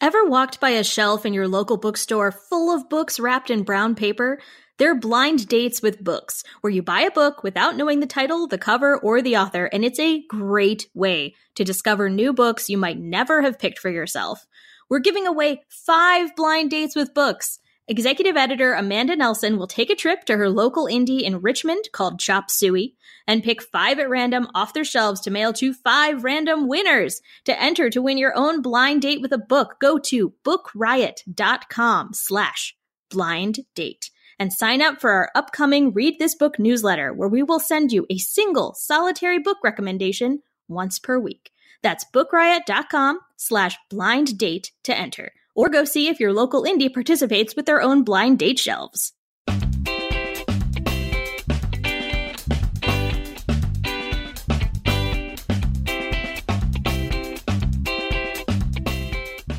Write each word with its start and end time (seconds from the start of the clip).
Ever 0.00 0.24
walked 0.24 0.60
by 0.60 0.70
a 0.70 0.84
shelf 0.84 1.26
in 1.26 1.34
your 1.34 1.48
local 1.48 1.76
bookstore 1.76 2.30
full 2.30 2.72
of 2.72 2.88
books 2.88 3.18
wrapped 3.18 3.50
in 3.50 3.64
brown 3.64 3.96
paper? 3.96 4.38
They're 4.76 4.94
blind 4.94 5.48
dates 5.48 5.82
with 5.82 6.04
books, 6.04 6.44
where 6.60 6.72
you 6.72 6.82
buy 6.82 7.00
a 7.00 7.10
book 7.10 7.42
without 7.42 7.76
knowing 7.76 7.98
the 7.98 8.06
title, 8.06 8.46
the 8.46 8.58
cover, 8.58 8.96
or 8.96 9.20
the 9.20 9.36
author, 9.36 9.64
and 9.64 9.84
it's 9.84 9.98
a 9.98 10.22
great 10.28 10.86
way 10.94 11.34
to 11.56 11.64
discover 11.64 12.08
new 12.08 12.32
books 12.32 12.70
you 12.70 12.78
might 12.78 13.00
never 13.00 13.42
have 13.42 13.58
picked 13.58 13.80
for 13.80 13.90
yourself. 13.90 14.46
We're 14.88 15.00
giving 15.00 15.26
away 15.26 15.62
five 15.68 16.36
blind 16.36 16.70
dates 16.70 16.94
with 16.94 17.12
books. 17.12 17.58
Executive 17.88 18.36
editor 18.36 18.74
Amanda 18.74 19.16
Nelson 19.16 19.58
will 19.58 19.66
take 19.66 19.90
a 19.90 19.96
trip 19.96 20.22
to 20.26 20.36
her 20.36 20.48
local 20.48 20.86
indie 20.86 21.22
in 21.22 21.40
Richmond 21.40 21.88
called 21.90 22.20
Chop 22.20 22.52
Suey 22.52 22.94
and 23.28 23.44
pick 23.44 23.62
five 23.62 24.00
at 24.00 24.08
random 24.08 24.48
off 24.54 24.72
their 24.72 24.84
shelves 24.84 25.20
to 25.20 25.30
mail 25.30 25.52
to 25.52 25.72
five 25.72 26.24
random 26.24 26.66
winners. 26.66 27.20
To 27.44 27.62
enter 27.62 27.90
to 27.90 28.02
win 28.02 28.18
your 28.18 28.36
own 28.36 28.62
blind 28.62 29.02
date 29.02 29.20
with 29.20 29.32
a 29.32 29.38
book, 29.38 29.76
go 29.80 29.98
to 29.98 30.34
bookriot.com 30.44 32.14
slash 32.14 32.74
blind 33.10 33.60
date 33.74 34.10
and 34.38 34.52
sign 34.52 34.82
up 34.82 35.00
for 35.00 35.10
our 35.10 35.30
upcoming 35.34 35.92
Read 35.92 36.18
This 36.18 36.34
Book 36.34 36.58
newsletter 36.58 37.12
where 37.12 37.28
we 37.28 37.42
will 37.42 37.60
send 37.60 37.92
you 37.92 38.06
a 38.08 38.18
single 38.18 38.74
solitary 38.74 39.38
book 39.38 39.58
recommendation 39.62 40.42
once 40.66 40.98
per 40.98 41.18
week. 41.18 41.50
That's 41.82 42.04
bookriot.com 42.12 43.20
slash 43.36 43.76
blind 43.90 44.38
date 44.38 44.72
to 44.84 44.96
enter 44.96 45.32
or 45.54 45.68
go 45.68 45.84
see 45.84 46.08
if 46.08 46.20
your 46.20 46.32
local 46.32 46.62
indie 46.62 46.92
participates 46.92 47.56
with 47.56 47.66
their 47.66 47.82
own 47.82 48.04
blind 48.04 48.38
date 48.38 48.58
shelves. 48.58 49.12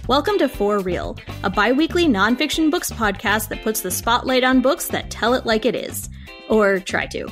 Welcome 0.09 0.39
to 0.39 0.49
For 0.49 0.79
Real, 0.79 1.15
a 1.43 1.51
bi 1.51 1.71
weekly 1.71 2.07
nonfiction 2.07 2.71
books 2.71 2.89
podcast 2.89 3.49
that 3.49 3.61
puts 3.61 3.81
the 3.81 3.91
spotlight 3.91 4.43
on 4.43 4.59
books 4.59 4.87
that 4.87 5.11
tell 5.11 5.35
it 5.35 5.45
like 5.45 5.65
it 5.65 5.75
is. 5.75 6.09
Or 6.49 6.79
try 6.79 7.05
to. 7.05 7.29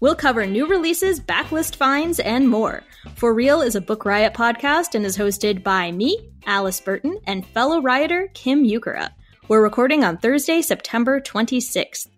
We'll 0.00 0.14
cover 0.14 0.46
new 0.46 0.66
releases, 0.66 1.20
backlist 1.20 1.76
finds, 1.76 2.20
and 2.20 2.48
more. 2.48 2.82
For 3.16 3.34
Real 3.34 3.60
is 3.60 3.74
a 3.74 3.80
Book 3.82 4.06
Riot 4.06 4.32
podcast 4.32 4.94
and 4.94 5.04
is 5.04 5.18
hosted 5.18 5.62
by 5.62 5.92
me, 5.92 6.32
Alice 6.46 6.80
Burton, 6.80 7.20
and 7.26 7.46
fellow 7.48 7.82
rioter 7.82 8.30
Kim 8.32 8.64
Ukura. 8.64 9.10
We're 9.48 9.62
recording 9.62 10.02
on 10.02 10.16
Thursday, 10.16 10.62
September 10.62 11.20
26th. 11.20 12.08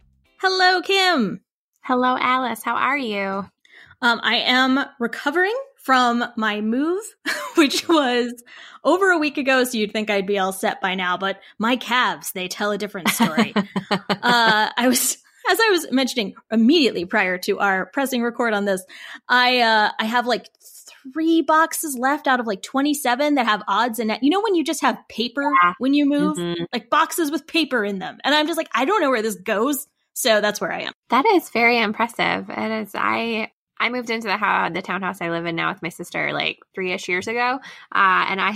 Hello, 0.41 0.83
Kim. 0.83 1.41
Hello, 1.83 2.17
Alice. 2.17 2.63
How 2.63 2.77
are 2.77 2.97
you? 2.97 3.45
Um, 4.03 4.21
I 4.23 4.37
am 4.37 4.85
recovering 5.01 5.57
from 5.87 6.25
my 6.37 6.61
move, 6.61 7.05
which 7.55 7.89
was 7.89 8.43
over 8.83 9.11
a 9.11 9.19
week 9.19 9.39
ago, 9.39 9.63
so 9.63 9.79
you'd 9.79 9.93
think 9.93 10.11
I'd 10.11 10.27
be 10.27 10.37
all 10.37 10.53
set 10.53 10.81
by 10.81 10.97
now, 10.97 11.17
but 11.17 11.41
my 11.61 11.77
calves, 11.77 12.33
they 12.33 12.49
tell 12.49 12.73
a 12.73 12.79
different 12.79 13.09
story. 13.09 13.55
uh, 13.91 14.71
I 14.77 14.89
was 14.89 15.19
as 15.49 15.61
I 15.61 15.71
was 15.71 15.93
mentioning 15.93 16.35
immediately 16.51 17.05
prior 17.05 17.39
to 17.39 17.61
our 17.61 17.87
pressing 17.87 18.21
record 18.21 18.53
on 18.53 18.65
this, 18.65 18.85
I 19.29 19.61
uh, 19.61 19.93
I 19.97 20.05
have 20.07 20.27
like 20.27 20.51
three 21.13 21.41
boxes 21.41 21.97
left 21.97 22.27
out 22.27 22.41
of 22.41 22.49
like 22.49 22.63
27 22.63 23.37
that 23.37 23.47
have 23.47 23.63
odds 23.69 24.01
in 24.01 24.11
it. 24.11 24.25
You 24.25 24.31
know 24.31 24.41
when 24.41 24.57
you 24.57 24.65
just 24.65 24.81
have 24.81 24.99
paper 25.09 25.53
when 25.79 25.95
you 25.95 26.05
move, 26.05 26.37
mm-hmm. 26.37 26.65
like 26.73 26.91
boxes 26.91 27.31
with 27.31 27.47
paper 27.47 27.85
in 27.85 28.01
them. 28.01 28.19
And 28.25 28.35
I'm 28.35 28.49
just 28.49 28.57
like 28.57 28.71
I 28.75 28.87
don't 28.87 29.01
know 29.01 29.11
where 29.11 29.23
this 29.23 29.37
goes. 29.37 29.87
So 30.15 30.41
that's 30.41 30.61
where 30.61 30.73
I 30.73 30.81
am. 30.81 30.93
That 31.11 31.27
is 31.27 31.51
very 31.51 31.79
impressive. 31.79 32.49
It 32.49 32.71
is 32.83 32.91
I 32.95 33.53
I 33.79 33.89
moved 33.89 34.11
into 34.11 34.29
the 34.29 34.37
house, 34.37 34.73
the 34.73 34.83
townhouse 34.83 35.21
I 35.21 35.31
live 35.31 35.47
in 35.47 35.57
now 35.57 35.73
with 35.73 35.83
my 35.83 35.91
sister 35.91 36.33
like 36.33 36.59
three 36.75 36.93
ish 36.93 37.09
years 37.09 37.29
ago, 37.29 37.59
uh, 37.95 38.27
and 38.29 38.41
I 38.41 38.55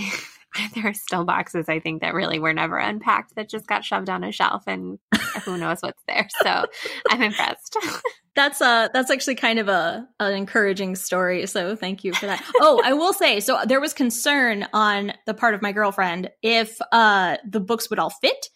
there 0.75 0.87
are 0.87 0.93
still 0.93 1.23
boxes 1.23 1.69
I 1.69 1.79
think 1.79 2.01
that 2.01 2.13
really 2.13 2.39
were 2.39 2.53
never 2.53 2.77
unpacked 2.77 3.35
that 3.35 3.49
just 3.49 3.67
got 3.67 3.85
shoved 3.85 4.09
on 4.09 4.23
a 4.23 4.31
shelf 4.31 4.63
and 4.67 4.99
who 5.45 5.57
knows 5.57 5.81
what's 5.81 6.01
there. 6.07 6.27
So 6.41 6.65
I'm 7.09 7.21
impressed. 7.21 7.77
that's 8.35 8.61
uh 8.61 8.87
that's 8.93 9.11
actually 9.11 9.35
kind 9.35 9.59
of 9.59 9.67
a 9.67 10.07
an 10.19 10.33
encouraging 10.33 10.95
story. 10.95 11.45
So 11.47 11.75
thank 11.75 12.03
you 12.03 12.13
for 12.13 12.25
that. 12.25 12.43
oh, 12.59 12.81
I 12.83 12.93
will 12.93 13.13
say 13.13 13.39
so 13.39 13.59
there 13.65 13.81
was 13.81 13.93
concern 13.93 14.67
on 14.73 15.13
the 15.25 15.33
part 15.33 15.53
of 15.53 15.61
my 15.61 15.71
girlfriend 15.71 16.29
if 16.41 16.77
uh 16.91 17.37
the 17.47 17.59
books 17.59 17.89
would 17.89 17.99
all 17.99 18.09
fit. 18.09 18.49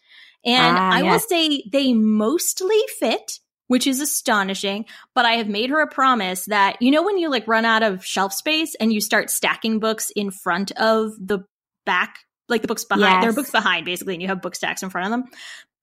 And 0.46 0.78
ah, 0.78 0.92
I 0.94 1.02
yes. 1.02 1.12
will 1.12 1.20
say 1.20 1.64
they 1.72 1.94
mostly 1.94 2.80
fit 3.00 3.40
which 3.68 3.88
is 3.88 4.00
astonishing. 4.00 4.86
But 5.14 5.26
I 5.26 5.34
have 5.34 5.48
made 5.48 5.70
her 5.70 5.82
a 5.82 5.88
promise 5.88 6.46
that, 6.46 6.82
you 6.82 6.92
know, 6.92 7.04
when 7.04 7.18
you 7.18 7.30
like 7.30 7.48
run 7.48 7.66
out 7.66 7.84
of 7.84 8.06
shelf 8.06 8.34
space 8.34 8.76
and 8.80 8.92
you 8.94 9.02
start 9.02 9.30
stacking 9.30 9.80
books 9.80 10.12
in 10.16 10.32
front 10.32 10.72
of 10.72 11.12
the 11.20 11.40
back, 11.86 12.20
like 12.50 12.62
the 12.62 12.68
books 12.68 12.86
behind. 12.86 13.04
Yes. 13.04 13.22
There 13.22 13.30
are 13.32 13.36
books 13.36 13.52
behind 13.52 13.86
basically, 13.86 14.16
and 14.16 14.22
you 14.22 14.28
have 14.28 14.42
book 14.42 14.56
stacks 14.56 14.84
in 14.84 14.90
front 14.90 15.06
of 15.06 15.12
them. 15.12 15.32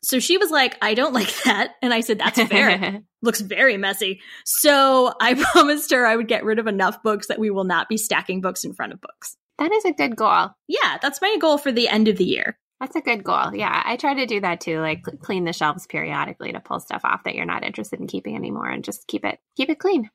So 0.04 0.18
she 0.18 0.36
was 0.36 0.50
like, 0.50 0.76
I 0.82 0.94
don't 0.94 1.14
like 1.14 1.32
that. 1.44 1.72
And 1.80 1.92
I 1.94 2.00
said, 2.00 2.18
That's 2.18 2.40
fair. 2.42 3.02
Looks 3.22 3.40
very 3.40 3.76
messy. 3.76 4.20
So 4.44 5.12
I 5.20 5.34
promised 5.52 5.92
her 5.92 6.06
I 6.06 6.16
would 6.16 6.28
get 6.28 6.44
rid 6.44 6.58
of 6.58 6.66
enough 6.66 7.02
books 7.02 7.28
that 7.28 7.38
we 7.38 7.50
will 7.50 7.64
not 7.64 7.88
be 7.88 7.96
stacking 7.96 8.40
books 8.40 8.64
in 8.64 8.74
front 8.74 8.92
of 8.92 9.00
books. 9.00 9.36
That 9.58 9.70
is 9.70 9.84
a 9.84 9.92
good 9.92 10.16
goal. 10.16 10.50
Yeah, 10.66 10.98
that's 11.00 11.20
my 11.20 11.36
goal 11.40 11.58
for 11.58 11.70
the 11.70 11.88
end 11.88 12.08
of 12.08 12.16
the 12.16 12.24
year. 12.24 12.58
That's 12.82 12.96
a 12.96 13.00
good 13.00 13.22
goal. 13.22 13.54
Yeah, 13.54 13.80
I 13.84 13.96
try 13.96 14.14
to 14.14 14.26
do 14.26 14.40
that 14.40 14.60
too, 14.60 14.80
like 14.80 15.04
clean 15.20 15.44
the 15.44 15.52
shelves 15.52 15.86
periodically 15.86 16.50
to 16.50 16.58
pull 16.58 16.80
stuff 16.80 17.02
off 17.04 17.22
that 17.22 17.36
you're 17.36 17.44
not 17.44 17.62
interested 17.62 18.00
in 18.00 18.08
keeping 18.08 18.34
anymore 18.34 18.68
and 18.68 18.82
just 18.82 19.06
keep 19.06 19.24
it 19.24 19.38
keep 19.56 19.70
it 19.70 19.78
clean. 19.78 20.10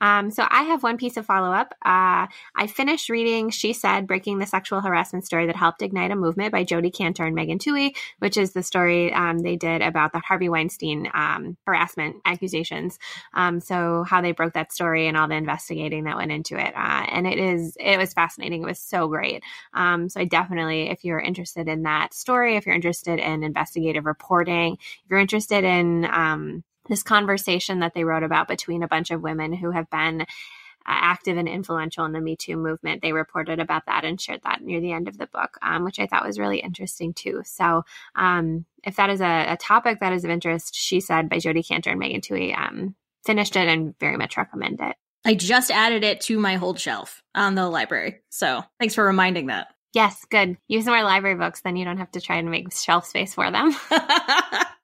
Um, 0.00 0.30
so 0.30 0.46
I 0.48 0.62
have 0.64 0.82
one 0.82 0.96
piece 0.96 1.16
of 1.16 1.26
follow 1.26 1.52
up. 1.52 1.74
Uh, 1.84 2.26
I 2.56 2.66
finished 2.68 3.08
reading 3.08 3.50
She 3.50 3.72
Said 3.72 4.06
Breaking 4.06 4.38
the 4.38 4.46
Sexual 4.46 4.80
Harassment 4.80 5.24
Story 5.24 5.46
That 5.46 5.56
Helped 5.56 5.82
Ignite 5.82 6.10
a 6.10 6.16
Movement 6.16 6.52
by 6.52 6.64
Jodi 6.64 6.90
Kantor 6.90 7.26
and 7.26 7.34
Megan 7.34 7.58
Twohey, 7.58 7.94
which 8.18 8.36
is 8.36 8.52
the 8.52 8.62
story 8.62 9.12
um, 9.12 9.38
they 9.40 9.56
did 9.56 9.82
about 9.82 10.12
the 10.12 10.20
Harvey 10.20 10.48
Weinstein 10.48 11.08
um, 11.14 11.56
harassment 11.66 12.16
accusations. 12.24 12.98
Um, 13.34 13.60
so 13.60 14.04
how 14.04 14.20
they 14.20 14.32
broke 14.32 14.54
that 14.54 14.72
story 14.72 15.08
and 15.08 15.16
all 15.16 15.28
the 15.28 15.34
investigating 15.34 16.04
that 16.04 16.16
went 16.16 16.32
into 16.32 16.56
it. 16.56 16.74
Uh, 16.76 17.06
and 17.10 17.26
it 17.26 17.38
is, 17.38 17.76
it 17.78 17.98
was 17.98 18.12
fascinating. 18.12 18.62
It 18.62 18.66
was 18.66 18.78
so 18.78 19.08
great. 19.08 19.42
Um, 19.74 20.08
so 20.08 20.20
I 20.20 20.24
definitely, 20.24 20.90
if 20.90 21.04
you're 21.04 21.20
interested 21.20 21.68
in 21.68 21.82
that 21.82 22.14
story, 22.14 22.56
if 22.56 22.66
you're 22.66 22.74
interested 22.74 23.18
in 23.18 23.42
investigative 23.42 24.06
reporting, 24.06 24.74
if 24.74 25.10
you're 25.10 25.18
interested 25.18 25.64
in, 25.64 26.04
um, 26.04 26.64
this 26.88 27.02
conversation 27.02 27.80
that 27.80 27.94
they 27.94 28.04
wrote 28.04 28.22
about 28.22 28.48
between 28.48 28.82
a 28.82 28.88
bunch 28.88 29.10
of 29.10 29.22
women 29.22 29.52
who 29.52 29.70
have 29.70 29.88
been 29.90 30.22
uh, 30.22 30.24
active 30.86 31.36
and 31.36 31.48
influential 31.48 32.04
in 32.06 32.12
the 32.12 32.20
Me 32.20 32.34
Too 32.34 32.56
movement. 32.56 33.02
They 33.02 33.12
reported 33.12 33.60
about 33.60 33.86
that 33.86 34.04
and 34.04 34.20
shared 34.20 34.40
that 34.44 34.62
near 34.62 34.80
the 34.80 34.92
end 34.92 35.06
of 35.06 35.18
the 35.18 35.26
book, 35.26 35.58
um, 35.60 35.84
which 35.84 35.98
I 35.98 36.06
thought 36.06 36.26
was 36.26 36.38
really 36.38 36.60
interesting 36.60 37.12
too. 37.12 37.42
So, 37.44 37.84
um, 38.14 38.64
if 38.84 38.96
that 38.96 39.10
is 39.10 39.20
a, 39.20 39.52
a, 39.52 39.56
topic 39.56 40.00
that 40.00 40.14
is 40.14 40.24
of 40.24 40.30
interest, 40.30 40.74
she 40.74 41.00
said 41.00 41.28
by 41.28 41.40
Jodi 41.40 41.62
Kantor 41.62 41.90
and 41.90 41.98
Megan 41.98 42.22
Twohey, 42.22 42.56
um, 42.56 42.94
finished 43.26 43.56
it 43.56 43.68
and 43.68 43.98
very 43.98 44.16
much 44.16 44.36
recommend 44.38 44.80
it. 44.80 44.96
I 45.26 45.34
just 45.34 45.70
added 45.70 46.04
it 46.04 46.22
to 46.22 46.38
my 46.38 46.56
hold 46.56 46.78
shelf 46.78 47.22
on 47.34 47.54
the 47.54 47.68
library. 47.68 48.20
So 48.30 48.64
thanks 48.78 48.94
for 48.94 49.04
reminding 49.04 49.46
that. 49.48 49.68
Yes, 49.92 50.24
good. 50.30 50.56
Use 50.68 50.86
more 50.86 51.02
library 51.02 51.36
books, 51.36 51.60
then 51.60 51.76
you 51.76 51.84
don't 51.84 51.98
have 51.98 52.12
to 52.12 52.20
try 52.20 52.36
and 52.36 52.50
make 52.50 52.72
shelf 52.72 53.06
space 53.06 53.34
for 53.34 53.50
them. 53.50 53.74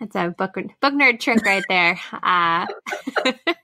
That's 0.00 0.14
a 0.16 0.28
book 0.30 0.54
book 0.54 0.94
nerd 0.94 1.20
trick 1.20 1.44
right 1.44 1.64
there. 1.68 2.00
Uh, 2.22 2.66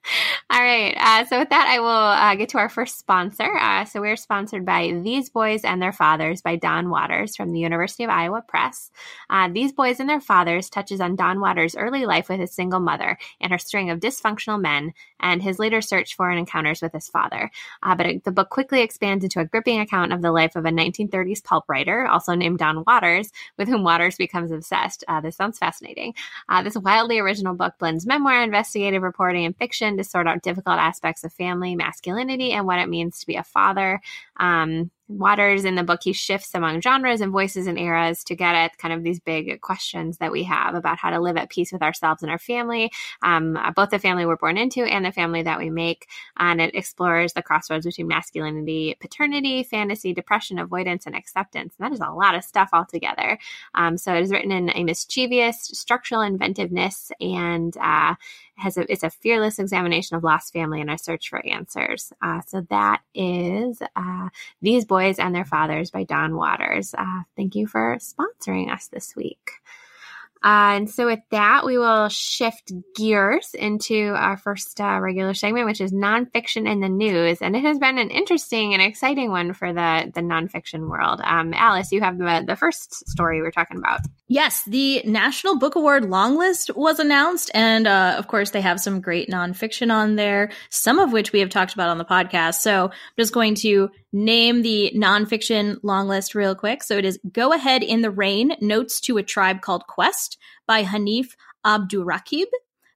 all 0.51 0.63
right. 0.63 0.95
Uh, 0.99 1.25
so 1.25 1.39
with 1.39 1.49
that, 1.49 1.67
I 1.67 1.81
will 1.81 1.89
uh, 1.89 2.35
get 2.35 2.51
to 2.51 2.59
our 2.59 2.69
first 2.69 2.99
sponsor. 2.99 3.57
Uh, 3.57 3.85
so 3.85 4.01
we're 4.01 4.17
sponsored 4.17 4.65
by 4.67 4.93
These 5.03 5.31
Boys 5.31 5.65
and 5.65 5.81
Their 5.81 5.93
Fathers 5.93 6.43
by 6.43 6.57
Don 6.57 6.91
Waters 6.91 7.37
from 7.37 7.53
the 7.53 7.61
University 7.61 8.05
of 8.05 8.11
Iowa 8.11 8.43
Press. 8.47 8.91
Uh, 9.31 9.49
These 9.53 9.73
Boys 9.73 10.01
and 10.01 10.09
Their 10.09 10.21
Fathers 10.21 10.69
touches 10.69 11.01
on 11.01 11.17
Don 11.17 11.41
Waters' 11.41 11.75
early 11.75 12.05
life 12.05 12.29
with 12.29 12.41
his 12.41 12.53
single 12.53 12.81
mother 12.81 13.17
and 13.41 13.53
her 13.53 13.59
string 13.59 13.91
of 13.91 14.01
dysfunctional 14.01 14.61
men 14.61 14.93
and 15.21 15.43
his 15.43 15.59
later 15.59 15.81
search 15.81 16.17
for 16.17 16.29
and 16.29 16.39
encounters 16.39 16.83
with 16.83 16.93
his 16.93 17.09
father. 17.09 17.51
Uh, 17.83 17.95
but 17.95 18.07
it, 18.07 18.25
the 18.25 18.33
book 18.33 18.51
quickly 18.51 18.83
expands 18.83 19.25
into 19.25 19.41
a 19.41 19.47
gripping 19.47 19.81
account 19.81 20.13
of 20.13 20.21
the 20.21 20.33
life 20.33 20.55
of 20.55 20.67
a 20.67 20.71
1930s 20.71 21.43
pulp 21.43 21.65
writer, 21.69 22.07
also 22.07 22.35
named 22.35 22.59
Don 22.59 22.85
Waters, 22.87 23.31
with 23.57 23.69
whom 23.69 23.85
Waters 23.85 24.17
becomes 24.17 24.53
obsessed. 24.53 25.03
this 25.23 25.37
sounds 25.37 25.59
fascinating. 25.59 26.15
this 26.63 26.77
wildly 26.77 27.19
original 27.19 27.55
book 27.55 27.75
blends 27.79 28.07
memoir, 28.07 28.43
investigative 28.43 29.03
reporting, 29.03 29.47
and 29.47 29.57
fiction 29.57 29.94
to 29.97 30.05
sort 30.05 30.27
out 30.27 30.43
difficult 30.43 30.79
aspects 30.79 31.25
of 31.25 31.33
family, 31.33 31.75
masculinity, 31.75 32.53
and 32.53 32.67
what 32.67 32.79
it 32.79 32.89
means 32.89 33.21
to 33.21 33.27
be 33.27 33.37
a 33.37 33.45
father. 33.45 34.01
Um, 34.39 34.91
Waters 35.07 35.67
in 35.67 35.75
the 35.75 35.83
book, 35.83 36.01
he 36.03 36.15
shifts 36.15 36.55
among 36.55 36.81
genres 36.81 37.21
and 37.21 37.31
voices 37.31 37.67
and 37.67 37.79
eras 37.79 38.25
to 38.25 38.35
get 38.35 38.55
at 38.55 38.79
kind 38.79 38.95
of 38.95 39.03
these 39.03 39.21
big 39.21 39.61
questions 39.61 40.17
that 40.17 40.33
we 40.33 40.45
have 40.45 40.75
about 40.75 40.97
how 40.97 41.11
to 41.11 41.21
live 41.21 41.37
at 41.37 41.51
peace 41.51 41.73
with 41.73 41.83
ourselves 41.83 42.23
and 42.23 42.31
our 42.31 42.39
family, 42.39 42.91
um, 43.23 43.59
both 43.77 43.91
the 43.91 43.99
family 43.99 44.25
we're 44.25 44.37
born 44.37 44.57
into 44.57 44.83
and 44.83 45.05
the 45.05 45.13
family 45.13 45.43
that 45.43 45.59
we 45.59 45.69
make. 45.69 46.07
And 46.39 46.59
it 46.59 46.75
explores 46.75 47.35
the 47.35 47.43
crossroads 47.43 47.85
between 47.85 48.09
masculinity, 48.09 48.97
paternity, 48.99 49.63
fantasy, 49.65 50.15
depression, 50.15 50.59
avoidance, 50.59 51.05
and 51.05 51.15
acceptance. 51.15 51.75
And 51.79 51.85
that 51.85 51.93
is 51.93 52.01
a 52.01 52.11
lot 52.11 52.35
of 52.35 52.43
stuff 52.43 52.71
altogether. 52.73 53.39
Um, 53.75 53.99
so 53.99 54.15
it 54.15 54.23
is 54.23 54.31
written 54.31 54.53
in 54.53 54.71
a 54.75 54.85
mischievous, 54.85 55.65
structural 55.65 56.23
inventiveness 56.23 57.13
and 57.21 57.77
uh, 57.77 58.15
has 58.57 58.79
a, 58.79 58.91
it's 58.91 59.03
a 59.03 59.11
fearless 59.11 59.59
examination 59.59 60.17
of 60.17 60.25
lost 60.25 60.53
family 60.53 60.81
and 60.81 60.91
a 60.91 60.97
search 60.97 61.29
for 61.29 61.45
answers. 61.45 62.13
Uh, 62.23 62.41
so 62.47 62.65
that 62.71 63.03
is 63.15 63.83
uh, 63.97 64.29
These 64.63 64.85
Boys 64.95 65.19
and 65.19 65.35
Their 65.35 65.45
Fathers 65.45 65.91
by 65.91 66.05
Don 66.05 66.37
Waters. 66.37 66.95
Uh, 66.97 67.23
thank 67.37 67.57
you 67.57 67.67
for 67.67 67.99
sponsoring 67.99 68.73
us 68.73 68.87
this 68.87 69.17
week. 69.17 69.51
Uh, 70.45 70.77
and 70.77 70.91
so, 70.91 71.07
with 71.07 71.21
that, 71.31 71.65
we 71.65 71.79
will 71.79 72.11
shift 72.11 72.71
gears 72.95 73.55
into 73.55 74.09
our 74.15 74.37
first 74.37 74.79
uh, 74.79 75.01
regular 75.01 75.33
segment, 75.33 75.65
which 75.65 75.81
is 75.81 75.91
nonfiction 75.91 76.71
in 76.71 76.81
the 76.81 76.89
news. 76.89 77.39
And 77.41 77.57
it 77.57 77.63
has 77.63 77.79
been 77.79 77.97
an 77.97 78.11
interesting 78.11 78.75
and 78.75 78.83
exciting 78.83 79.31
one 79.31 79.55
for 79.55 79.73
the, 79.73 80.13
the 80.15 80.21
nonfiction 80.21 80.91
world. 80.91 81.23
Um, 81.25 81.55
Alice, 81.55 81.93
you 81.93 82.03
have 82.03 82.19
the, 82.19 82.45
the 82.47 82.57
first 82.57 83.09
story 83.09 83.41
we're 83.41 83.53
talking 83.53 83.79
about. 83.79 84.01
Yes, 84.29 84.63
the 84.65 85.01
National 85.07 85.57
Book 85.59 85.77
Award 85.77 86.11
long 86.11 86.37
list 86.37 86.71
was 86.77 86.99
announced. 86.99 87.51
And 87.55 87.87
uh, 87.87 88.17
of 88.19 88.29
course, 88.29 88.51
they 88.51 88.61
have 88.61 88.81
some 88.81 89.01
great 89.01 89.31
nonfiction 89.31 89.91
on 89.91 90.17
there, 90.17 90.51
some 90.69 90.99
of 90.99 91.11
which 91.11 91.33
we 91.33 91.41
have 91.41 91.49
talked 91.49 91.73
about 91.73 91.89
on 91.89 91.97
the 91.97 92.05
podcast. 92.05 92.57
So, 92.57 92.89
I'm 92.89 93.17
just 93.19 93.33
going 93.33 93.55
to 93.57 93.91
name 94.13 94.61
the 94.61 94.93
nonfiction 94.95 95.79
long 95.83 96.07
list 96.07 96.35
real 96.35 96.55
quick. 96.55 96.83
So, 96.83 96.99
it 96.99 97.07
is 97.07 97.19
Go 97.33 97.55
Ahead 97.55 97.83
in 97.83 98.03
the 98.03 98.11
Rain 98.11 98.57
Notes 98.61 99.01
to 99.03 99.17
a 99.17 99.23
Tribe 99.23 99.63
Called 99.63 99.87
Quest 99.87 100.34
by 100.67 100.85
Hanif 100.85 101.35
Abdurraqib, 101.65 102.47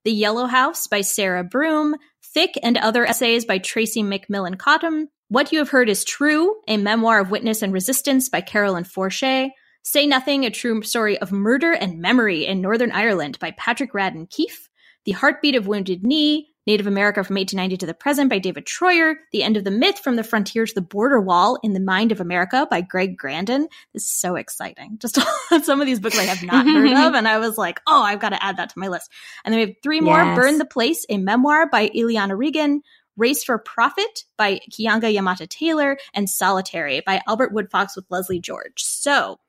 The 0.04 0.12
Yellow 0.12 0.46
House 0.46 0.86
by 0.86 1.00
Sarah 1.00 1.44
Broom, 1.44 1.96
Thick 2.22 2.58
and 2.62 2.76
Other 2.76 3.06
Essays 3.06 3.44
by 3.44 3.58
Tressie 3.58 4.04
McMillan 4.04 4.58
Cottom, 4.58 5.08
What 5.28 5.52
You 5.52 5.58
Have 5.58 5.70
Heard 5.70 5.88
Is 5.88 6.04
True, 6.04 6.56
a 6.66 6.76
memoir 6.76 7.20
of 7.20 7.30
witness 7.30 7.62
and 7.62 7.72
resistance 7.72 8.28
by 8.28 8.40
Carolyn 8.40 8.84
Forche, 8.84 9.50
Say 9.82 10.06
Nothing, 10.06 10.44
a 10.44 10.50
true 10.50 10.82
story 10.82 11.18
of 11.18 11.32
murder 11.32 11.72
and 11.72 12.00
memory 12.00 12.46
in 12.46 12.60
Northern 12.60 12.92
Ireland 12.92 13.38
by 13.38 13.52
Patrick 13.52 13.94
Radden 13.94 14.28
Keefe, 14.28 14.68
The 15.04 15.12
Heartbeat 15.12 15.54
of 15.54 15.66
Wounded 15.66 16.04
Knee, 16.04 16.50
Native 16.68 16.86
America 16.86 17.24
from 17.24 17.36
1890 17.36 17.78
to 17.78 17.86
the 17.86 17.94
Present 17.94 18.28
by 18.28 18.38
David 18.38 18.66
Treuer, 18.66 19.14
The 19.32 19.42
End 19.42 19.56
of 19.56 19.64
the 19.64 19.70
Myth 19.70 20.00
from 20.00 20.16
the 20.16 20.22
Frontier 20.22 20.66
to 20.66 20.74
the 20.74 20.82
Border 20.82 21.18
Wall 21.18 21.58
in 21.62 21.72
the 21.72 21.80
Mind 21.80 22.12
of 22.12 22.20
America 22.20 22.68
by 22.70 22.82
Greg 22.82 23.16
Grandin. 23.16 23.68
This 23.94 24.02
is 24.02 24.10
so 24.10 24.36
exciting. 24.36 24.98
Just 24.98 25.18
some 25.64 25.80
of 25.80 25.86
these 25.86 25.98
books 25.98 26.18
I 26.18 26.24
have 26.24 26.42
not 26.42 26.66
heard 26.66 26.92
of, 26.92 27.14
and 27.14 27.26
I 27.26 27.38
was 27.38 27.56
like, 27.56 27.80
oh, 27.86 28.02
I've 28.02 28.20
got 28.20 28.30
to 28.30 28.44
add 28.44 28.58
that 28.58 28.68
to 28.68 28.78
my 28.78 28.88
list. 28.88 29.10
And 29.46 29.52
then 29.54 29.60
we 29.60 29.66
have 29.68 29.76
three 29.82 30.02
more 30.02 30.22
yes. 30.22 30.36
Burn 30.36 30.58
the 30.58 30.66
Place, 30.66 31.06
a 31.08 31.16
memoir 31.16 31.70
by 31.70 31.88
Iliana 31.88 32.36
Regan, 32.36 32.82
Race 33.16 33.42
for 33.42 33.56
Profit 33.56 34.24
by 34.36 34.60
Keeanga 34.70 35.10
Yamahtta 35.10 35.48
Taylor, 35.48 35.96
and 36.12 36.28
Solitary 36.28 37.00
by 37.00 37.22
Albert 37.26 37.54
Woodfox 37.54 37.96
with 37.96 38.04
Leslie 38.10 38.40
George. 38.40 38.82
So, 38.82 39.40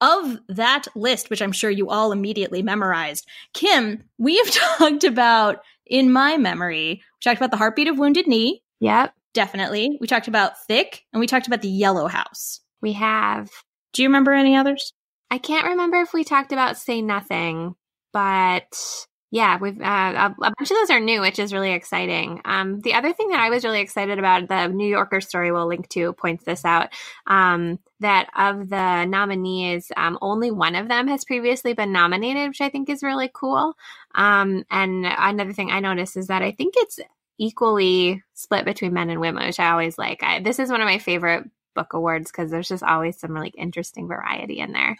of 0.00 0.38
that 0.48 0.86
list, 0.94 1.30
which 1.30 1.42
I'm 1.42 1.50
sure 1.50 1.68
you 1.68 1.90
all 1.90 2.12
immediately 2.12 2.62
memorized, 2.62 3.26
Kim, 3.54 4.04
we 4.18 4.38
have 4.38 4.50
talked 4.78 5.02
about 5.02 5.62
in 5.90 6.12
my 6.12 6.38
memory. 6.38 7.02
We 7.02 7.22
talked 7.22 7.38
about 7.38 7.50
the 7.50 7.58
heartbeat 7.58 7.88
of 7.88 7.98
Wounded 7.98 8.26
Knee. 8.26 8.62
Yep. 8.80 9.12
Definitely. 9.34 9.98
We 10.00 10.06
talked 10.06 10.28
about 10.28 10.64
Thick 10.66 11.02
and 11.12 11.20
we 11.20 11.26
talked 11.26 11.46
about 11.46 11.60
the 11.60 11.68
Yellow 11.68 12.08
House. 12.08 12.60
We 12.80 12.94
have. 12.94 13.50
Do 13.92 14.02
you 14.02 14.08
remember 14.08 14.32
any 14.32 14.56
others? 14.56 14.92
I 15.30 15.38
can't 15.38 15.66
remember 15.66 15.98
if 15.98 16.12
we 16.14 16.24
talked 16.24 16.52
about 16.52 16.78
Say 16.78 17.02
Nothing, 17.02 17.74
but 18.12 19.06
yeah, 19.32 19.58
we've 19.58 19.80
uh, 19.80 20.30
a, 20.32 20.34
bunch 20.40 20.70
of 20.70 20.76
those 20.76 20.90
are 20.90 20.98
new, 20.98 21.20
which 21.20 21.38
is 21.38 21.52
really 21.52 21.72
exciting. 21.72 22.40
Um, 22.44 22.80
the 22.80 22.94
other 22.94 23.12
thing 23.12 23.28
that 23.28 23.38
I 23.38 23.48
was 23.48 23.64
really 23.64 23.80
excited 23.80 24.18
about, 24.18 24.48
the 24.48 24.66
New 24.68 24.88
Yorker 24.88 25.20
story 25.20 25.52
we'll 25.52 25.68
link 25.68 25.88
to 25.90 26.12
points 26.14 26.42
this 26.42 26.64
out. 26.64 26.88
Um, 27.28 27.78
that 28.00 28.28
of 28.36 28.68
the 28.68 29.04
nominees, 29.04 29.92
um, 29.96 30.18
only 30.20 30.50
one 30.50 30.74
of 30.74 30.88
them 30.88 31.06
has 31.06 31.24
previously 31.24 31.74
been 31.74 31.92
nominated, 31.92 32.48
which 32.48 32.60
I 32.60 32.70
think 32.70 32.88
is 32.88 33.04
really 33.04 33.30
cool. 33.32 33.74
Um, 34.16 34.64
and 34.68 35.06
another 35.06 35.52
thing 35.52 35.70
I 35.70 35.78
noticed 35.78 36.16
is 36.16 36.26
that 36.26 36.42
I 36.42 36.50
think 36.50 36.74
it's 36.76 36.98
equally 37.38 38.24
split 38.34 38.64
between 38.64 38.92
men 38.92 39.10
and 39.10 39.20
women, 39.20 39.46
which 39.46 39.60
I 39.60 39.70
always 39.70 39.96
like. 39.96 40.24
I, 40.24 40.40
this 40.40 40.58
is 40.58 40.70
one 40.70 40.80
of 40.80 40.86
my 40.86 40.98
favorite 40.98 41.48
book 41.76 41.92
awards 41.92 42.32
because 42.32 42.50
there's 42.50 42.68
just 42.68 42.82
always 42.82 43.18
some 43.18 43.32
really 43.32 43.52
interesting 43.56 44.08
variety 44.08 44.58
in 44.58 44.72
there. 44.72 44.98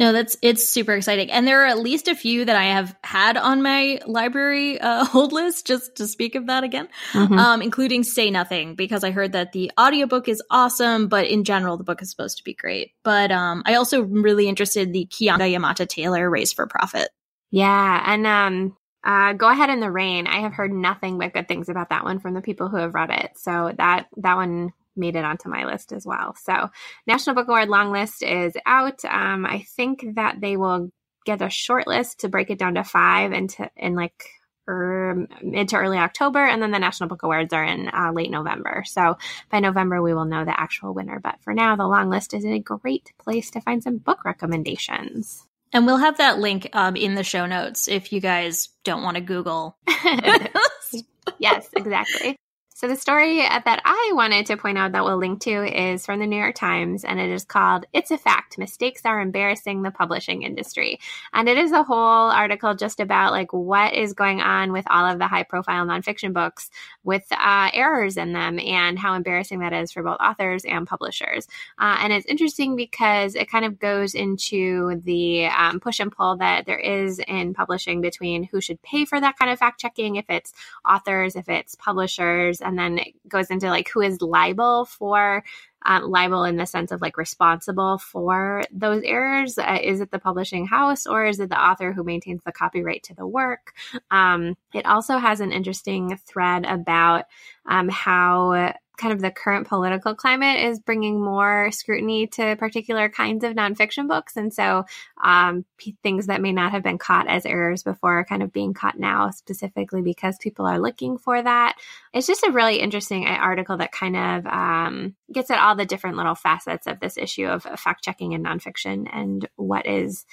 No, 0.00 0.14
that's 0.14 0.34
it's 0.40 0.66
super 0.66 0.94
exciting, 0.94 1.30
and 1.30 1.46
there 1.46 1.62
are 1.62 1.66
at 1.66 1.78
least 1.78 2.08
a 2.08 2.14
few 2.14 2.46
that 2.46 2.56
I 2.56 2.64
have 2.64 2.96
had 3.04 3.36
on 3.36 3.62
my 3.62 4.00
library 4.06 4.80
uh, 4.80 5.04
hold 5.12 5.32
list. 5.32 5.66
Just 5.66 5.96
to 5.96 6.06
speak 6.06 6.36
of 6.36 6.46
that 6.46 6.64
again, 6.64 6.88
mm-hmm. 7.12 7.38
um, 7.38 7.60
including 7.60 8.02
"Say 8.02 8.30
Nothing" 8.30 8.76
because 8.76 9.04
I 9.04 9.10
heard 9.10 9.32
that 9.32 9.52
the 9.52 9.70
audiobook 9.78 10.26
is 10.26 10.42
awesome, 10.50 11.08
but 11.08 11.26
in 11.26 11.44
general 11.44 11.76
the 11.76 11.84
book 11.84 12.00
is 12.00 12.10
supposed 12.10 12.38
to 12.38 12.44
be 12.44 12.54
great. 12.54 12.92
But 13.04 13.30
um, 13.30 13.62
I 13.66 13.74
also 13.74 14.00
really 14.00 14.48
interested 14.48 14.88
in 14.88 14.92
the 14.92 15.04
Keeanga 15.04 15.54
Yamahtta 15.54 15.86
Taylor 15.86 16.30
"Race 16.30 16.54
for 16.54 16.66
Profit." 16.66 17.10
Yeah, 17.50 18.02
and 18.06 18.26
um, 18.26 18.76
uh, 19.04 19.34
Go 19.34 19.50
Ahead 19.50 19.68
in 19.68 19.80
the 19.80 19.90
Rain. 19.90 20.26
I 20.26 20.40
have 20.40 20.54
heard 20.54 20.72
nothing 20.72 21.18
but 21.18 21.34
good 21.34 21.46
things 21.46 21.68
about 21.68 21.90
that 21.90 22.04
one 22.04 22.20
from 22.20 22.32
the 22.32 22.40
people 22.40 22.70
who 22.70 22.78
have 22.78 22.94
read 22.94 23.10
it. 23.10 23.32
So 23.36 23.70
that 23.76 24.06
that 24.16 24.36
one 24.36 24.72
made 25.00 25.16
it 25.16 25.24
onto 25.24 25.48
my 25.48 25.64
list 25.64 25.92
as 25.92 26.06
well. 26.06 26.36
So, 26.36 26.70
National 27.06 27.34
Book 27.34 27.48
Award 27.48 27.68
long 27.68 27.90
list 27.90 28.22
is 28.22 28.52
out. 28.66 29.04
Um, 29.04 29.44
I 29.44 29.64
think 29.76 30.14
that 30.14 30.40
they 30.40 30.56
will 30.56 30.90
get 31.26 31.42
a 31.42 31.50
short 31.50 31.86
list 31.86 32.20
to 32.20 32.28
break 32.28 32.50
it 32.50 32.58
down 32.58 32.74
to 32.74 32.84
five 32.84 33.32
into 33.32 33.68
in 33.76 33.94
like 33.94 34.24
er, 34.68 35.26
mid 35.42 35.68
to 35.70 35.76
early 35.76 35.98
October, 35.98 36.44
and 36.44 36.62
then 36.62 36.70
the 36.70 36.78
National 36.78 37.08
Book 37.08 37.22
Awards 37.22 37.52
are 37.52 37.64
in 37.64 37.88
uh, 37.88 38.12
late 38.12 38.30
November. 38.30 38.84
So 38.86 39.18
by 39.50 39.60
November, 39.60 40.00
we 40.02 40.14
will 40.14 40.24
know 40.24 40.44
the 40.44 40.58
actual 40.58 40.94
winner. 40.94 41.20
But 41.20 41.40
for 41.42 41.52
now, 41.52 41.76
the 41.76 41.86
long 41.86 42.10
list 42.10 42.34
is 42.34 42.44
a 42.44 42.58
great 42.58 43.12
place 43.18 43.50
to 43.52 43.60
find 43.60 43.82
some 43.82 43.98
book 43.98 44.24
recommendations. 44.24 45.46
And 45.72 45.86
we'll 45.86 45.98
have 45.98 46.18
that 46.18 46.38
link 46.38 46.68
um, 46.72 46.96
in 46.96 47.14
the 47.14 47.22
show 47.22 47.46
notes 47.46 47.86
if 47.86 48.12
you 48.12 48.20
guys 48.20 48.70
don't 48.82 49.02
want 49.02 49.16
to 49.16 49.20
Google. 49.20 49.76
yes, 51.38 51.68
exactly. 51.76 52.36
So, 52.80 52.88
the 52.88 52.96
story 52.96 53.40
that 53.40 53.82
I 53.84 54.12
wanted 54.14 54.46
to 54.46 54.56
point 54.56 54.78
out 54.78 54.92
that 54.92 55.04
we'll 55.04 55.18
link 55.18 55.42
to 55.42 55.90
is 55.90 56.06
from 56.06 56.18
the 56.18 56.26
New 56.26 56.38
York 56.38 56.54
Times, 56.54 57.04
and 57.04 57.20
it 57.20 57.28
is 57.28 57.44
called 57.44 57.84
It's 57.92 58.10
a 58.10 58.16
Fact 58.16 58.56
Mistakes 58.56 59.02
Are 59.04 59.20
Embarrassing 59.20 59.82
the 59.82 59.90
Publishing 59.90 60.44
Industry. 60.44 60.98
And 61.34 61.46
it 61.46 61.58
is 61.58 61.72
a 61.72 61.82
whole 61.82 62.30
article 62.30 62.74
just 62.74 62.98
about 62.98 63.32
like 63.32 63.52
what 63.52 63.92
is 63.92 64.14
going 64.14 64.40
on 64.40 64.72
with 64.72 64.86
all 64.88 65.04
of 65.04 65.18
the 65.18 65.26
high 65.26 65.42
profile 65.42 65.84
nonfiction 65.84 66.32
books 66.32 66.70
with 67.04 67.24
uh, 67.30 67.68
errors 67.74 68.16
in 68.16 68.32
them 68.32 68.58
and 68.58 68.98
how 68.98 69.12
embarrassing 69.12 69.60
that 69.60 69.74
is 69.74 69.92
for 69.92 70.02
both 70.02 70.16
authors 70.18 70.64
and 70.64 70.86
publishers. 70.86 71.46
Uh, 71.78 71.98
and 72.00 72.14
it's 72.14 72.24
interesting 72.24 72.76
because 72.76 73.34
it 73.34 73.50
kind 73.50 73.66
of 73.66 73.78
goes 73.78 74.14
into 74.14 75.02
the 75.04 75.48
um, 75.48 75.80
push 75.80 76.00
and 76.00 76.12
pull 76.12 76.38
that 76.38 76.64
there 76.64 76.78
is 76.78 77.20
in 77.28 77.52
publishing 77.52 78.00
between 78.00 78.44
who 78.44 78.62
should 78.62 78.80
pay 78.80 79.04
for 79.04 79.20
that 79.20 79.38
kind 79.38 79.50
of 79.50 79.58
fact 79.58 79.78
checking, 79.78 80.16
if 80.16 80.30
it's 80.30 80.54
authors, 80.88 81.36
if 81.36 81.46
it's 81.50 81.74
publishers 81.74 82.62
and 82.70 82.78
then 82.78 82.98
it 82.98 83.14
goes 83.28 83.50
into 83.50 83.68
like 83.68 83.88
who 83.88 84.00
is 84.00 84.22
liable 84.22 84.84
for 84.84 85.42
um, 85.84 86.04
liable 86.04 86.44
in 86.44 86.56
the 86.56 86.66
sense 86.66 86.92
of 86.92 87.00
like 87.00 87.16
responsible 87.16 87.98
for 87.98 88.62
those 88.70 89.02
errors. 89.04 89.58
Uh, 89.58 89.78
is 89.82 90.00
it 90.00 90.12
the 90.12 90.18
publishing 90.20 90.66
house 90.66 91.06
or 91.06 91.24
is 91.24 91.40
it 91.40 91.48
the 91.48 91.60
author 91.60 91.92
who 91.92 92.04
maintains 92.04 92.42
the 92.44 92.52
copyright 92.52 93.02
to 93.04 93.14
the 93.14 93.26
work? 93.26 93.74
Um, 94.10 94.56
it 94.72 94.86
also 94.86 95.18
has 95.18 95.40
an 95.40 95.52
interesting 95.52 96.16
thread 96.26 96.64
about 96.64 97.24
um, 97.66 97.88
how 97.88 98.74
kind 99.00 99.14
of 99.14 99.20
the 99.20 99.30
current 99.30 99.66
political 99.66 100.14
climate 100.14 100.60
is 100.60 100.78
bringing 100.78 101.20
more 101.22 101.70
scrutiny 101.72 102.26
to 102.26 102.54
particular 102.56 103.08
kinds 103.08 103.42
of 103.42 103.54
nonfiction 103.54 104.06
books. 104.06 104.36
And 104.36 104.52
so 104.52 104.84
um, 105.22 105.64
p- 105.78 105.96
things 106.02 106.26
that 106.26 106.42
may 106.42 106.52
not 106.52 106.72
have 106.72 106.82
been 106.82 106.98
caught 106.98 107.26
as 107.26 107.46
errors 107.46 107.82
before 107.82 108.18
are 108.18 108.24
kind 108.24 108.42
of 108.42 108.52
being 108.52 108.74
caught 108.74 108.98
now, 108.98 109.30
specifically 109.30 110.02
because 110.02 110.36
people 110.38 110.66
are 110.66 110.78
looking 110.78 111.16
for 111.16 111.42
that. 111.42 111.78
It's 112.12 112.26
just 112.26 112.44
a 112.44 112.52
really 112.52 112.76
interesting 112.76 113.26
uh, 113.26 113.30
article 113.30 113.78
that 113.78 113.90
kind 113.90 114.16
of 114.16 114.46
um, 114.46 115.14
gets 115.32 115.50
at 115.50 115.58
all 115.58 115.74
the 115.74 115.86
different 115.86 116.18
little 116.18 116.34
facets 116.34 116.86
of 116.86 117.00
this 117.00 117.16
issue 117.16 117.46
of 117.46 117.62
fact 117.80 118.04
checking 118.04 118.32
in 118.32 118.42
nonfiction 118.42 119.08
and 119.10 119.48
what 119.56 119.86
is 119.86 120.26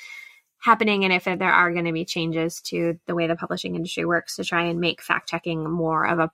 happening 0.60 1.04
and 1.04 1.14
if 1.14 1.24
there 1.24 1.54
are 1.54 1.72
going 1.72 1.86
to 1.86 1.94
be 1.94 2.04
changes 2.04 2.62
to 2.62 3.00
the 3.06 3.14
way 3.14 3.28
the 3.28 3.36
publishing 3.36 3.76
industry 3.76 4.04
works 4.04 4.36
to 4.36 4.44
try 4.44 4.66
and 4.66 4.80
make 4.80 5.04
fact 5.04 5.30
checking 5.30 5.70
more 5.70 6.06
of 6.06 6.20
a 6.20 6.32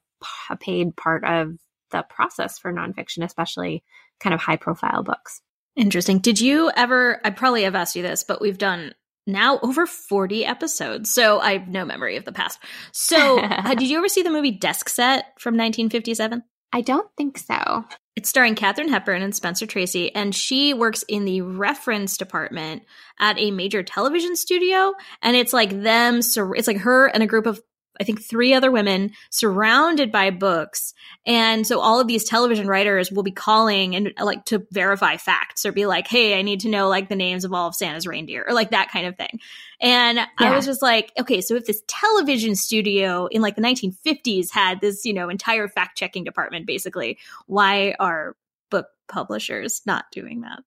paid 0.59 0.95
part 0.95 1.25
of 1.25 1.57
the 1.93 2.03
process 2.09 2.59
for 2.59 2.73
nonfiction, 2.73 3.23
especially 3.23 3.83
kind 4.19 4.33
of 4.33 4.41
high 4.41 4.57
profile 4.57 5.03
books. 5.03 5.41
Interesting. 5.77 6.19
Did 6.19 6.41
you 6.41 6.69
ever, 6.75 7.21
I 7.23 7.29
probably 7.29 7.63
have 7.63 7.75
asked 7.75 7.95
you 7.95 8.03
this, 8.03 8.23
but 8.23 8.41
we've 8.41 8.57
done 8.57 8.93
now 9.25 9.59
over 9.63 9.88
40 9.88 10.45
episodes. 10.45 11.09
So 11.09 11.39
I 11.39 11.53
have 11.53 11.67
no 11.67 11.85
memory 11.85 12.17
of 12.17 12.25
the 12.25 12.31
past. 12.31 12.59
So 12.91 13.39
uh, 13.41 13.73
did 13.75 13.89
you 13.89 13.97
ever 13.97 14.09
see 14.09 14.21
the 14.21 14.29
movie 14.29 14.51
Desk 14.51 14.89
Set 14.89 15.25
from 15.39 15.53
1957? 15.53 16.43
I 16.73 16.81
don't 16.81 17.09
think 17.17 17.38
so. 17.38 17.85
It's 18.15 18.29
starring 18.29 18.55
Katharine 18.55 18.89
Hepburn 18.89 19.21
and 19.21 19.35
Spencer 19.35 19.65
Tracy, 19.65 20.13
and 20.13 20.35
she 20.35 20.73
works 20.73 21.03
in 21.07 21.25
the 21.25 21.41
reference 21.41 22.17
department 22.17 22.83
at 23.19 23.39
a 23.39 23.51
major 23.51 23.83
television 23.83 24.35
studio. 24.35 24.93
And 25.21 25.35
it's 25.35 25.53
like 25.53 25.69
them, 25.69 26.17
it's 26.17 26.67
like 26.67 26.77
her 26.77 27.07
and 27.07 27.23
a 27.23 27.27
group 27.27 27.45
of 27.45 27.62
I 28.03 28.05
think 28.05 28.22
three 28.22 28.53
other 28.53 28.69
women 28.69 29.12
surrounded 29.29 30.12
by 30.12 30.29
books. 30.29 30.93
And 31.25 31.65
so 31.65 31.79
all 31.79 32.01
of 32.01 32.07
these 32.07 32.25
television 32.25 32.67
writers 32.67 33.10
will 33.10 33.24
be 33.24 33.31
calling 33.31 33.95
and 33.95 34.13
like 34.22 34.43
to 34.48 34.67
verify 34.72 35.15
facts 35.15 35.65
or 35.65 35.72
be 35.72 35.86
like, 35.86 36.05
Hey, 36.10 36.38
I 36.38 36.41
need 36.41 36.60
to 36.62 36.69
know 36.69 36.89
like 36.89 37.07
the 37.07 37.15
names 37.15 37.45
of 37.45 37.53
all 37.53 37.69
of 37.69 37.75
Santa's 37.75 38.05
reindeer 38.05 38.43
or 38.45 38.53
like 38.53 38.72
that 38.72 38.91
kind 38.91 39.07
of 39.07 39.15
thing. 39.15 39.39
And 39.79 40.17
yeah. 40.17 40.27
I 40.38 40.53
was 40.53 40.65
just 40.65 40.81
like, 40.81 41.13
okay, 41.17 41.39
so 41.39 41.55
if 41.55 41.65
this 41.65 41.81
television 41.88 42.55
studio 42.55 43.27
in 43.27 43.41
like 43.41 43.55
the 43.55 43.62
1950s 43.62 44.51
had 44.51 44.81
this, 44.81 45.05
you 45.05 45.13
know, 45.13 45.29
entire 45.29 45.69
fact 45.69 45.98
checking 45.98 46.25
department, 46.25 46.67
basically, 46.67 47.19
why 47.48 47.95
are 48.00 48.36
book 48.69 48.88
publishers 49.07 49.81
not 49.86 50.05
doing 50.12 50.41
that? 50.41 50.60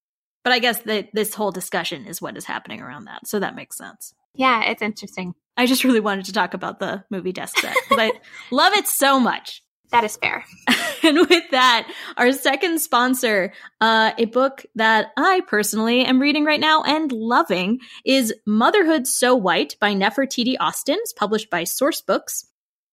But 0.43 0.52
I 0.52 0.59
guess 0.61 0.78
that 0.83 1.09
this 1.12 1.35
whole 1.35 1.50
discussion 1.50 2.07
is 2.07 2.23
what 2.23 2.37
is 2.37 2.45
happening 2.45 2.81
around 2.81 3.07
that. 3.07 3.26
So 3.26 3.40
that 3.40 3.57
makes 3.57 3.76
sense. 3.76 4.14
Yeah, 4.37 4.64
it's 4.64 4.83
interesting. 4.83 5.35
I 5.57 5.66
just 5.66 5.85
really 5.85 6.00
wanted 6.00 6.26
to 6.26 6.33
talk 6.33 6.55
about 6.55 6.78
the 6.78 7.05
movie 7.11 7.33
desk 7.33 7.59
set 7.59 7.75
because 7.88 7.99
I 7.99 8.12
love 8.55 8.75
it 8.75 8.87
so 8.87 9.19
much. 9.19 9.62
That 9.90 10.05
is 10.05 10.16
fair. 10.16 10.45
and 11.02 11.28
with 11.28 11.50
that, 11.52 11.90
our 12.16 12.33
second 12.33 12.81
sponsor, 12.81 13.52
uh, 13.81 14.12
a 14.19 14.25
book 14.26 14.66
that 14.75 15.12
I 15.16 15.43
personally 15.47 16.05
am 16.05 16.21
reading 16.21 16.45
right 16.45 16.61
now 16.61 16.83
and 16.83 17.11
loving 17.12 17.78
is 18.05 18.35
Motherhood 18.47 19.07
So 19.07 19.37
White 19.37 19.76
by 19.81 19.95
Nefertiti 19.95 20.57
Austin. 20.59 20.97
It's 21.00 21.12
published 21.12 21.50
by 21.50 21.62
Sourcebooks. 21.62 22.45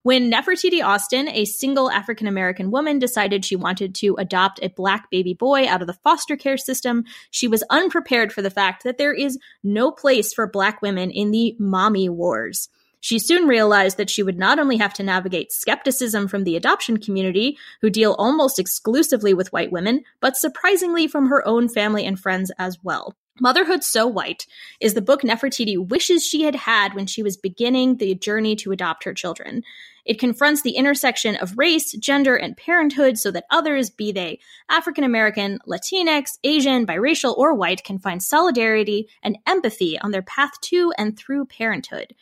When 0.04 0.30
Nefertiti 0.30 0.84
Austin, 0.84 1.30
a 1.30 1.46
single 1.46 1.90
African 1.90 2.28
American 2.28 2.72
woman, 2.72 3.00
decided 3.00 3.46
she 3.46 3.56
wanted 3.56 3.96
to 3.96 4.16
adopt 4.18 4.60
a 4.62 4.68
black 4.68 5.10
baby 5.10 5.34
boy 5.34 5.66
out 5.66 5.80
of 5.80 5.88
the 5.88 5.94
foster 5.94 6.36
care 6.36 6.58
system, 6.58 7.06
she 7.32 7.48
was 7.48 7.64
unprepared 7.70 8.34
for 8.34 8.42
the 8.42 8.50
fact 8.50 8.84
that 8.84 8.98
there 8.98 9.14
is 9.14 9.40
no 9.64 9.92
place 9.92 10.34
for 10.34 10.46
black 10.46 10.82
women 10.82 11.10
in 11.10 11.32
the 11.32 11.56
mommy 11.58 12.10
wars. 12.10 12.68
She 13.00 13.18
soon 13.18 13.48
realized 13.48 13.96
that 13.96 14.10
she 14.10 14.24
would 14.24 14.38
not 14.38 14.60
only 14.60 14.76
have 14.76 14.94
to 14.96 15.04
navigate 15.04 15.54
skepticism 15.54 16.28
from 16.28 16.44
the 16.44 16.58
adoption 16.58 16.98
community, 16.98 17.58
who 17.80 17.90
deal 17.90 18.14
almost 18.20 18.60
exclusively 18.60 19.34
with 19.34 19.54
white 19.54 19.72
women, 19.72 20.04
but 20.20 20.36
surprisingly 20.36 21.08
from 21.08 21.30
her 21.30 21.48
own 21.48 21.70
family 21.70 22.06
and 22.06 22.20
friends 22.20 22.52
as 22.60 22.78
well. 22.84 23.16
Motherhood 23.42 23.84
So 23.84 24.06
White 24.06 24.46
is 24.80 24.94
the 24.94 25.02
book 25.02 25.24
Nefertiti 25.24 25.76
wishes 25.76 26.24
she 26.24 26.44
had 26.44 26.54
had 26.54 26.94
when 26.94 27.08
she 27.08 27.24
was 27.24 27.36
beginning 27.36 27.98
the 27.98 28.14
journey 28.14 28.56
to 28.58 28.72
adopt 28.72 29.06
her 29.06 29.14
children. 29.14 29.64
It 30.06 30.20
confronts 30.20 30.62
the 30.62 30.76
intersection 30.76 31.36
of 31.38 31.58
race, 31.58 31.94
gender, 31.94 32.36
and 32.36 32.56
parenthood 32.56 33.18
so 33.18 33.32
that 33.32 33.46
others, 33.50 33.90
be 33.90 34.12
they 34.12 34.40
African 34.70 35.04
American, 35.04 35.58
Latinx, 35.68 36.38
Asian, 36.44 36.86
biracial, 36.86 37.36
or 37.36 37.56
white, 37.56 37.84
can 37.84 37.98
find 37.98 38.22
solidarity 38.22 39.08
and 39.24 39.40
empathy 39.48 39.98
on 39.98 40.12
their 40.12 40.22
path 40.22 40.52
to 40.62 40.94
and 41.00 41.18
through 41.18 41.46
parenthood. 41.46 42.14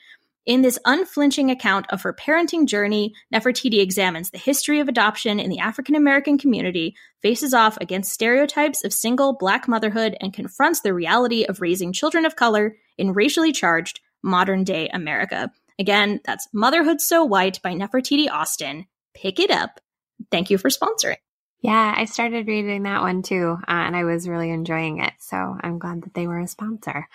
In 0.48 0.64
this 0.64 0.80
unflinching 0.86 1.52
account 1.52 1.86
of 1.92 2.02
her 2.02 2.14
parenting 2.14 2.66
journey, 2.66 3.14
Nefertiti 3.32 3.80
examines 3.80 4.32
the 4.32 4.40
history 4.40 4.80
of 4.80 4.90
adoption 4.90 5.40
in 5.40 5.52
the 5.52 5.60
African 5.60 5.94
American 5.94 6.40
community, 6.40 6.96
faces 7.22 7.54
off 7.54 7.78
against 7.80 8.12
stereotypes 8.12 8.84
of 8.84 8.92
single 8.92 9.38
black 9.38 9.68
motherhood, 9.68 10.18
and 10.20 10.34
confronts 10.34 10.82
the 10.82 10.96
reality 10.96 11.44
of 11.44 11.62
raising 11.62 11.94
children 11.94 12.26
of 12.26 12.36
color 12.36 12.76
in 12.98 13.14
racially 13.14 13.52
charged 13.52 14.00
modern 14.24 14.64
day 14.64 14.90
America. 14.90 15.52
Again, 15.78 16.20
that's 16.26 16.48
Motherhood 16.54 17.02
So 17.02 17.24
White 17.24 17.62
by 17.62 17.74
Nefertiti 17.74 18.28
Austin. 18.30 18.88
Pick 19.14 19.40
it 19.40 19.52
up. 19.52 19.80
Thank 20.32 20.50
you 20.50 20.58
for 20.58 20.70
sponsoring. 20.70 21.18
Yeah, 21.62 21.94
I 21.96 22.06
started 22.06 22.48
reading 22.48 22.84
that 22.84 23.02
one 23.02 23.22
too, 23.22 23.58
uh, 23.68 23.72
and 23.72 23.96
I 23.96 24.06
was 24.06 24.28
really 24.28 24.50
enjoying 24.50 25.04
it. 25.04 25.14
So 25.20 25.38
I'm 25.38 25.78
glad 25.78 26.02
that 26.04 26.16
they 26.16 26.26
were 26.26 26.40
a 26.40 26.48
sponsor. 26.48 27.08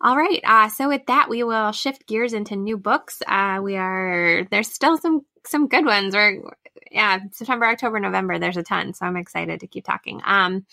All 0.00 0.16
right. 0.16 0.40
Uh, 0.44 0.68
so 0.68 0.88
with 0.88 1.06
that, 1.06 1.28
we 1.28 1.42
will 1.42 1.72
shift 1.72 2.06
gears 2.06 2.32
into 2.32 2.56
new 2.56 2.76
books. 2.76 3.22
Uh, 3.26 3.60
we 3.62 3.76
are 3.76 4.46
there's 4.50 4.72
still 4.72 4.98
some 4.98 5.24
some 5.46 5.68
good 5.68 5.84
ones. 5.84 6.14
We're 6.14 6.42
yeah, 6.90 7.18
September, 7.32 7.66
October, 7.66 8.00
November, 8.00 8.38
there's 8.38 8.56
a 8.56 8.62
ton. 8.62 8.94
So 8.94 9.06
I'm 9.06 9.16
excited 9.16 9.60
to 9.60 9.66
keep 9.66 9.84
talking. 9.84 10.20
Um, 10.24 10.64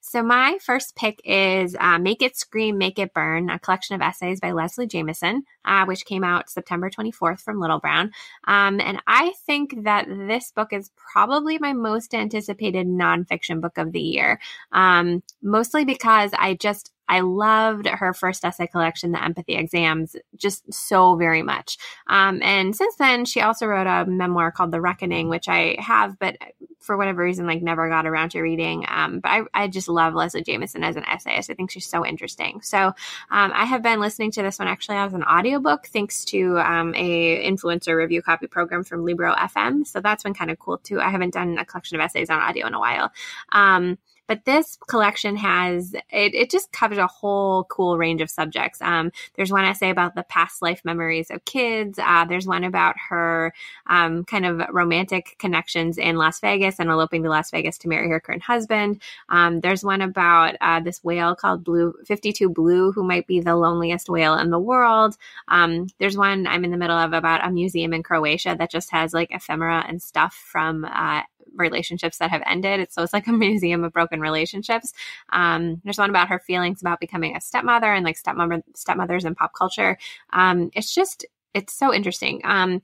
so 0.00 0.22
my 0.22 0.58
first 0.60 0.96
pick 0.96 1.20
is 1.24 1.76
uh, 1.78 1.98
Make 1.98 2.22
It 2.22 2.36
Scream, 2.36 2.78
Make 2.78 2.98
It 2.98 3.14
Burn, 3.14 3.50
a 3.50 3.58
collection 3.58 3.94
of 3.94 4.02
essays 4.02 4.40
by 4.40 4.52
Leslie 4.52 4.86
Jamison, 4.86 5.44
uh, 5.64 5.84
which 5.86 6.04
came 6.04 6.24
out 6.24 6.50
September 6.50 6.90
24th 6.90 7.40
from 7.40 7.60
Little 7.60 7.78
Brown. 7.78 8.10
Um, 8.46 8.80
and 8.80 9.00
I 9.06 9.32
think 9.46 9.84
that 9.84 10.06
this 10.08 10.50
book 10.52 10.72
is 10.72 10.90
probably 10.96 11.58
my 11.58 11.72
most 11.72 12.14
anticipated 12.14 12.86
nonfiction 12.86 13.60
book 13.60 13.78
of 13.78 13.92
the 13.92 14.00
year, 14.00 14.40
um, 14.72 15.22
mostly 15.42 15.84
because 15.84 16.32
I 16.36 16.54
just 16.54 16.92
I 17.10 17.20
loved 17.20 17.88
her 17.88 18.14
first 18.14 18.44
essay 18.44 18.68
collection, 18.68 19.10
The 19.10 19.22
Empathy 19.22 19.56
Exams, 19.56 20.14
just 20.36 20.72
so 20.72 21.16
very 21.16 21.42
much. 21.42 21.76
Um, 22.06 22.40
and 22.40 22.74
since 22.74 22.94
then, 22.94 23.24
she 23.24 23.40
also 23.40 23.66
wrote 23.66 23.88
a 23.88 24.06
memoir 24.06 24.52
called 24.52 24.70
The 24.70 24.80
Reckoning, 24.80 25.28
which 25.28 25.48
I 25.48 25.74
have, 25.80 26.20
but 26.20 26.36
for 26.78 26.96
whatever 26.96 27.22
reason, 27.22 27.48
like 27.48 27.62
never 27.62 27.88
got 27.88 28.06
around 28.06 28.30
to 28.30 28.40
reading. 28.40 28.84
Um, 28.86 29.18
but 29.18 29.28
I, 29.28 29.42
I 29.52 29.68
just 29.68 29.88
love 29.88 30.14
Leslie 30.14 30.44
Jamison 30.44 30.84
as 30.84 30.94
an 30.94 31.04
essayist. 31.04 31.50
I 31.50 31.54
think 31.54 31.72
she's 31.72 31.86
so 31.86 32.06
interesting. 32.06 32.60
So 32.62 32.78
um, 32.78 32.94
I 33.30 33.64
have 33.64 33.82
been 33.82 33.98
listening 33.98 34.30
to 34.32 34.42
this 34.42 34.60
one 34.60 34.68
actually 34.68 34.96
as 34.98 35.12
an 35.12 35.24
audiobook 35.24 35.88
thanks 35.88 36.24
to 36.26 36.60
um, 36.60 36.94
a 36.94 37.44
influencer 37.44 37.96
review 37.96 38.22
copy 38.22 38.46
program 38.46 38.84
from 38.84 39.04
Libro 39.04 39.34
FM. 39.34 39.84
So 39.84 40.00
that's 40.00 40.22
been 40.22 40.34
kind 40.34 40.50
of 40.52 40.60
cool 40.60 40.78
too. 40.78 41.00
I 41.00 41.10
haven't 41.10 41.34
done 41.34 41.58
a 41.58 41.64
collection 41.64 41.96
of 41.96 42.04
essays 42.04 42.30
on 42.30 42.38
audio 42.38 42.68
in 42.68 42.74
a 42.74 42.80
while. 42.80 43.10
Um, 43.50 43.98
but 44.30 44.44
this 44.44 44.78
collection 44.86 45.36
has, 45.38 45.92
it, 45.92 46.36
it 46.36 46.50
just 46.52 46.70
covers 46.70 46.98
a 46.98 47.08
whole 47.08 47.64
cool 47.64 47.98
range 47.98 48.20
of 48.20 48.30
subjects. 48.30 48.80
Um, 48.80 49.10
there's 49.34 49.50
one 49.50 49.64
essay 49.64 49.90
about 49.90 50.14
the 50.14 50.22
past 50.22 50.62
life 50.62 50.82
memories 50.84 51.32
of 51.32 51.44
kids. 51.44 51.98
Uh, 51.98 52.24
there's 52.26 52.46
one 52.46 52.62
about 52.62 52.94
her 53.08 53.52
um, 53.88 54.22
kind 54.22 54.46
of 54.46 54.62
romantic 54.70 55.34
connections 55.40 55.98
in 55.98 56.14
Las 56.14 56.38
Vegas 56.38 56.78
and 56.78 56.90
eloping 56.90 57.24
to 57.24 57.28
Las 57.28 57.50
Vegas 57.50 57.76
to 57.78 57.88
marry 57.88 58.08
her 58.08 58.20
current 58.20 58.44
husband. 58.44 59.02
Um, 59.30 59.58
there's 59.62 59.82
one 59.82 60.00
about 60.00 60.54
uh, 60.60 60.78
this 60.78 61.02
whale 61.02 61.34
called 61.34 61.64
Blue 61.64 61.92
52 62.06 62.50
Blue, 62.50 62.92
who 62.92 63.02
might 63.02 63.26
be 63.26 63.40
the 63.40 63.56
loneliest 63.56 64.08
whale 64.08 64.38
in 64.38 64.50
the 64.50 64.60
world. 64.60 65.16
Um, 65.48 65.88
there's 65.98 66.16
one 66.16 66.46
I'm 66.46 66.64
in 66.64 66.70
the 66.70 66.76
middle 66.76 66.96
of 66.96 67.14
about 67.14 67.44
a 67.44 67.50
museum 67.50 67.92
in 67.92 68.04
Croatia 68.04 68.54
that 68.56 68.70
just 68.70 68.92
has 68.92 69.12
like 69.12 69.32
ephemera 69.32 69.84
and 69.88 70.00
stuff 70.00 70.34
from 70.34 70.84
uh, 70.84 71.22
relationships 71.54 72.18
that 72.18 72.30
have 72.30 72.42
ended. 72.46 72.80
It's 72.80 72.94
so 72.94 73.02
it's 73.02 73.12
like 73.12 73.26
a 73.26 73.32
museum 73.46 73.84
of 73.84 73.92
broken 73.92 74.20
relationships. 74.20 74.92
Um, 75.32 75.80
there's 75.84 75.98
one 75.98 76.10
about 76.10 76.28
her 76.28 76.38
feelings 76.38 76.80
about 76.80 77.00
becoming 77.00 77.36
a 77.36 77.40
stepmother 77.40 77.92
and 77.92 78.04
like 78.04 78.18
stepmother 78.18 78.62
stepmothers 78.74 79.24
in 79.24 79.34
pop 79.34 79.52
culture. 79.54 79.98
Um, 80.32 80.70
it's 80.74 80.94
just 80.94 81.26
it's 81.54 81.72
so 81.72 81.92
interesting. 81.92 82.40
Um, 82.44 82.80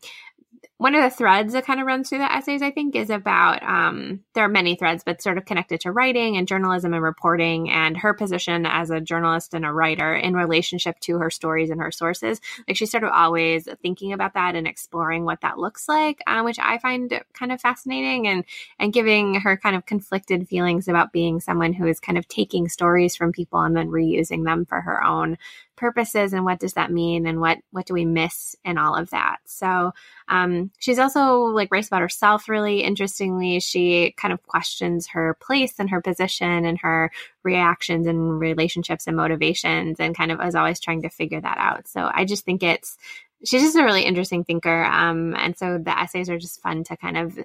one 0.78 0.95
of 0.95 1.02
the 1.02 1.11
threads 1.11 1.54
that 1.54 1.64
kind 1.64 1.80
of 1.80 1.87
runs 1.87 2.09
through 2.09 2.18
the 2.18 2.30
essays, 2.30 2.61
I 2.61 2.71
think, 2.71 2.95
is 2.95 3.09
about 3.09 3.62
um, 3.62 4.21
there 4.35 4.45
are 4.45 4.49
many 4.49 4.76
threads, 4.76 5.02
but 5.04 5.23
sort 5.23 5.38
of 5.38 5.47
connected 5.47 5.80
to 5.80 5.92
writing 5.92 6.37
and 6.37 6.47
journalism 6.47 6.92
and 6.92 7.02
reporting 7.02 7.71
and 7.71 7.97
her 7.97 8.12
position 8.12 8.66
as 8.66 8.90
a 8.90 9.00
journalist 9.00 9.54
and 9.54 9.64
a 9.64 9.73
writer 9.73 10.14
in 10.14 10.35
relationship 10.35 11.00
to 11.00 11.16
her 11.18 11.30
stories 11.30 11.71
and 11.71 11.80
her 11.80 11.90
sources. 11.90 12.42
Like 12.68 12.76
she's 12.76 12.90
sort 12.90 13.04
of 13.04 13.11
always 13.14 13.66
thinking 13.80 14.12
about 14.12 14.35
that 14.35 14.54
and 14.54 14.66
exploring 14.66 15.25
what 15.25 15.40
that 15.40 15.59
looks 15.59 15.88
like, 15.88 16.21
uh, 16.26 16.42
which 16.42 16.59
I 16.59 16.76
find 16.76 17.23
kind 17.33 17.52
of 17.52 17.61
fascinating 17.61 18.28
and 18.28 18.45
and 18.78 18.92
giving 18.92 19.40
her 19.40 19.56
kind 19.56 19.76
of 19.76 19.87
conflicted 19.87 20.47
feelings 20.47 20.88
about 20.88 21.12
being 21.12 21.40
someone 21.40 21.73
who 21.73 21.87
is 21.87 22.00
kind 22.00 22.18
of 22.18 22.28
taking 22.28 22.68
stories 22.68 23.16
from 23.16 23.33
people 23.33 23.61
and 23.61 23.75
then 23.75 23.88
reusing 23.88 24.45
them 24.45 24.66
for 24.66 24.83
her 24.83 25.02
own 25.02 25.38
purposes 25.76 26.33
and 26.33 26.45
what 26.45 26.59
does 26.59 26.75
that 26.75 26.90
mean 26.90 27.26
and 27.26 27.40
what 27.40 27.59
what 27.71 27.87
do 27.87 27.95
we 27.95 28.04
miss 28.04 28.56
in 28.64 28.78
all 28.78 28.97
of 28.97 29.11
that? 29.11 29.38
So 29.45 29.92
um, 30.28 30.71
she's 30.78 30.99
also 30.99 31.45
like 31.45 31.71
writes 31.71 31.88
about 31.88 32.00
herself 32.02 32.49
really 32.49 32.83
interestingly. 32.83 33.61
She 33.61 34.12
kind 34.16 34.33
of 34.33 34.42
questions 34.47 35.09
her 35.09 35.37
place 35.40 35.75
and 35.78 35.90
her 35.90 36.00
position 36.00 36.64
and 36.64 36.78
her 36.80 37.11
reactions 37.42 38.06
and 38.06 38.40
relationships 38.40 39.06
and 39.06 39.16
motivations 39.16 40.00
and 40.00 40.16
kind 40.16 40.33
of 40.33 40.40
is 40.40 40.54
always 40.54 40.80
trying 40.80 41.02
to 41.02 41.11
figure 41.11 41.40
that 41.40 41.59
out. 41.59 41.87
So 41.88 42.11
i 42.12 42.25
just 42.25 42.45
think 42.45 42.62
it's 42.62 42.97
she's 43.45 43.62
just 43.62 43.76
a 43.76 43.85
really 43.85 44.02
interesting 44.02 44.45
thinker 44.45 44.85
um, 44.85 45.35
and 45.37 45.56
so 45.56 45.78
the 45.78 45.99
essays 45.99 46.30
are 46.30 46.38
just 46.38 46.62
fun 46.62 46.85
to 46.85 46.97
kind 46.97 47.16
of 47.16 47.38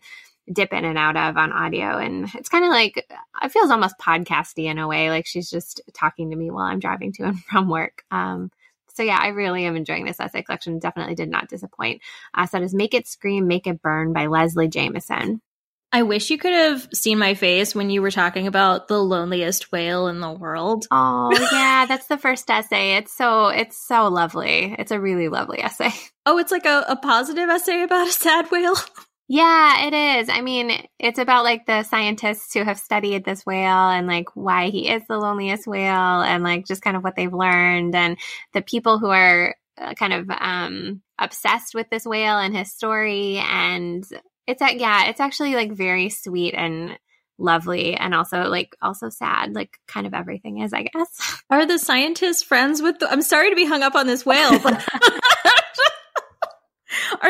dip 0.52 0.74
in 0.74 0.86
and 0.86 0.98
out 0.98 1.18
of 1.18 1.38
on 1.38 1.52
audio. 1.52 1.98
And 1.98 2.30
it's 2.36 2.50
kind 2.50 2.66
of 2.66 2.72
like, 2.72 3.06
it 3.44 3.52
feels 3.52 3.72
almost 3.72 3.98
podcasty 4.00 4.66
in 4.66 4.78
a 4.78 4.88
way. 4.88 5.10
Like 5.10 5.26
she's 5.26 5.50
just 5.50 5.82
talking 5.94 6.32
to 6.32 6.36
me 6.36 6.52
while 6.52 6.66
I'm 6.66 6.80
driving 6.80 7.14
to 7.14 7.24
and 7.24 7.44
from 7.44 7.70
work. 7.70 8.04
Um, 8.12 8.52
so 8.94 9.04
yeah, 9.04 9.20
I 9.22 9.30
really 9.30 9.66
am 9.66 9.76
enjoying 9.76 10.06
this 10.06 10.20
essay 10.20 10.42
collection. 10.42 10.80
Definitely 10.80 11.16
did 11.16 11.30
not 11.30 11.48
disappoint. 11.48 12.02
Uh, 12.34 12.46
so 12.46 12.62
is 12.62 12.74
Make 12.74 12.94
It 12.94 13.08
Scream, 13.08 13.48
Make 13.48 13.68
It 13.68 13.82
Burn 13.82 14.14
by 14.14 14.28
Leslie 14.28 14.68
Jamison. 14.68 15.42
I 15.94 16.04
wish 16.04 16.30
you 16.30 16.38
could 16.38 16.54
have 16.54 16.88
seen 16.94 17.18
my 17.18 17.34
face 17.34 17.76
when 17.76 17.90
you 17.90 18.02
were 18.02 18.12
talking 18.12 18.48
about 18.48 18.88
the 18.88 18.98
loneliest 18.98 19.74
whale 19.74 20.08
in 20.08 20.22
the 20.22 20.32
world. 20.32 20.88
Oh, 20.90 21.32
yeah, 21.52 21.86
that's 21.86 22.08
the 22.08 22.18
first 22.18 22.50
essay. 22.50 22.96
It's 22.96 23.14
so 23.14 23.48
it's 23.48 23.78
so 23.78 24.08
lovely. 24.08 24.74
It's 24.80 24.92
a 24.92 25.00
really 25.00 25.28
lovely 25.28 25.62
essay. 25.62 25.92
Oh, 26.26 26.38
it's 26.38 26.52
like 26.52 26.66
a, 26.66 26.86
a 26.88 26.96
positive 26.96 27.50
essay 27.50 27.84
about 27.84 28.08
a 28.08 28.12
sad 28.12 28.50
whale. 28.52 28.76
Yeah, 29.34 29.88
it 29.88 29.94
is. 29.94 30.28
I 30.28 30.42
mean, 30.42 30.86
it's 31.00 31.18
about 31.18 31.46
like 31.46 31.66
the 31.66 31.84
scientists 31.84 32.54
who 32.54 32.66
have 32.66 32.78
studied 32.78 33.24
this 33.24 33.46
whale 33.46 33.90
and 33.90 34.06
like 34.06 34.28
why 34.34 34.72
he 34.72 34.90
is 34.90 35.04
the 35.08 35.18
loneliest 35.18 35.66
whale 35.66 36.22
and 36.22 36.44
like 36.44 36.66
just 36.66 36.82
kind 36.82 36.98
of 36.98 37.04
what 37.06 37.16
they've 37.16 37.32
learned 37.32 37.96
and 37.96 38.18
the 38.52 38.62
people 38.62 39.00
who 39.00 39.08
are 39.08 39.56
uh, 39.78 39.94
kind 39.94 40.12
of 40.12 40.30
um 40.38 41.02
obsessed 41.18 41.74
with 41.74 41.90
this 41.90 42.06
whale 42.06 42.40
and 42.40 42.58
his 42.58 42.74
story 42.74 43.38
and 43.38 44.04
it's 44.48 44.62
uh, 44.62 44.68
yeah, 44.76 45.06
it's 45.06 45.22
actually 45.22 45.56
like 45.56 45.72
very 45.72 46.10
sweet 46.10 46.54
and 46.54 47.00
lovely 47.38 47.96
and 47.96 48.14
also 48.14 48.50
like 48.50 48.76
also 48.82 49.08
sad 49.08 49.56
like 49.56 49.80
kind 49.88 50.06
of 50.06 50.14
everything 50.14 50.60
is 50.60 50.74
i 50.74 50.84
guess 50.84 51.42
are 51.50 51.66
the 51.66 51.80
scientists 51.80 52.44
friends 52.44 52.84
with 52.84 53.00
the, 53.00 53.10
i'm 53.10 53.24
sorry 53.24 53.50
to 53.50 53.56
be 53.56 53.66
hung 53.66 53.82
up 53.82 53.96
on 53.96 54.06
this 54.06 54.24
whale 54.24 54.60
but 54.60 54.86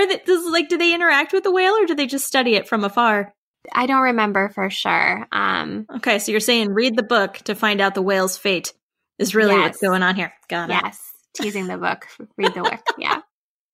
are 0.02 0.08
they 0.08 0.22
does 0.26 0.46
like 0.52 0.70
do 0.70 0.78
they 0.78 0.94
interact 0.94 1.34
with 1.34 1.44
the 1.44 1.52
whale 1.52 1.74
or 1.74 1.86
do 1.86 1.96
they 1.96 2.08
just 2.08 2.26
study 2.26 2.56
it 2.56 2.68
from 2.68 2.84
afar? 2.84 3.34
I 3.74 3.86
don't 3.86 4.02
remember 4.02 4.50
for 4.50 4.70
sure 4.70 5.28
um. 5.32 5.86
Okay 5.98 6.20
so 6.20 6.32
you're 6.32 6.40
saying 6.40 6.74
read 6.74 6.96
the 6.96 7.04
book 7.04 7.36
to 7.46 7.56
find 7.56 7.80
out 7.82 7.96
the 7.96 8.02
whale's 8.02 8.38
fate 8.38 8.74
is 9.20 9.36
really 9.36 9.54
yes. 9.54 9.70
what's 9.70 9.82
going 9.82 10.04
on 10.04 10.16
here. 10.16 10.34
Got 10.50 10.70
it. 10.70 10.74
Yes 10.74 11.12
teasing 11.34 11.68
the 11.68 11.78
book 11.78 12.08
read 12.38 12.54
the 12.54 12.62
book 12.62 12.84
yeah. 12.98 13.20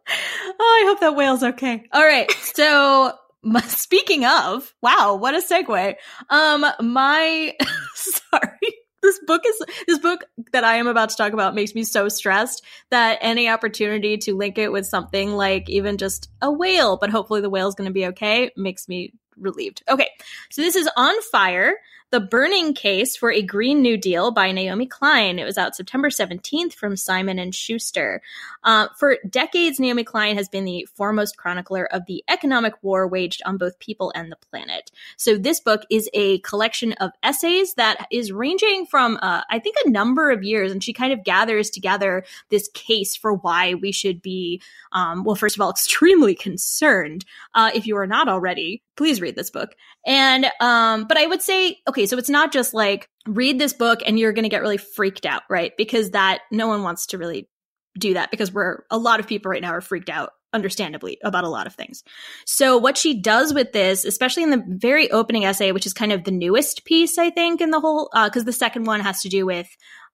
Oh 0.59 0.81
i 0.81 0.87
hope 0.87 0.99
that 1.01 1.15
whale's 1.15 1.43
okay. 1.43 1.83
All 1.91 2.03
right 2.03 2.31
so 2.31 3.13
speaking 3.67 4.25
of 4.25 4.73
wow 4.81 5.15
what 5.15 5.35
a 5.35 5.39
segue. 5.39 5.95
Um 6.29 6.65
my 6.81 7.53
sorry 7.95 8.76
this 9.01 9.19
book 9.25 9.43
is 9.47 9.61
this 9.87 9.99
book 9.99 10.25
that 10.51 10.63
I 10.63 10.75
am 10.75 10.87
about 10.87 11.09
to 11.09 11.15
talk 11.15 11.33
about 11.33 11.55
makes 11.55 11.75
me 11.75 11.83
so 11.83 12.09
stressed 12.09 12.63
that 12.89 13.19
any 13.21 13.47
opportunity 13.49 14.17
to 14.17 14.35
link 14.35 14.57
it 14.57 14.71
with 14.71 14.85
something 14.85 15.31
like 15.31 15.69
even 15.69 15.97
just 15.97 16.29
a 16.41 16.51
whale, 16.51 16.97
but 16.97 17.09
hopefully 17.09 17.41
the 17.41 17.49
whale 17.49 17.67
is 17.67 17.75
going 17.75 17.89
to 17.89 17.93
be 17.93 18.07
okay, 18.07 18.51
makes 18.55 18.87
me 18.87 19.13
relieved. 19.37 19.83
Okay, 19.89 20.09
so 20.49 20.61
this 20.61 20.75
is 20.75 20.89
On 20.97 21.21
Fire 21.23 21.75
the 22.09 22.19
Burning 22.21 22.73
Case 22.73 23.17
for 23.17 23.31
a 23.31 23.41
Green 23.41 23.81
New 23.81 23.97
Deal 23.97 24.31
by 24.31 24.53
Naomi 24.53 24.85
Klein. 24.85 25.39
It 25.39 25.43
was 25.43 25.57
out 25.57 25.75
September 25.75 26.09
17th 26.09 26.73
from 26.73 26.95
Simon 26.95 27.37
and 27.37 27.53
Schuster. 27.53 28.21
Uh, 28.63 28.87
for 28.97 29.17
decades, 29.29 29.77
Naomi 29.77 30.05
Klein 30.05 30.37
has 30.37 30.47
been 30.47 30.63
the 30.63 30.87
foremost 30.95 31.35
chronicler 31.35 31.85
of 31.85 32.05
the 32.05 32.23
economic 32.29 32.75
war 32.81 33.07
waged 33.07 33.41
on 33.45 33.57
both 33.57 33.77
people 33.79 34.13
and 34.15 34.31
the 34.31 34.37
planet. 34.49 34.89
So 35.17 35.37
this 35.37 35.59
book 35.59 35.81
is 35.89 36.09
a 36.13 36.39
collection 36.39 36.93
of 36.93 37.11
essays 37.23 37.73
that 37.73 38.07
is 38.09 38.31
ranging 38.31 38.85
from, 38.85 39.19
uh, 39.21 39.41
I 39.49 39.59
think, 39.59 39.75
a 39.83 39.89
number 39.89 40.31
of 40.31 40.43
years, 40.43 40.71
and 40.71 40.81
she 40.81 40.93
kind 40.93 41.11
of 41.11 41.25
gathers 41.25 41.69
together 41.69 42.23
this 42.49 42.69
case 42.69 43.17
for 43.17 43.33
why 43.33 43.73
we 43.73 43.91
should 43.91 44.21
be, 44.21 44.61
um, 44.97 45.23
well, 45.23 45.35
first 45.35 45.55
of 45.55 45.61
all, 45.61 45.69
extremely 45.77 46.33
concerned. 46.33 47.23
Uh, 47.53 47.71
if 47.73 47.85
you 47.85 47.97
are 47.97 48.07
not 48.07 48.27
already, 48.27 48.83
please 48.95 49.21
read 49.21 49.35
this 49.35 49.51
book. 49.51 49.75
And, 50.05 50.47
um, 50.59 51.05
but 51.05 51.17
I 51.17 51.27
would 51.27 51.41
say, 51.41 51.77
okay, 51.87 52.05
so 52.05 52.17
it's 52.17 52.29
not 52.29 52.51
just 52.51 52.73
like 52.73 53.09
read 53.27 53.59
this 53.59 53.73
book 53.73 53.99
and 54.05 54.17
you're 54.17 54.33
going 54.33 54.43
to 54.43 54.49
get 54.49 54.61
really 54.61 54.77
freaked 54.77 55.25
out, 55.25 55.43
right? 55.49 55.73
Because 55.77 56.11
that 56.11 56.41
no 56.51 56.67
one 56.67 56.83
wants 56.83 57.07
to 57.07 57.17
really 57.17 57.49
do 57.97 58.13
that 58.13 58.31
because 58.31 58.51
we're 58.51 58.83
a 58.91 58.97
lot 58.97 59.19
of 59.19 59.27
people 59.27 59.51
right 59.51 59.61
now 59.61 59.71
are 59.71 59.81
freaked 59.81 60.09
out 60.09 60.31
understandably 60.53 61.17
about 61.23 61.43
a 61.43 61.49
lot 61.49 61.67
of 61.67 61.75
things. 61.75 62.03
So 62.45 62.77
what 62.77 62.97
she 62.97 63.19
does 63.19 63.53
with 63.53 63.73
this, 63.73 64.05
especially 64.05 64.43
in 64.43 64.49
the 64.49 64.63
very 64.67 65.11
opening 65.11 65.45
essay, 65.45 65.71
which 65.71 65.85
is 65.85 65.93
kind 65.93 66.11
of 66.11 66.23
the 66.23 66.31
newest 66.31 66.85
piece, 66.85 67.17
I 67.17 67.29
think, 67.29 67.59
in 67.59 67.71
the 67.71 67.79
whole, 67.79 68.09
because 68.13 68.43
uh, 68.43 68.45
the 68.45 68.53
second 68.53 68.85
one 68.85 69.01
has 69.01 69.21
to 69.23 69.29
do 69.29 69.45
with 69.45 69.67